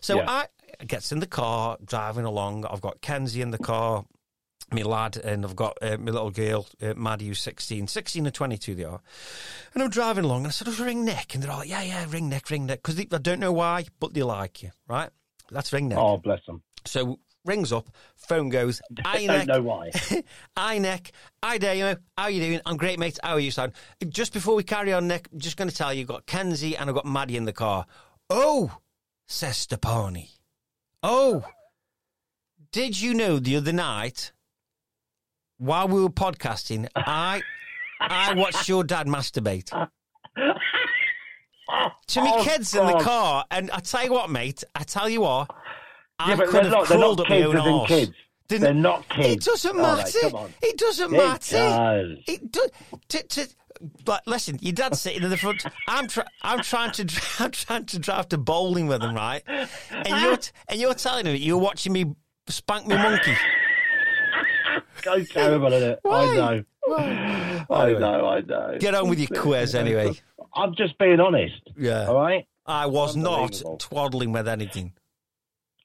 So 0.00 0.16
Yeah. 0.16 0.30
I 0.30 0.46
gets 0.86 1.12
in 1.12 1.20
the 1.20 1.26
car, 1.26 1.76
driving 1.84 2.24
along. 2.24 2.64
I've 2.66 2.80
got 2.80 3.00
Kenzie 3.00 3.42
in 3.42 3.50
the 3.50 3.58
car, 3.58 4.04
my 4.72 4.82
lad, 4.82 5.16
and 5.16 5.44
I've 5.44 5.56
got 5.56 5.78
uh, 5.82 5.96
my 5.98 6.10
little 6.10 6.30
girl, 6.30 6.66
uh, 6.80 6.94
Maddie, 6.96 7.28
who's 7.28 7.40
16, 7.40 7.86
16 7.86 8.26
and 8.26 8.34
22 8.34 8.74
they 8.74 8.84
are. 8.84 9.00
And 9.74 9.82
I'm 9.82 9.90
driving 9.90 10.24
along, 10.24 10.38
and 10.38 10.48
I 10.48 10.50
said, 10.50 10.68
oh, 10.68 10.84
ring 10.84 11.04
Nick. 11.04 11.34
And 11.34 11.42
they're 11.42 11.50
all, 11.50 11.64
yeah, 11.64 11.82
yeah, 11.82 12.06
ring 12.08 12.28
Nick, 12.28 12.50
ring 12.50 12.66
Nick. 12.66 12.82
Because 12.82 12.98
I 12.98 13.18
don't 13.18 13.40
know 13.40 13.52
why, 13.52 13.86
but 14.00 14.14
they 14.14 14.22
like 14.22 14.62
you, 14.62 14.70
right? 14.88 15.10
That's 15.50 15.72
ring 15.72 15.88
Nick. 15.88 15.98
Oh, 15.98 16.16
bless 16.16 16.44
them. 16.46 16.62
So 16.84 17.18
rings 17.44 17.72
up, 17.72 17.88
phone 18.16 18.48
goes, 18.48 18.80
I 19.04 19.26
don't 19.26 19.46
know 19.46 19.62
why. 19.62 19.90
Hi, 20.56 20.78
Nick. 20.78 21.12
Hi, 21.42 21.58
Damo. 21.58 21.96
How 22.16 22.24
are 22.24 22.30
you 22.30 22.40
doing? 22.40 22.60
I'm 22.66 22.76
great, 22.76 22.98
mate. 22.98 23.18
How 23.22 23.34
are 23.34 23.40
you, 23.40 23.50
son? 23.50 23.72
Just 24.08 24.32
before 24.32 24.54
we 24.54 24.62
carry 24.62 24.92
on, 24.92 25.08
Nick, 25.08 25.28
I'm 25.32 25.40
just 25.40 25.56
going 25.56 25.68
to 25.68 25.74
tell 25.74 25.92
you, 25.92 26.02
I've 26.02 26.08
got 26.08 26.26
Kenzie 26.26 26.76
and 26.76 26.88
I've 26.88 26.94
got 26.94 27.06
Maddie 27.06 27.36
in 27.36 27.44
the 27.44 27.52
car. 27.52 27.86
Oh, 28.30 28.78
says 29.26 29.66
Stepani. 29.66 30.28
Oh, 31.02 31.44
did 32.70 33.00
you 33.00 33.12
know 33.12 33.38
the 33.38 33.56
other 33.56 33.72
night, 33.72 34.32
while 35.62 35.88
we 35.88 36.00
were 36.02 36.10
podcasting, 36.10 36.88
I 36.96 37.42
I 38.00 38.34
watched 38.34 38.68
your 38.68 38.84
dad 38.84 39.06
masturbate 39.06 39.66
to 39.66 39.88
me 42.22 42.30
Oh, 42.34 42.42
kids 42.44 42.74
in 42.74 42.86
the 42.86 42.98
car, 42.98 43.44
and 43.50 43.70
I 43.70 43.78
tell 43.80 44.04
you 44.04 44.12
what, 44.12 44.30
mate. 44.30 44.64
I 44.74 44.82
tell 44.82 45.08
you 45.08 45.22
what. 45.22 45.50
I 46.18 46.30
Yeah, 46.30 46.36
but 46.36 46.48
could 46.48 46.64
have 46.64 46.72
not, 46.72 46.84
crawled 46.86 47.20
up 47.20 47.28
my 47.28 47.36
kids 47.36 47.46
own 47.48 47.56
as 47.56 47.66
arse. 47.66 47.88
kids. 47.88 48.12
Didn't- 48.48 48.62
They're 48.64 48.74
not 48.74 49.08
kids. 49.08 49.46
It 49.46 49.50
doesn't 49.50 49.76
right, 49.76 49.96
matter. 50.14 50.36
on. 50.36 50.54
It 50.62 50.76
doesn't 50.78 51.14
It 51.14 51.16
matter. 51.16 51.56
does. 51.56 52.18
It 52.26 52.52
does. 52.52 52.70
To, 53.08 53.22
to, 53.22 53.48
but 54.04 54.26
listen, 54.26 54.58
your 54.60 54.74
dad's 54.74 55.00
sitting 55.00 55.22
in 55.22 55.30
the 55.30 55.36
front. 55.38 55.64
I'm 55.88 56.06
try, 56.08 56.24
I'm 56.42 56.60
trying 56.62 56.92
to 56.92 57.22
I'm 57.38 57.50
trying 57.52 57.86
to 57.86 57.98
drive 57.98 58.28
to 58.30 58.38
bowling 58.38 58.88
with 58.88 59.02
him, 59.02 59.14
right? 59.14 59.42
And 59.46 60.22
you're 60.22 60.36
t- 60.46 60.50
and 60.68 60.80
you're 60.80 60.94
telling 60.94 61.24
me 61.24 61.36
you're 61.36 61.56
watching 61.58 61.92
me 61.92 62.14
spank 62.48 62.86
my 62.88 63.00
monkey. 63.00 63.34
So 65.02 65.22
terrible, 65.24 65.72
isn't 65.72 65.90
it? 65.90 65.98
Why? 66.02 66.22
I 66.24 66.34
know. 66.34 66.64
I 67.70 67.84
Anyway. 67.84 68.00
know, 68.00 68.26
I 68.28 68.40
know. 68.40 68.76
Get 68.78 68.94
on 68.94 69.08
with 69.08 69.18
your 69.18 69.40
quiz 69.40 69.74
anyway. 69.74 70.12
I'm 70.54 70.74
just 70.76 70.98
being 70.98 71.20
honest. 71.20 71.54
Yeah. 71.76 72.06
All 72.08 72.16
right? 72.16 72.46
I 72.66 72.86
was 72.86 73.16
not 73.16 73.60
twaddling 73.78 74.32
with 74.32 74.46
anything. 74.48 74.92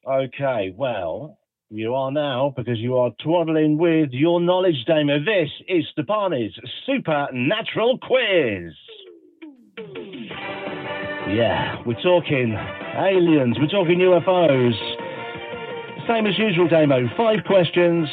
Okay, 0.08 0.74
well, 0.76 1.38
you 1.70 1.94
are 1.96 2.12
now 2.12 2.54
because 2.56 2.78
you 2.80 2.98
are 2.98 3.12
twaddling 3.24 3.78
with 3.78 4.10
your 4.12 4.40
knowledge, 4.40 4.86
Damo. 4.86 5.20
This 5.20 5.50
is 5.68 5.86
Stepani's 5.98 6.54
Supernatural 6.86 7.98
Quiz. 8.00 8.74
Yeah, 11.30 11.76
we're 11.86 12.02
talking 12.02 12.54
aliens, 12.96 13.58
we're 13.60 13.68
talking 13.68 14.00
UFOs. 14.00 14.74
Same 16.08 16.26
as 16.26 16.38
usual, 16.40 16.68
Damo. 16.70 17.08
Five 17.18 17.40
questions, 17.46 18.08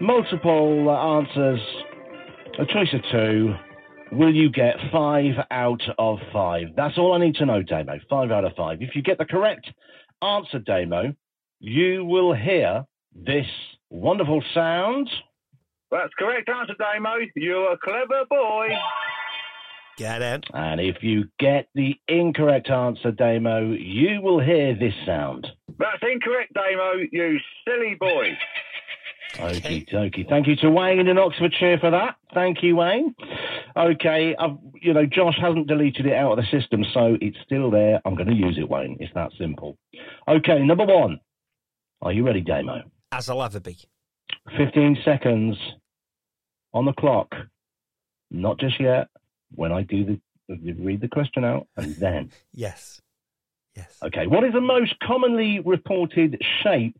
multiple 0.00 0.88
uh, 0.88 1.18
answers, 1.18 1.60
a 2.58 2.66
choice 2.66 2.92
of 2.92 3.00
two. 3.10 3.54
Will 4.12 4.34
you 4.34 4.50
get 4.50 4.76
five 4.92 5.34
out 5.50 5.82
of 5.98 6.18
five? 6.32 6.68
That's 6.76 6.96
all 6.96 7.12
I 7.12 7.18
need 7.18 7.34
to 7.36 7.46
know, 7.46 7.62
Damo. 7.62 7.98
Five 8.08 8.30
out 8.30 8.44
of 8.44 8.52
five. 8.56 8.78
If 8.80 8.94
you 8.94 9.02
get 9.02 9.18
the 9.18 9.24
correct 9.24 9.68
answer, 10.22 10.60
Damo, 10.60 11.14
you 11.58 12.04
will 12.04 12.32
hear 12.34 12.84
this 13.14 13.46
wonderful 13.90 14.42
sound. 14.54 15.10
That's 15.90 16.12
correct 16.18 16.48
answer, 16.48 16.74
Damo. 16.78 17.14
You're 17.34 17.72
a 17.72 17.78
clever 17.78 18.24
boy. 18.28 18.68
Get 19.96 20.20
in. 20.20 20.42
And 20.52 20.80
if 20.80 20.96
you 21.02 21.24
get 21.38 21.68
the 21.74 21.94
incorrect 22.06 22.68
answer, 22.70 23.10
Damo, 23.10 23.72
you 23.72 24.20
will 24.20 24.40
hear 24.40 24.74
this 24.74 24.94
sound. 25.06 25.46
That's 25.78 26.02
incorrect, 26.02 26.52
Damo, 26.52 27.02
you 27.10 27.38
silly 27.66 27.96
boy. 27.98 28.36
Okie 29.38 29.88
dokie. 29.92 30.28
Thank 30.28 30.46
you 30.46 30.56
to 30.56 30.70
Wayne 30.70 31.06
in 31.08 31.18
Oxfordshire 31.18 31.78
for 31.78 31.90
that. 31.90 32.16
Thank 32.34 32.62
you, 32.62 32.76
Wayne. 32.76 33.14
Okay, 33.76 34.34
I've, 34.38 34.56
you 34.80 34.94
know, 34.94 35.06
Josh 35.06 35.36
hasn't 35.40 35.66
deleted 35.66 36.06
it 36.06 36.14
out 36.14 36.32
of 36.32 36.38
the 36.38 36.60
system, 36.60 36.84
so 36.94 37.16
it's 37.20 37.36
still 37.44 37.70
there. 37.70 38.00
I'm 38.04 38.14
going 38.14 38.28
to 38.28 38.34
use 38.34 38.56
it, 38.58 38.68
Wayne. 38.68 38.96
It's 39.00 39.12
that 39.14 39.30
simple. 39.38 39.76
Okay, 40.26 40.60
number 40.64 40.84
one. 40.86 41.20
Are 42.02 42.12
you 42.12 42.24
ready, 42.24 42.40
Damo? 42.40 42.82
As 43.12 43.28
I'll 43.28 43.42
ever 43.42 43.60
be. 43.60 43.76
15 44.56 44.98
seconds 45.04 45.56
on 46.72 46.84
the 46.84 46.92
clock. 46.92 47.34
Not 48.30 48.58
just 48.58 48.80
yet. 48.80 49.08
When 49.54 49.72
I 49.72 49.82
do 49.82 50.04
the 50.04 50.20
read 50.78 51.00
the 51.00 51.08
question 51.08 51.44
out, 51.44 51.66
and 51.76 51.94
then. 51.96 52.30
Yes. 52.52 53.00
Yes. 53.74 53.98
Okay. 54.02 54.26
What 54.26 54.44
is 54.44 54.54
the 54.54 54.60
most 54.60 54.94
commonly 55.02 55.60
reported 55.60 56.40
shape 56.62 56.96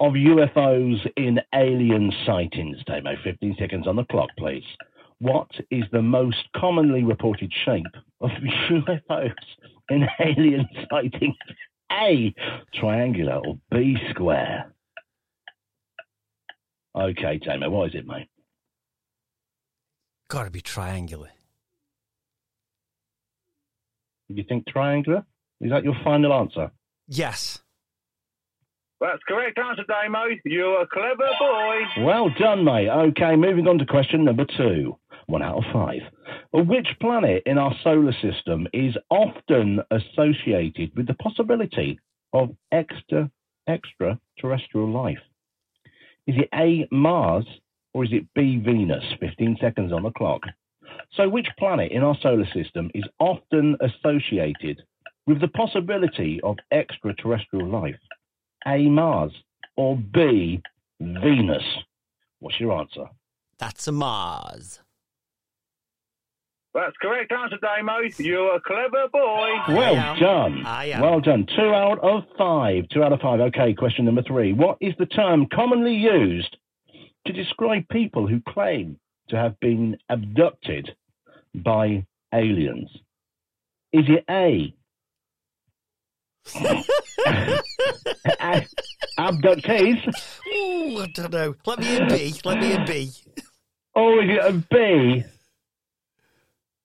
of 0.00 0.12
UFOs 0.12 1.06
in 1.16 1.40
alien 1.54 2.12
sightings, 2.26 2.78
Damo? 2.86 3.14
15 3.22 3.56
seconds 3.58 3.86
on 3.86 3.96
the 3.96 4.04
clock, 4.04 4.28
please. 4.38 4.64
What 5.18 5.50
is 5.70 5.84
the 5.92 6.02
most 6.02 6.48
commonly 6.56 7.04
reported 7.04 7.52
shape 7.64 7.86
of 8.20 8.30
UFOs 8.70 9.32
in 9.90 10.06
alien 10.20 10.68
sightings? 10.90 11.36
A, 11.92 12.34
triangular 12.74 13.36
or 13.36 13.58
B, 13.70 13.96
square? 14.10 14.72
Okay, 16.96 17.38
Damo, 17.38 17.70
what 17.70 17.88
is 17.90 17.94
it, 17.94 18.06
mate? 18.06 18.28
Got 20.28 20.44
to 20.44 20.50
be 20.50 20.60
triangular. 20.60 21.30
You 24.28 24.44
think 24.48 24.66
triangular? 24.66 25.24
Is 25.60 25.70
that 25.70 25.84
your 25.84 25.94
final 26.02 26.32
answer? 26.32 26.70
Yes. 27.06 27.60
That's 29.04 29.22
correct 29.28 29.58
answer, 29.58 29.84
Damo. 29.86 30.24
You're 30.46 30.80
a 30.80 30.86
clever 30.86 31.28
boy. 31.38 32.04
Well 32.06 32.30
done, 32.38 32.64
mate. 32.64 32.88
Okay, 32.88 33.36
moving 33.36 33.68
on 33.68 33.76
to 33.76 33.84
question 33.84 34.24
number 34.24 34.46
two. 34.56 34.96
One 35.26 35.42
out 35.42 35.58
of 35.58 35.64
five. 35.74 36.00
Which 36.54 36.88
planet 37.02 37.42
in 37.44 37.58
our 37.58 37.74
solar 37.84 38.14
system 38.22 38.66
is 38.72 38.96
often 39.10 39.80
associated 39.90 40.96
with 40.96 41.06
the 41.06 41.12
possibility 41.14 42.00
of 42.32 42.56
extra 42.72 43.30
extraterrestrial 43.68 44.90
life? 44.90 45.20
Is 46.26 46.36
it 46.38 46.48
A, 46.54 46.88
Mars, 46.90 47.44
or 47.92 48.04
is 48.04 48.10
it 48.12 48.26
B, 48.34 48.56
Venus? 48.56 49.04
15 49.20 49.58
seconds 49.60 49.92
on 49.92 50.04
the 50.04 50.12
clock. 50.12 50.40
So, 51.12 51.28
which 51.28 51.48
planet 51.58 51.92
in 51.92 52.02
our 52.02 52.16
solar 52.22 52.46
system 52.54 52.90
is 52.94 53.04
often 53.18 53.76
associated 53.82 54.82
with 55.26 55.42
the 55.42 55.48
possibility 55.48 56.40
of 56.42 56.56
extraterrestrial 56.72 57.68
life? 57.68 57.96
A, 58.66 58.88
Mars, 58.88 59.32
or 59.76 59.96
B, 59.96 60.62
Venus? 61.00 61.64
What's 62.40 62.60
your 62.60 62.78
answer? 62.78 63.06
That's 63.58 63.86
a 63.88 63.92
Mars. 63.92 64.80
That's 66.74 66.96
correct 67.00 67.30
answer, 67.30 67.56
Damo. 67.62 68.00
You're 68.18 68.56
a 68.56 68.60
clever 68.60 69.06
boy. 69.12 69.50
Well 69.68 70.16
done. 70.18 70.66
I 70.66 70.86
am. 70.86 71.00
Well 71.00 71.20
done. 71.20 71.46
Two 71.46 71.72
out 71.72 72.00
of 72.00 72.24
five. 72.36 72.88
Two 72.92 73.04
out 73.04 73.12
of 73.12 73.20
five. 73.20 73.38
Okay, 73.38 73.74
question 73.74 74.06
number 74.06 74.22
three. 74.22 74.52
What 74.52 74.78
is 74.80 74.92
the 74.98 75.06
term 75.06 75.46
commonly 75.54 75.94
used 75.94 76.56
to 77.26 77.32
describe 77.32 77.88
people 77.90 78.26
who 78.26 78.40
claim 78.48 78.98
to 79.28 79.36
have 79.36 79.58
been 79.60 79.96
abducted 80.10 80.90
by 81.54 82.04
aliens? 82.34 82.90
Is 83.92 84.06
it 84.08 84.24
A? 84.28 84.74
A- 88.40 88.66
abductees? 89.18 90.06
Ooh, 90.56 90.98
I 91.00 91.06
don't 91.14 91.32
know. 91.32 91.54
Let 91.66 91.78
me 91.78 91.96
in 91.96 92.08
B. 92.08 92.34
Let 92.44 92.58
me 92.58 92.72
in 92.72 92.84
B. 92.84 93.10
Oh, 93.94 94.20
is 94.20 94.30
it 94.30 94.44
a 94.44 94.52
B? 94.52 95.24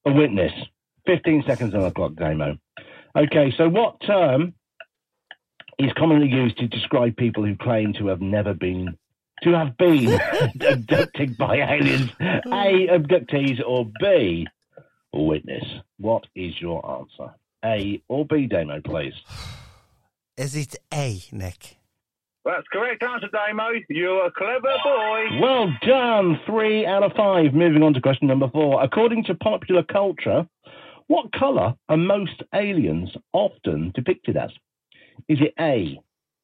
A 0.06 0.12
witness. 0.12 0.52
15 1.06 1.44
seconds 1.46 1.74
on 1.74 1.82
the 1.82 1.90
clock, 1.90 2.14
Damo. 2.14 2.56
Okay, 3.16 3.52
so 3.56 3.68
what 3.68 4.00
term 4.06 4.54
is 5.78 5.92
commonly 5.96 6.28
used 6.28 6.58
to 6.58 6.68
describe 6.68 7.16
people 7.16 7.44
who 7.44 7.56
claim 7.56 7.92
to 7.94 8.06
have 8.06 8.20
never 8.20 8.54
been 8.54 8.96
to 9.42 9.52
have 9.52 9.76
been 9.78 10.20
abducted 10.60 11.36
by 11.36 11.56
aliens? 11.56 12.10
A, 12.20 12.86
abductees, 12.88 13.58
or 13.66 13.86
B, 14.00 14.46
a 15.12 15.20
witness? 15.20 15.64
What 15.98 16.24
is 16.36 16.60
your 16.60 16.84
answer? 16.98 17.34
A 17.64 18.02
or 18.08 18.24
B, 18.26 18.46
Damo, 18.46 18.80
please? 18.82 19.14
Is 20.40 20.56
it 20.56 20.74
A, 20.94 21.20
Nick? 21.32 21.76
That's 22.46 22.66
correct 22.72 23.02
answer, 23.02 23.28
Damo. 23.30 23.72
You're 23.90 24.24
a 24.24 24.30
clever 24.30 24.74
boy. 24.82 25.38
Well 25.38 25.70
done. 25.86 26.40
Three 26.46 26.86
out 26.86 27.02
of 27.02 27.12
five. 27.14 27.52
Moving 27.52 27.82
on 27.82 27.92
to 27.92 28.00
question 28.00 28.26
number 28.26 28.48
four. 28.48 28.82
According 28.82 29.24
to 29.24 29.34
popular 29.34 29.82
culture, 29.82 30.48
what 31.08 31.30
colour 31.38 31.74
are 31.90 31.96
most 31.98 32.42
aliens 32.54 33.10
often 33.34 33.92
depicted 33.94 34.38
as? 34.38 34.48
Is 35.28 35.40
it 35.42 35.52
A, 35.60 36.00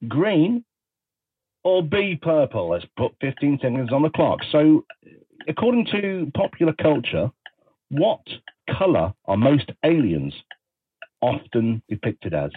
green, 0.07 0.63
or 1.65 1.83
B, 1.83 2.19
purple? 2.21 2.69
Let's 2.69 2.85
put 2.99 3.13
15 3.23 3.61
seconds 3.63 3.95
on 3.95 4.03
the 4.03 4.11
clock. 4.11 4.41
So, 4.53 4.85
according 5.49 5.87
to 5.93 6.31
popular 6.37 6.75
culture, 6.75 7.31
what 7.89 8.21
colour 8.79 9.15
are 9.25 9.39
most 9.39 9.71
aliens 9.83 10.35
often 11.23 11.83
depicted 11.89 12.35
as? 12.35 12.51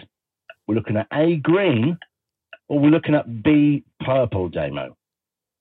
We're 0.70 0.76
looking 0.76 0.98
at 0.98 1.08
A, 1.12 1.34
green, 1.34 1.98
or 2.68 2.78
we're 2.78 2.90
looking 2.92 3.16
at 3.16 3.42
B, 3.42 3.82
purple, 4.04 4.48
Damo. 4.48 4.96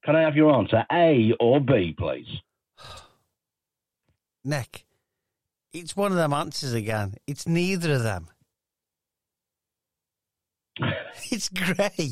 Can 0.06 0.16
I 0.16 0.22
have 0.22 0.36
your 0.36 0.54
answer, 0.54 0.86
A 0.92 1.32
or 1.40 1.60
B, 1.60 1.96
please? 1.98 2.28
Nick, 4.46 4.86
it's 5.74 5.96
one 5.98 6.12
of 6.12 6.18
them 6.20 6.32
answers 6.32 6.74
again. 6.74 7.16
It's 7.26 7.48
neither 7.48 7.94
of 7.94 8.04
them. 8.04 8.28
It's 11.32 11.50
grey. 11.50 12.10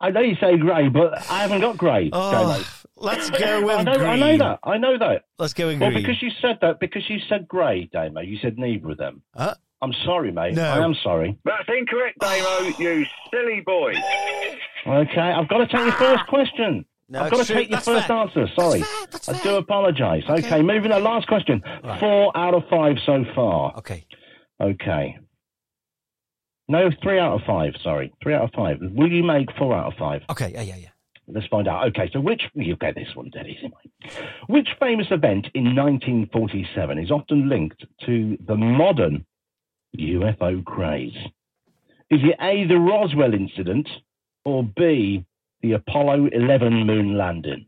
I 0.00 0.10
know 0.10 0.20
you 0.20 0.34
say 0.40 0.56
grey, 0.58 0.88
but 0.88 1.18
I 1.30 1.42
haven't 1.42 1.60
got 1.60 1.76
grey. 1.78 2.10
Oh, 2.12 2.64
let's 2.96 3.30
go 3.30 3.62
with 3.64 3.76
I 3.78 3.82
know, 3.84 3.94
green. 3.96 4.08
I 4.08 4.16
know 4.16 4.38
that. 4.38 4.58
I 4.64 4.78
know 4.78 4.98
that. 4.98 5.22
Let's 5.38 5.54
go 5.54 5.68
with 5.68 5.80
Well, 5.80 5.90
green. 5.92 6.02
because 6.02 6.20
you 6.20 6.30
said 6.42 6.58
that, 6.62 6.80
because 6.80 7.08
you 7.08 7.20
said 7.28 7.46
grey, 7.46 7.88
Damo, 7.92 8.20
you 8.22 8.38
said 8.38 8.58
neither 8.58 8.90
of 8.90 8.98
them. 8.98 9.22
Huh? 9.36 9.54
I'm 9.80 9.92
sorry, 10.04 10.32
mate. 10.32 10.54
No. 10.54 10.64
I 10.68 10.84
am 10.84 10.94
sorry. 11.02 11.38
That's 11.44 11.68
incorrect, 11.68 12.18
Damo. 12.20 12.68
You 12.78 13.04
silly 13.30 13.60
boy. 13.64 13.94
Okay, 14.86 15.20
I've 15.20 15.48
got 15.48 15.58
to 15.58 15.66
take 15.66 15.80
your 15.84 15.92
first 15.92 16.26
question. 16.28 16.84
No, 17.08 17.22
I've 17.22 17.30
got 17.30 17.38
to 17.38 17.44
true. 17.46 17.54
take 17.56 17.68
your 17.70 17.76
That's 17.76 17.86
first 17.86 18.06
fair. 18.08 18.16
answer. 18.16 18.46
Sorry. 18.54 18.82
fair, 18.82 19.06
that's 19.10 19.28
I 19.28 19.32
fair. 19.34 19.42
do 19.52 19.56
apologise. 19.56 20.24
Okay. 20.28 20.62
moving 20.62 20.92
on. 20.92 21.02
Last 21.02 21.26
question. 21.28 21.62
Four 22.00 22.36
out 22.36 22.54
of 22.54 22.64
five 22.68 22.96
so 23.06 23.24
far. 23.34 23.74
Okay. 23.78 24.04
Okay. 24.60 25.16
No, 26.68 26.90
three 27.02 27.18
out 27.18 27.34
of 27.34 27.40
five. 27.46 27.72
Sorry, 27.82 28.12
three 28.22 28.34
out 28.34 28.42
of 28.44 28.50
five. 28.54 28.78
Will 28.80 29.10
you 29.10 29.22
make 29.22 29.46
four 29.56 29.74
out 29.74 29.92
of 29.92 29.98
five? 29.98 30.22
Okay. 30.28 30.50
Yeah, 30.52 30.62
yeah, 30.62 30.76
yeah. 30.76 30.88
Let's 31.28 31.46
find 31.46 31.68
out. 31.68 31.86
Okay, 31.88 32.10
so 32.12 32.20
which 32.20 32.42
you 32.54 32.74
get 32.76 32.94
this 32.94 33.08
one 33.14 33.30
dead 33.30 33.46
easy, 33.46 33.62
mate. 33.70 34.12
Which 34.48 34.68
famous 34.80 35.06
event 35.10 35.48
in 35.54 35.76
1947 35.76 36.98
is 36.98 37.10
often 37.10 37.48
linked 37.48 37.84
to 38.06 38.36
the 38.46 38.56
modern 38.56 39.24
UFO 39.96 40.64
craze? 40.64 41.16
Is 42.10 42.20
it 42.22 42.36
A, 42.40 42.66
the 42.66 42.78
Roswell 42.78 43.34
incident, 43.34 43.88
or 44.44 44.62
B, 44.62 45.24
the 45.62 45.72
Apollo 45.72 46.28
11 46.32 46.86
moon 46.86 47.18
landing? 47.18 47.66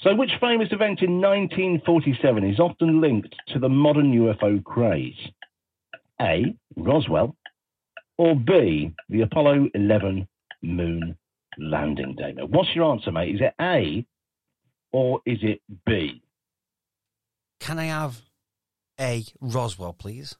So, 0.00 0.14
which 0.14 0.30
famous 0.40 0.68
event 0.70 1.02
in 1.02 1.20
1947 1.20 2.44
is 2.44 2.60
often 2.60 3.00
linked 3.00 3.34
to 3.48 3.58
the 3.58 3.68
modern 3.68 4.12
UFO 4.12 4.62
craze? 4.62 5.18
A, 6.20 6.54
Roswell, 6.76 7.36
or 8.16 8.34
B, 8.34 8.92
the 9.08 9.22
Apollo 9.22 9.68
11 9.74 10.28
moon 10.62 11.16
landing, 11.58 12.16
Damo? 12.16 12.46
What's 12.46 12.74
your 12.74 12.90
answer, 12.92 13.12
mate? 13.12 13.36
Is 13.36 13.40
it 13.40 13.54
A 13.60 14.04
or 14.92 15.20
is 15.26 15.38
it 15.42 15.60
B? 15.86 16.22
Can 17.60 17.78
I 17.78 17.86
have 17.86 18.20
a 19.00 19.24
Roswell, 19.40 19.92
please? 19.92 20.36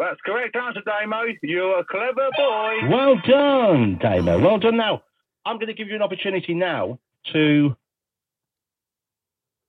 That's 0.00 0.20
correct 0.24 0.56
answer, 0.56 0.80
Damo. 0.80 1.24
You're 1.42 1.80
a 1.80 1.84
clever 1.84 2.28
boy. 2.36 2.88
Well 2.88 3.16
done, 3.28 3.98
Damo. 4.00 4.40
Well 4.40 4.58
done. 4.58 4.78
Now, 4.78 5.02
I'm 5.44 5.56
going 5.56 5.66
to 5.66 5.74
give 5.74 5.88
you 5.88 5.94
an 5.94 6.00
opportunity 6.02 6.54
now 6.54 6.98
to 7.34 7.76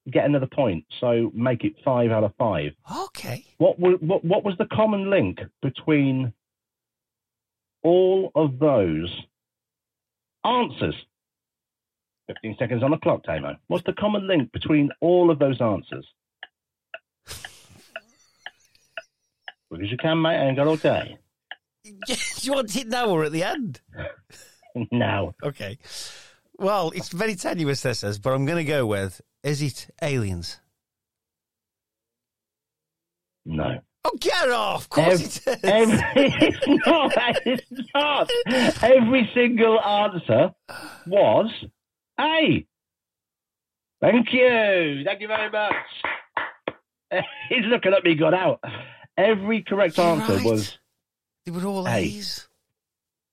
get 0.09 0.23
another 0.25 0.47
point. 0.47 0.85
So 1.01 1.31
make 1.35 1.65
it 1.65 1.73
five 1.83 2.11
out 2.11 2.23
of 2.23 2.33
five. 2.39 2.71
Okay. 3.07 3.45
What, 3.57 3.77
wa- 3.77 3.97
what, 3.99 4.23
what 4.23 4.43
was 4.45 4.55
the 4.57 4.65
common 4.71 5.09
link 5.09 5.39
between 5.61 6.31
all 7.83 8.31
of 8.33 8.57
those 8.57 9.13
answers? 10.45 10.95
15 12.27 12.55
seconds 12.57 12.83
on 12.83 12.91
the 12.91 12.97
clock, 12.97 13.23
Damo. 13.23 13.57
What's 13.67 13.83
the 13.83 13.93
common 13.93 14.27
link 14.27 14.53
between 14.53 14.91
all 15.01 15.29
of 15.29 15.39
those 15.39 15.59
answers? 15.59 16.07
Because 19.71 19.89
you 19.89 19.97
can, 19.97 20.21
mate. 20.21 20.35
I 20.37 20.47
ain't 20.47 20.57
got 20.57 20.67
all 20.67 20.75
day. 20.75 21.17
Do 21.83 21.91
you 22.41 22.53
want 22.53 22.75
it 22.75 22.87
now 22.87 23.07
or 23.09 23.23
at 23.23 23.31
the 23.31 23.43
end? 23.43 23.81
now. 24.91 25.33
Okay. 25.43 25.77
Well, 26.57 26.91
it's 26.93 27.09
very 27.09 27.35
tenuous, 27.35 27.81
this 27.81 28.03
is, 28.03 28.19
but 28.19 28.33
I'm 28.33 28.45
going 28.45 28.63
to 28.63 28.69
go 28.69 28.85
with 28.85 29.21
is 29.43 29.61
it 29.61 29.87
aliens? 30.01 30.59
No. 33.45 33.79
Oh, 34.03 34.17
get 34.19 34.49
off! 34.49 34.83
Of 34.83 34.89
course 34.89 35.47
Ev- 35.47 35.57
it 35.63 35.63
is. 35.63 35.63
Every, 35.63 35.99
it's 36.15 36.85
not. 36.85 37.11
It's 37.45 37.91
not. 37.93 38.83
Every 38.83 39.29
single 39.33 39.79
answer 39.79 40.51
was 41.07 41.49
A. 42.19 42.65
Thank 44.01 44.33
you. 44.33 45.03
Thank 45.05 45.21
you 45.21 45.27
very 45.27 45.51
much. 45.51 45.73
He's 47.49 47.65
looking 47.65 47.93
at 47.93 48.03
me, 48.03 48.15
got 48.15 48.33
out. 48.33 48.59
Every 49.17 49.61
correct 49.63 49.99
answer 49.99 50.35
Right. 50.35 50.45
was 50.45 50.77
They 51.45 51.51
were 51.51 51.65
all 51.65 51.87
A. 51.87 51.97
A's. 51.97 52.47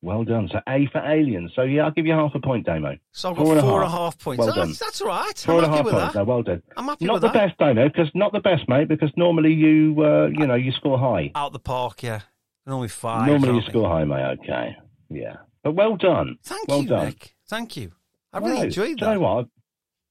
well 0.03 0.25
done. 0.25 0.49
So 0.53 0.61
A 0.69 0.87
for 0.87 0.99
aliens. 1.05 1.53
So 1.55 1.63
yeah, 1.63 1.85
I'll 1.85 1.91
give 1.91 2.07
you 2.07 2.13
half 2.13 2.35
a 2.35 2.41
point, 2.41 2.67
Damo. 2.67 2.97
So 3.13 3.31
I've 3.31 3.37
got 3.37 3.43
Four 3.43 3.53
and 3.53 3.61
a 3.61 3.63
four 3.63 3.83
and 3.83 3.87
a 3.87 3.91
half. 3.91 3.99
half 3.99 4.19
points. 4.19 4.39
Well 4.39 4.51
Oh, 4.51 4.55
done. 4.55 4.67
that's, 4.69 4.79
that's 4.79 5.01
all 5.03 5.09
right. 5.09 5.39
Four 5.39 5.59
I'm 5.59 5.65
and 5.65 5.73
a 5.73 5.77
half 5.77 5.85
points. 5.85 5.99
that. 5.99 6.15
No, 6.15 6.25
well 6.25 6.43
done. 6.43 6.63
I'm 6.77 6.85
happy 6.87 7.05
Not 7.07 7.13
with 7.15 7.23
the 7.23 7.29
that. 7.29 7.35
best, 7.49 7.59
Damo, 7.59 7.89
because 7.89 8.11
not 8.15 8.33
the 8.33 8.41
best, 8.41 8.69
mate. 8.69 8.89
Because 8.89 9.11
normally 9.17 9.53
you, 9.53 9.95
uh, 9.99 10.27
you 10.33 10.47
know, 10.47 10.55
you 10.55 10.73
score 10.73 10.99
high. 10.99 11.31
Out 11.35 11.53
the 11.53 11.59
park, 11.59 12.03
yeah. 12.03 12.21
Normally 12.67 12.89
five. 12.89 13.27
normally 13.27 13.55
you 13.61 13.63
score 13.69 13.89
high, 13.89 14.05
mate. 14.05 14.39
Okay, 14.43 14.77
yeah, 15.09 15.37
but 15.63 15.73
well 15.73 15.97
done. 15.97 16.37
Thank 16.43 16.69
well 16.69 16.83
you, 16.83 16.89
done. 16.89 17.07
Nick. 17.07 17.35
Thank 17.49 17.77
you. 17.79 17.93
I 18.33 18.41
really 18.41 18.59
No, 18.59 18.63
enjoyed 18.65 18.99
do 18.99 19.07
you 19.07 19.13
know 19.13 19.21
what? 19.21 19.47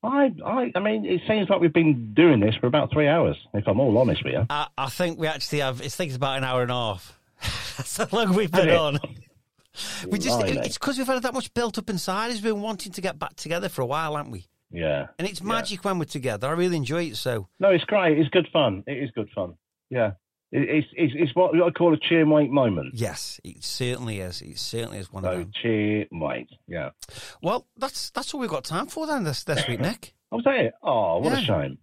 I, 0.03 0.31
I, 0.45 0.71
I 0.75 0.79
mean, 0.79 1.05
it 1.05 1.21
seems 1.27 1.49
like 1.49 1.59
we've 1.59 1.73
been 1.73 2.13
doing 2.13 2.39
this 2.39 2.55
for 2.55 2.67
about 2.67 2.91
three 2.91 3.07
hours. 3.07 3.35
If 3.53 3.67
I'm 3.67 3.79
all 3.79 3.97
honest 3.97 4.23
with 4.23 4.33
you. 4.33 4.45
I, 4.49 4.67
I 4.77 4.89
think 4.89 5.19
we 5.19 5.27
actually 5.27 5.59
have. 5.59 5.81
It's 5.81 5.95
think 5.95 6.09
it's 6.09 6.17
about 6.17 6.37
an 6.37 6.43
hour 6.43 6.61
and 6.61 6.71
a 6.71 6.73
half. 6.75 7.19
That's 7.77 7.97
how 7.97 8.07
long 8.11 8.33
we've 8.35 8.51
been 8.51 8.69
on. 8.69 8.99
We 10.07 10.19
just. 10.19 10.39
Blimey. 10.39 10.57
It's 10.65 10.77
because 10.77 10.97
we've 10.97 11.07
had 11.07 11.21
that 11.23 11.33
much 11.33 11.53
built 11.53 11.77
up 11.77 11.89
inside. 11.89 12.31
We've 12.31 12.43
been 12.43 12.61
wanting 12.61 12.91
to 12.93 13.01
get 13.01 13.17
back 13.19 13.35
together 13.35 13.69
for 13.69 13.81
a 13.81 13.85
while, 13.85 14.15
haven't 14.15 14.31
we? 14.31 14.45
Yeah. 14.71 15.07
And 15.17 15.27
it's 15.27 15.41
Yeah. 15.41 15.47
magic 15.47 15.83
when 15.85 15.97
we're 15.99 16.05
together. 16.05 16.47
I 16.47 16.51
really 16.51 16.77
enjoy 16.77 17.03
it. 17.05 17.15
So 17.17 17.47
No, 17.59 17.69
it's 17.69 17.83
great. 17.85 18.17
It's 18.17 18.29
good 18.29 18.47
fun. 18.51 18.83
It 18.87 18.97
is 18.97 19.09
good 19.11 19.29
fun. 19.33 19.55
Yeah. 19.89 20.11
It, 20.51 20.69
it's, 20.69 20.87
it's 20.93 21.13
it's 21.15 21.35
what 21.35 21.51
I 21.61 21.69
call 21.71 21.93
a 21.93 21.97
cheer 21.97 22.25
mate 22.25 22.49
moment. 22.51 22.93
yes, 22.93 23.39
it 23.43 23.63
certainly 23.63 24.19
is. 24.21 24.41
It 24.41 24.57
certainly 24.57 24.99
is 24.99 25.11
one 25.11 25.25
of 25.25 25.31
So 25.33 25.39
them. 25.39 25.51
cheer 25.61 26.05
mate. 26.11 26.49
Yeah. 26.67 26.91
Well, 27.41 27.67
that's 27.77 28.09
that's 28.11 28.33
all 28.33 28.39
we've 28.39 28.49
got 28.49 28.63
time 28.63 28.87
for 28.87 29.05
then 29.07 29.23
this 29.25 29.43
this 29.43 29.67
week, 29.67 29.79
Nick. 29.81 30.13
I 30.31 30.35
was 30.35 30.45
it? 30.47 30.73
Oh, 30.81 31.19
what 31.19 31.33
Yeah. 31.33 31.39
a 31.39 31.41
shame. 31.41 31.77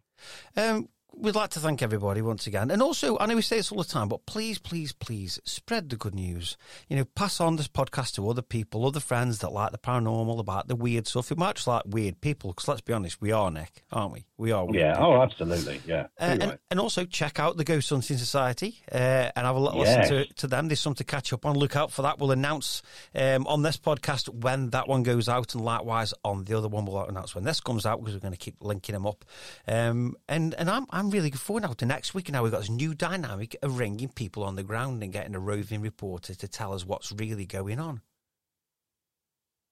Um, 0.56 0.88
we'd 1.16 1.34
like 1.34 1.50
to 1.50 1.60
thank 1.60 1.82
everybody 1.82 2.22
once 2.22 2.46
again. 2.46 2.70
And 2.70 2.82
also, 2.82 3.18
I 3.18 3.26
know 3.26 3.36
we 3.36 3.42
say 3.42 3.56
this 3.56 3.70
all 3.72 3.78
the 3.78 3.84
time, 3.84 4.08
but 4.08 4.26
please, 4.26 4.58
please, 4.58 4.92
please 4.92 5.38
spread 5.44 5.90
the 5.90 5.96
good 5.96 6.14
news. 6.14 6.56
You 6.88 6.96
know, 6.96 7.04
pass 7.04 7.40
on 7.40 7.56
this 7.56 7.68
podcast 7.68 8.14
to 8.14 8.28
other 8.28 8.42
people, 8.42 8.86
other 8.86 9.00
friends 9.00 9.38
that 9.40 9.52
like 9.52 9.72
the 9.72 9.78
paranormal, 9.78 10.38
about 10.38 10.68
the 10.68 10.76
weird 10.76 11.06
stuff. 11.06 11.30
We 11.30 11.36
might 11.36 11.56
just 11.56 11.66
like 11.66 11.82
weird 11.86 12.20
people, 12.20 12.50
because 12.52 12.68
let's 12.68 12.80
be 12.80 12.92
honest, 12.92 13.20
we 13.20 13.32
are, 13.32 13.50
Nick, 13.50 13.82
aren't 13.92 14.12
we? 14.12 14.26
We 14.36 14.52
are 14.52 14.64
weird. 14.64 14.76
Yeah. 14.76 14.92
people. 14.94 15.06
Oh, 15.12 15.22
absolutely. 15.22 15.80
Yeah. 15.86 16.02
Uh, 16.20 16.36
and, 16.40 16.58
and 16.70 16.80
also 16.80 17.04
check 17.04 17.38
out 17.38 17.56
the 17.56 17.64
Ghost 17.64 17.88
Hunting 17.90 18.18
Society 18.18 18.82
uh, 18.92 19.30
and 19.36 19.46
have 19.46 19.56
a 19.56 19.60
little 19.60 19.84
Yes. 19.84 20.10
listen 20.10 20.26
to, 20.26 20.34
to 20.34 20.46
them. 20.46 20.68
There's 20.68 20.80
something 20.80 20.98
to 20.98 21.04
catch 21.04 21.32
up 21.32 21.46
on. 21.46 21.56
Look 21.56 21.76
out 21.76 21.90
for 21.92 22.02
that. 22.02 22.18
We'll 22.18 22.32
announce 22.32 22.82
um, 23.14 23.46
on 23.46 23.62
this 23.62 23.76
podcast 23.76 24.28
when 24.28 24.70
that 24.70 24.88
one 24.88 25.02
goes 25.02 25.28
out, 25.28 25.54
and 25.54 25.64
likewise 25.64 26.14
on 26.24 26.44
the 26.44 26.56
other 26.56 26.68
one, 26.68 26.84
we'll 26.84 27.04
announce 27.04 27.34
when 27.34 27.44
this 27.44 27.60
comes 27.60 27.86
out 27.86 28.00
because 28.00 28.14
we're 28.14 28.20
going 28.20 28.32
to 28.32 28.38
keep 28.38 28.56
linking 28.60 28.92
them 28.94 29.06
up. 29.06 29.24
Um, 29.68 30.16
and 30.28 30.54
and 30.54 30.68
I'm 30.70 30.86
I'm 30.90 31.03
really 31.11 31.26
looking 31.26 31.38
forward 31.38 31.62
now 31.62 31.72
to 31.74 31.86
next 31.86 32.14
week. 32.14 32.30
Now 32.30 32.42
we've 32.42 32.52
got 32.52 32.61
this 32.61 32.70
new 32.70 32.94
dynamic 32.94 33.57
of 33.62 33.78
ringing 33.78 34.09
people 34.09 34.42
on 34.44 34.57
the 34.57 34.62
ground 34.62 35.02
and 35.02 35.12
getting 35.12 35.34
a 35.34 35.40
roving 35.40 35.80
reporter 35.80 36.34
to 36.34 36.48
tell 36.48 36.72
us 36.72 36.84
what's 36.86 37.12
really 37.12 37.46
going 37.46 37.78
on. 37.80 38.00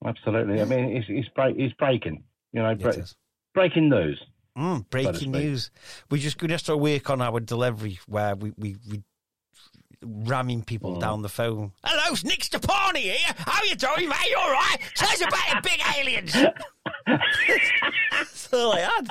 Absolutely. 0.05 0.61
I 0.61 0.65
mean, 0.65 0.97
it's 0.97 1.05
it's, 1.09 1.29
break, 1.29 1.55
it's 1.57 1.73
breaking. 1.75 2.23
You 2.51 2.61
know, 2.63 2.75
bre- 2.75 2.89
breaking 3.53 3.89
news. 3.89 4.21
Mm, 4.57 4.87
breaking 4.89 5.31
news. 5.31 5.71
We 6.11 6.19
just 6.19 6.37
going 6.37 6.49
to 6.49 6.55
have 6.55 6.63
to 6.63 6.77
work 6.77 7.09
on 7.09 7.21
our 7.21 7.39
delivery 7.39 7.99
where 8.07 8.35
we 8.35 8.51
we, 8.57 8.75
we 8.89 9.01
ramming 10.05 10.63
people 10.63 10.95
Mm. 10.97 10.99
down 10.99 11.21
the 11.21 11.29
phone. 11.29 11.71
Hello, 11.83 12.03
it's 12.11 12.25
Nick 12.25 12.41
Stepani 12.41 12.97
here. 12.97 13.15
How 13.37 13.63
you 13.63 13.75
doing, 13.75 14.09
mate? 14.09 14.29
You 14.29 14.37
all 14.37 14.51
right? 14.51 14.77
Tell 14.95 15.09
us 15.09 15.21
about 15.21 15.63
the 15.63 15.69
big 15.69 15.81
aliens. 15.97 16.35
All 18.53 18.71
I 18.73 18.79
had. 18.81 19.09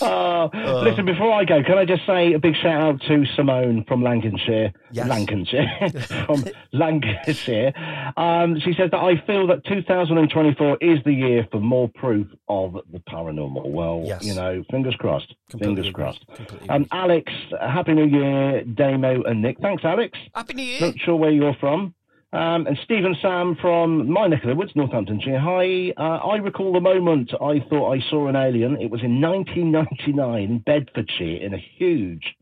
Oh, 0.00 0.50
listen, 0.84 1.04
before 1.04 1.32
I 1.32 1.44
go, 1.44 1.62
can 1.64 1.76
I 1.78 1.84
just 1.84 2.06
say 2.06 2.32
a 2.32 2.38
big 2.38 2.54
shout 2.62 2.80
out 2.80 3.00
to 3.08 3.24
Simone 3.34 3.84
from 3.88 4.02
Lancashire? 4.02 4.72
Yes. 4.92 5.08
Lancashire. 5.08 5.90
from 6.26 6.44
Lancashire. 6.72 7.72
Um, 8.16 8.58
she 8.60 8.72
says 8.74 8.90
that 8.92 9.00
I 9.00 9.20
feel 9.26 9.48
that 9.48 9.64
2024 9.66 10.78
is 10.80 11.00
the 11.04 11.12
year 11.12 11.46
for 11.50 11.60
more 11.60 11.90
proof 11.96 12.28
of 12.48 12.74
the 12.92 13.00
paranormal. 13.00 13.68
Well, 13.68 14.02
Yes. 14.04 14.24
you 14.24 14.34
know, 14.34 14.62
fingers 14.70 14.94
crossed. 14.96 15.34
Completely 15.50 15.82
fingers 15.82 15.92
crossed. 15.92 16.24
Um. 16.68 16.86
Alex, 16.92 17.32
Happy 17.60 17.94
New 17.94 18.06
Year, 18.06 18.62
Damo 18.64 19.22
and 19.24 19.42
Nick. 19.42 19.58
Thanks, 19.60 19.84
Alex. 19.84 20.16
Happy 20.34 20.54
New 20.54 20.62
Year. 20.62 20.80
Not 20.82 20.98
sure 21.00 21.16
where 21.16 21.30
you're 21.30 21.54
from. 21.60 21.94
Um, 22.36 22.66
and 22.66 22.78
Stephen 22.84 23.16
Sam 23.22 23.56
from 23.60 24.10
my 24.10 24.26
neck 24.26 24.42
of 24.44 24.48
the 24.50 24.54
woods, 24.54 24.72
Northamptonshire. 24.74 25.38
Hi. 25.38 25.92
Uh, 25.96 26.18
I 26.26 26.36
recall 26.36 26.72
the 26.72 26.80
moment 26.80 27.32
I 27.34 27.60
thought 27.70 27.92
I 27.92 28.00
saw 28.10 28.28
an 28.28 28.36
alien. 28.36 28.76
It 28.80 28.90
was 28.90 29.02
in 29.02 29.20
1999 29.22 30.42
in 30.42 30.58
Bedfordshire 30.58 31.42
in 31.42 31.54
a 31.54 31.58
huge 31.78 32.36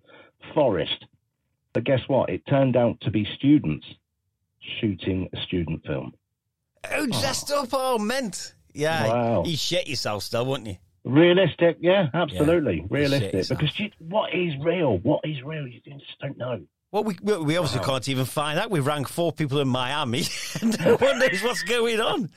forest. 0.52 1.04
But 1.72 1.84
guess 1.84 2.00
what? 2.08 2.28
It 2.30 2.44
turned 2.46 2.76
out 2.76 3.00
to 3.02 3.10
be 3.10 3.24
students 3.36 3.86
shooting 4.80 5.28
a 5.32 5.40
student 5.42 5.84
film. 5.86 6.14
Oh, 6.92 7.06
dressed 7.06 7.52
up 7.52 7.72
all 7.72 7.98
meant. 7.98 8.54
Yeah, 8.72 9.06
Wow. 9.06 9.44
you 9.44 9.56
shit 9.56 9.86
yourself 9.86 10.24
still, 10.24 10.44
wouldn't 10.46 10.68
you? 10.68 10.76
Realistic, 11.04 11.76
yeah, 11.80 12.08
absolutely. 12.14 12.78
Yeah, 12.78 12.86
Realistic. 12.90 13.48
Because 13.48 13.78
you, 13.78 13.90
what 13.98 14.34
is 14.34 14.54
real? 14.60 14.98
What 14.98 15.20
is 15.24 15.40
real? 15.42 15.66
You 15.68 15.80
just 15.84 16.18
don't 16.20 16.36
know. 16.38 16.62
Well, 16.94 17.02
we 17.02 17.16
we 17.22 17.36
we 17.38 17.56
obviously 17.56 17.84
can't 17.84 18.08
even 18.08 18.24
find 18.24 18.56
that. 18.56 18.70
We've 18.70 18.86
rang 18.86 19.04
four 19.04 19.32
people 19.32 19.58
in 19.58 19.66
Miami, 19.66 20.22
and 20.62 20.78
no 20.78 20.94
one 20.94 21.18
knows 21.18 21.42
what's 21.42 21.64
going 21.64 22.00
on. 22.00 22.30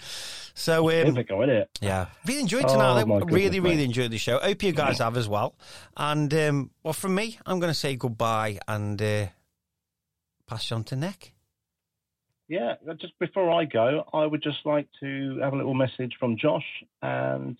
So, 0.56 0.90
um, 0.90 1.14
Typical, 1.14 1.44
isn't 1.44 1.56
it? 1.56 1.70
Yeah, 1.80 2.08
really 2.26 2.40
enjoyed 2.42 2.66
Oh, 2.66 2.70
tonight. 2.70 3.04
my 3.06 3.20
though. 3.20 3.26
really, 3.26 3.44
goodness, 3.44 3.62
really 3.62 3.76
mate. 3.76 3.84
enjoyed 3.84 4.10
the 4.10 4.18
show. 4.18 4.40
Hope 4.40 4.64
you 4.64 4.72
guys 4.72 4.98
have 4.98 5.16
as 5.16 5.28
well. 5.30 5.54
And 5.96 6.34
um, 6.34 6.72
well, 6.82 6.94
from 6.94 7.14
me, 7.14 7.38
I'm 7.46 7.60
going 7.60 7.70
to 7.70 7.78
say 7.78 7.96
goodbye 7.96 8.58
and 8.68 9.00
uh, 9.00 9.28
pass 10.48 10.72
you 10.72 10.78
on 10.78 10.84
to 10.86 10.96
Nick. 10.96 11.36
Yeah, 12.48 12.78
uh, 12.90 12.96
just 12.96 13.14
before 13.20 13.52
I 13.52 13.66
go, 13.66 14.06
I 14.12 14.26
would 14.26 14.42
just 14.42 14.66
like 14.66 14.88
to 15.02 15.38
have 15.44 15.54
a 15.54 15.56
little 15.56 15.76
message 15.76 16.16
from 16.20 16.36
Josh 16.36 16.66
and 17.04 17.58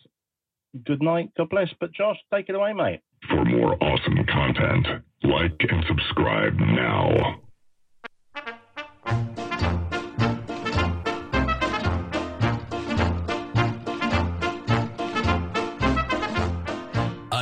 good 0.84 1.04
night, 1.04 1.30
God 1.38 1.50
bless. 1.50 1.70
But 1.80 1.92
Josh, 1.94 2.18
take 2.34 2.50
it 2.50 2.56
away, 2.56 2.74
mate. 2.74 3.02
For 3.30 3.46
more 3.46 3.78
awesome 3.84 4.26
content, 4.26 4.88
like 5.28 5.66
and 5.70 5.84
subscribe 5.88 6.54
now. 6.60 7.40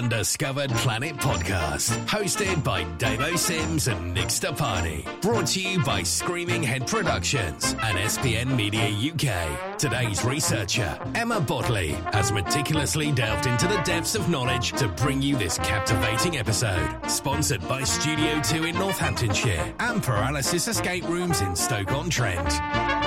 Undiscovered 0.05 0.69
Planet 0.69 1.15
Podcast, 1.15 1.89
hosted 2.05 2.63
by 2.63 2.83
Damo 2.99 3.35
Sims 3.35 3.87
and 3.87 4.13
Nick 4.13 4.27
Stapani. 4.27 5.03
Brought 5.19 5.47
to 5.47 5.59
you 5.59 5.83
by 5.83 6.03
Screaming 6.03 6.61
Head 6.61 6.85
Productions 6.85 7.71
and 7.71 7.97
SPN 7.97 8.55
Media 8.55 8.85
UK. 8.85 9.79
Today's 9.79 10.23
researcher, 10.23 10.99
Emma 11.15 11.41
Bodley, 11.41 11.93
has 12.13 12.31
meticulously 12.31 13.11
delved 13.13 13.47
into 13.47 13.65
the 13.65 13.81
depths 13.81 14.13
of 14.13 14.29
knowledge 14.29 14.73
to 14.73 14.87
bring 14.89 15.23
you 15.23 15.37
this 15.37 15.57
captivating 15.57 16.37
episode. 16.37 16.87
Sponsored 17.07 17.67
by 17.67 17.83
Studio 17.83 18.39
2 18.43 18.65
in 18.65 18.75
Northamptonshire 18.75 19.73
and 19.79 20.03
Paralysis 20.03 20.67
Escape 20.67 21.09
Rooms 21.09 21.41
in 21.41 21.55
Stoke-on-Trent. 21.55 23.04